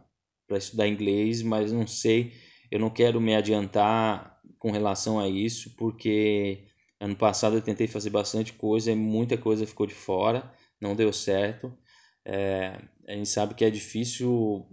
estudar 0.52 0.88
inglês, 0.88 1.42
mas 1.42 1.72
não 1.72 1.86
sei, 1.86 2.34
eu 2.72 2.80
não 2.80 2.90
quero 2.90 3.22
me 3.22 3.36
adiantar 3.36 4.42
com 4.58 4.72
relação 4.72 5.20
a 5.20 5.30
isso, 5.30 5.76
porque 5.78 6.66
ano 7.00 7.16
passado 7.16 7.56
eu 7.58 7.62
tentei 7.62 7.88
fazer 7.88 8.10
bastante 8.10 8.54
coisa 8.54 8.92
e 8.92 8.96
muita 8.96 9.38
coisa 9.38 9.68
ficou 9.68 9.86
de 9.86 9.94
fora, 9.94 10.52
não 10.82 10.96
deu 10.96 11.14
certo. 11.14 11.72
É, 12.30 12.78
a 13.08 13.14
gente 13.14 13.30
sabe 13.30 13.54
que 13.54 13.64
é 13.64 13.70
difícil 13.70 14.66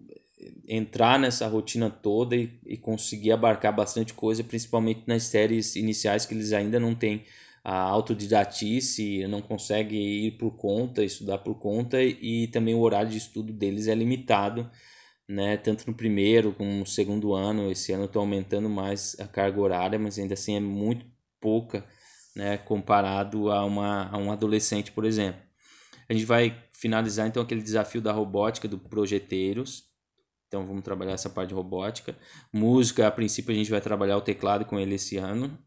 entrar 0.66 1.18
nessa 1.20 1.46
rotina 1.46 1.88
toda 1.88 2.34
e, 2.34 2.50
e 2.66 2.76
conseguir 2.76 3.30
abarcar 3.30 3.74
bastante 3.74 4.12
coisa, 4.12 4.42
principalmente 4.42 5.04
nas 5.06 5.22
séries 5.22 5.76
iniciais 5.76 6.26
que 6.26 6.34
eles 6.34 6.52
ainda 6.52 6.80
não 6.80 6.96
têm 6.96 7.24
a 7.62 7.76
autodidatice, 7.78 9.26
não 9.28 9.40
conseguem 9.40 10.26
ir 10.26 10.32
por 10.32 10.56
conta, 10.56 11.02
estudar 11.04 11.38
por 11.38 11.54
conta 11.54 12.02
e 12.02 12.48
também 12.48 12.74
o 12.74 12.80
horário 12.80 13.10
de 13.10 13.18
estudo 13.18 13.52
deles 13.52 13.86
é 13.86 13.94
limitado, 13.94 14.68
né? 15.28 15.56
Tanto 15.56 15.86
no 15.86 15.94
primeiro 15.94 16.52
como 16.52 16.70
no 16.70 16.86
segundo 16.86 17.32
ano. 17.34 17.70
Esse 17.70 17.92
ano 17.92 18.04
estou 18.04 18.20
aumentando 18.20 18.68
mais 18.68 19.16
a 19.20 19.26
carga 19.26 19.60
horária, 19.60 19.98
mas 19.98 20.18
ainda 20.18 20.34
assim 20.34 20.56
é 20.56 20.60
muito 20.60 21.06
pouca, 21.40 21.86
né? 22.36 22.58
Comparado 22.58 23.50
a, 23.50 23.64
uma, 23.64 24.08
a 24.10 24.18
um 24.18 24.30
adolescente, 24.32 24.92
por 24.92 25.04
exemplo. 25.06 25.40
A 26.08 26.12
gente 26.12 26.26
vai 26.26 26.63
finalizar 26.84 27.26
então 27.26 27.42
aquele 27.42 27.62
desafio 27.62 28.02
da 28.02 28.12
robótica 28.12 28.68
do 28.68 28.76
projeteiros. 28.78 29.84
Então 30.46 30.66
vamos 30.66 30.84
trabalhar 30.84 31.12
essa 31.12 31.30
parte 31.30 31.48
de 31.48 31.54
robótica. 31.54 32.14
Música, 32.52 33.06
a 33.06 33.10
princípio 33.10 33.52
a 33.52 33.54
gente 33.54 33.70
vai 33.70 33.80
trabalhar 33.80 34.18
o 34.18 34.20
teclado 34.20 34.66
com 34.66 34.78
ele 34.78 34.96
esse 34.96 35.16
ano. 35.16 35.58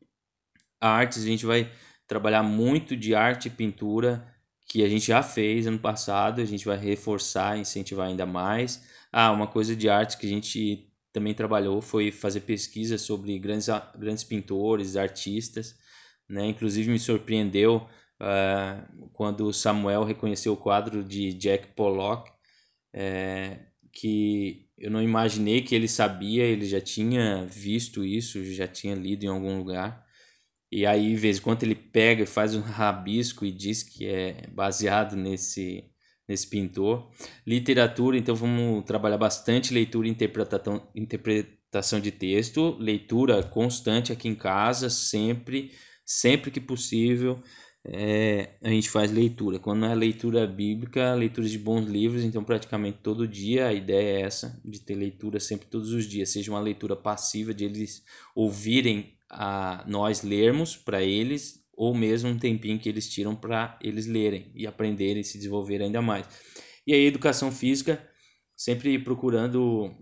Artes, 0.79 1.23
a 1.23 1.25
gente 1.25 1.43
vai 1.43 1.71
trabalhar 2.07 2.43
muito 2.43 2.95
de 2.95 3.15
arte 3.15 3.47
e 3.47 3.49
pintura 3.49 4.31
que 4.67 4.83
a 4.83 4.87
gente 4.87 5.07
já 5.07 5.23
fez 5.23 5.65
ano 5.65 5.79
passado, 5.79 6.39
a 6.39 6.45
gente 6.45 6.65
vai 6.65 6.77
reforçar, 6.77 7.57
incentivar 7.57 8.07
ainda 8.09 8.27
mais. 8.27 8.83
Ah, 9.11 9.31
uma 9.31 9.47
coisa 9.47 9.75
de 9.75 9.89
arte 9.89 10.19
que 10.19 10.27
a 10.27 10.29
gente 10.29 10.87
também 11.11 11.33
trabalhou 11.33 11.81
foi 11.81 12.11
fazer 12.11 12.41
pesquisa 12.41 12.99
sobre 12.99 13.39
grandes, 13.39 13.69
grandes 13.97 14.23
pintores, 14.23 14.95
artistas, 14.95 15.75
né? 16.29 16.45
Inclusive 16.45 16.91
me 16.91 16.99
surpreendeu 16.99 17.87
uh, 18.21 19.09
quando 19.13 19.51
Samuel 19.53 20.03
reconheceu 20.03 20.53
o 20.53 20.57
quadro 20.57 21.03
de 21.03 21.33
Jack 21.33 21.67
Pollock, 21.75 22.31
é, 22.93 23.59
que 23.91 24.67
eu 24.77 24.91
não 24.91 25.01
imaginei 25.01 25.61
que 25.61 25.73
ele 25.73 25.87
sabia, 25.87 26.43
ele 26.43 26.65
já 26.65 26.79
tinha 26.79 27.45
visto 27.45 28.05
isso, 28.05 28.43
já 28.53 28.67
tinha 28.67 28.95
lido 28.95 29.23
em 29.25 29.29
algum 29.29 29.57
lugar. 29.57 30.05
E 30.71 30.85
aí, 30.85 31.09
de 31.09 31.15
vez 31.15 31.37
em 31.37 31.41
quando, 31.41 31.63
ele 31.63 31.75
pega 31.75 32.23
e 32.23 32.27
faz 32.27 32.53
um 32.55 32.61
rabisco 32.61 33.45
e 33.45 33.51
diz 33.51 33.81
que 33.81 34.05
é 34.05 34.47
baseado 34.51 35.15
nesse, 35.15 35.85
nesse 36.27 36.47
pintor. 36.47 37.09
Literatura, 37.45 38.17
então 38.17 38.35
vamos 38.35 38.83
trabalhar 38.83 39.17
bastante 39.17 39.73
leitura 39.73 40.07
e 40.07 40.11
interpretação, 40.11 40.87
interpretação 40.93 41.99
de 41.99 42.11
texto, 42.11 42.75
leitura 42.79 43.41
constante 43.43 44.11
aqui 44.11 44.27
em 44.27 44.35
casa, 44.35 44.89
sempre, 44.89 45.71
sempre 46.05 46.51
que 46.51 46.59
possível. 46.59 47.41
É, 47.89 48.49
a 48.61 48.69
gente 48.69 48.89
faz 48.89 49.11
leitura. 49.11 49.59
Quando 49.59 49.85
é 49.85 49.95
leitura 49.95 50.45
bíblica, 50.45 51.13
leitura 51.13 51.47
de 51.47 51.57
bons 51.57 51.85
livros, 51.85 52.23
então 52.23 52.43
praticamente 52.43 52.99
todo 53.01 53.27
dia 53.27 53.67
a 53.67 53.73
ideia 53.73 54.19
é 54.19 54.21
essa, 54.21 54.59
de 54.63 54.81
ter 54.81 54.95
leitura 54.95 55.39
sempre 55.39 55.67
todos 55.67 55.91
os 55.91 56.05
dias, 56.05 56.29
seja 56.29 56.51
uma 56.51 56.59
leitura 56.59 56.97
passiva, 56.97 57.53
de 57.53 57.63
eles 57.63 58.03
ouvirem 58.35 59.13
a 59.29 59.85
nós 59.87 60.21
lermos 60.21 60.75
para 60.75 61.01
eles, 61.01 61.65
ou 61.73 61.95
mesmo 61.95 62.29
um 62.29 62.37
tempinho 62.37 62.79
que 62.79 62.89
eles 62.89 63.07
tiram 63.07 63.35
para 63.35 63.77
eles 63.81 64.05
lerem 64.05 64.51
e 64.53 64.67
aprenderem 64.67 65.21
e 65.21 65.25
se 65.25 65.37
desenvolver 65.37 65.81
ainda 65.81 66.01
mais. 66.01 66.27
E 66.85 66.93
aí, 66.93 67.05
educação 67.05 67.51
física, 67.51 68.05
sempre 68.55 68.97
procurando 68.99 69.93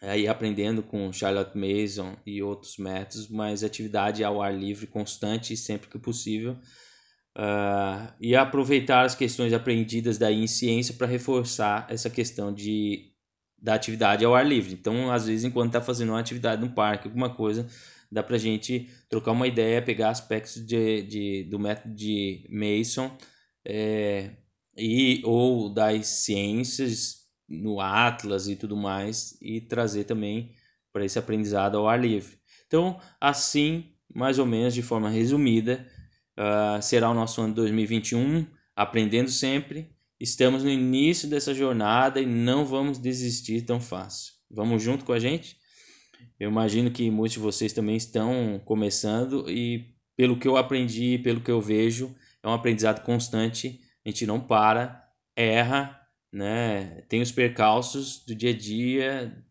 aí 0.00 0.26
aprendendo 0.26 0.82
com 0.82 1.12
Charlotte 1.12 1.56
Mason 1.56 2.16
e 2.26 2.42
outros 2.42 2.76
métodos, 2.76 3.28
mas 3.28 3.62
atividade 3.62 4.24
ao 4.24 4.42
ar 4.42 4.52
livre 4.52 4.86
constante 4.86 5.56
sempre 5.56 5.88
que 5.88 5.98
possível. 5.98 6.56
Uh, 7.36 8.12
e 8.20 8.36
aproveitar 8.36 9.06
as 9.06 9.14
questões 9.14 9.54
aprendidas 9.54 10.18
daí 10.18 10.42
em 10.42 10.46
ciência 10.46 10.94
para 10.94 11.06
reforçar 11.06 11.86
essa 11.88 12.10
questão 12.10 12.52
de 12.52 13.10
da 13.62 13.74
atividade 13.74 14.24
ao 14.24 14.34
ar 14.34 14.44
livre. 14.44 14.74
Então, 14.74 15.10
às 15.12 15.28
vezes, 15.28 15.44
enquanto 15.44 15.68
está 15.68 15.80
fazendo 15.80 16.08
uma 16.08 16.18
atividade 16.18 16.60
no 16.60 16.72
parque, 16.72 17.06
alguma 17.06 17.30
coisa, 17.30 17.66
dá 18.10 18.22
para 18.22 18.34
a 18.34 18.38
gente 18.38 18.90
trocar 19.08 19.30
uma 19.30 19.46
ideia, 19.46 19.80
pegar 19.80 20.10
aspectos 20.10 20.66
de, 20.66 21.02
de, 21.02 21.44
do 21.44 21.60
método 21.60 21.94
de 21.94 22.44
Mason 22.50 23.16
é, 23.64 24.30
e 24.76 25.22
ou 25.24 25.72
das 25.72 26.08
ciências 26.08 27.22
no 27.48 27.80
Atlas 27.80 28.48
e 28.48 28.56
tudo 28.56 28.76
mais 28.76 29.38
e 29.40 29.60
trazer 29.60 30.04
também 30.04 30.52
para 30.92 31.04
esse 31.04 31.18
aprendizado 31.18 31.78
ao 31.78 31.88
ar 31.88 32.00
livre. 32.00 32.36
Então, 32.66 33.00
assim, 33.20 33.92
mais 34.12 34.38
ou 34.38 34.46
menos 34.46 34.74
de 34.74 34.82
forma 34.82 35.08
resumida, 35.08 35.86
uh, 36.38 36.80
será 36.82 37.10
o 37.10 37.14
nosso 37.14 37.40
ano 37.40 37.54
2021, 37.54 38.46
aprendendo 38.74 39.30
sempre. 39.30 39.90
Estamos 40.20 40.62
no 40.62 40.70
início 40.70 41.28
dessa 41.28 41.52
jornada 41.52 42.20
e 42.20 42.26
não 42.26 42.64
vamos 42.64 42.98
desistir 42.98 43.62
tão 43.62 43.80
fácil. 43.80 44.34
Vamos 44.50 44.82
junto 44.82 45.04
com 45.04 45.12
a 45.12 45.18
gente? 45.18 45.56
Eu 46.38 46.50
imagino 46.50 46.90
que 46.90 47.10
muitos 47.10 47.34
de 47.34 47.40
vocês 47.40 47.72
também 47.72 47.96
estão 47.96 48.60
começando 48.64 49.48
e 49.50 49.94
pelo 50.16 50.38
que 50.38 50.46
eu 50.46 50.56
aprendi, 50.56 51.18
pelo 51.18 51.40
que 51.40 51.50
eu 51.50 51.60
vejo, 51.60 52.14
é 52.42 52.48
um 52.48 52.52
aprendizado 52.52 53.02
constante. 53.02 53.80
A 54.04 54.08
gente 54.08 54.26
não 54.26 54.40
para, 54.40 55.08
erra, 55.34 55.98
né? 56.32 57.02
Tem 57.08 57.22
os 57.22 57.32
percalços 57.32 58.24
do 58.24 58.34
dia 58.34 58.50
a 58.50 58.56
dia, 58.56 59.44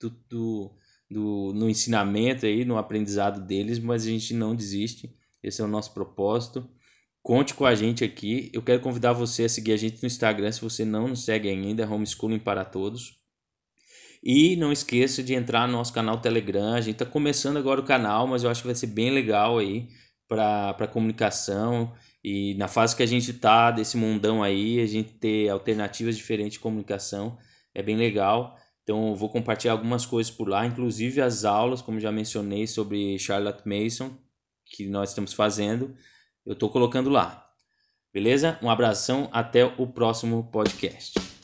do, 0.00 0.10
do, 0.28 0.70
do, 1.10 1.52
no 1.54 1.68
ensinamento 1.68 2.46
aí, 2.46 2.64
no 2.64 2.78
aprendizado 2.78 3.44
deles, 3.46 3.78
mas 3.78 4.04
a 4.04 4.10
gente 4.10 4.34
não 4.34 4.54
desiste. 4.54 5.14
Esse 5.42 5.60
é 5.60 5.64
o 5.64 5.68
nosso 5.68 5.92
propósito. 5.94 6.68
Conte 7.22 7.54
com 7.54 7.64
a 7.64 7.74
gente 7.74 8.02
aqui. 8.02 8.50
Eu 8.52 8.62
quero 8.62 8.80
convidar 8.80 9.12
você 9.12 9.44
a 9.44 9.48
seguir 9.48 9.72
a 9.72 9.76
gente 9.76 10.02
no 10.02 10.06
Instagram, 10.06 10.50
se 10.52 10.60
você 10.60 10.84
não 10.84 11.08
nos 11.08 11.24
segue 11.24 11.48
ainda, 11.48 11.88
Homeschooling 11.88 12.38
para 12.38 12.64
Todos. 12.64 13.18
E 14.22 14.56
não 14.56 14.70
esqueça 14.70 15.22
de 15.22 15.34
entrar 15.34 15.66
no 15.66 15.74
nosso 15.74 15.92
canal 15.92 16.20
Telegram. 16.20 16.74
A 16.74 16.80
gente 16.80 16.94
está 16.94 17.06
começando 17.06 17.56
agora 17.56 17.80
o 17.80 17.84
canal, 17.84 18.26
mas 18.26 18.44
eu 18.44 18.50
acho 18.50 18.62
que 18.62 18.68
vai 18.68 18.74
ser 18.74 18.88
bem 18.88 19.10
legal 19.10 19.58
aí 19.58 19.88
para 20.28 20.88
comunicação. 20.88 21.92
E 22.22 22.54
na 22.54 22.68
fase 22.68 22.94
que 22.94 23.02
a 23.02 23.06
gente 23.06 23.30
está 23.30 23.70
desse 23.70 23.96
mundão 23.96 24.42
aí, 24.42 24.80
a 24.80 24.86
gente 24.86 25.14
ter 25.14 25.48
alternativas 25.48 26.16
diferentes 26.16 26.54
de 26.54 26.60
comunicação 26.60 27.38
é 27.74 27.82
bem 27.82 27.96
legal. 27.96 28.56
Então 28.82 29.14
vou 29.14 29.30
compartilhar 29.30 29.72
algumas 29.72 30.04
coisas 30.04 30.30
por 30.30 30.48
lá, 30.48 30.66
inclusive 30.66 31.20
as 31.20 31.44
aulas, 31.44 31.80
como 31.80 31.98
já 31.98 32.12
mencionei, 32.12 32.66
sobre 32.66 33.18
Charlotte 33.18 33.62
Mason, 33.66 34.16
que 34.70 34.86
nós 34.86 35.10
estamos 35.10 35.32
fazendo. 35.34 35.94
Eu 36.46 36.54
estou 36.54 36.70
colocando 36.70 37.10
lá. 37.10 37.44
Beleza? 38.12 38.58
Um 38.62 38.70
abração, 38.70 39.28
até 39.32 39.64
o 39.64 39.86
próximo 39.86 40.48
podcast. 40.50 41.39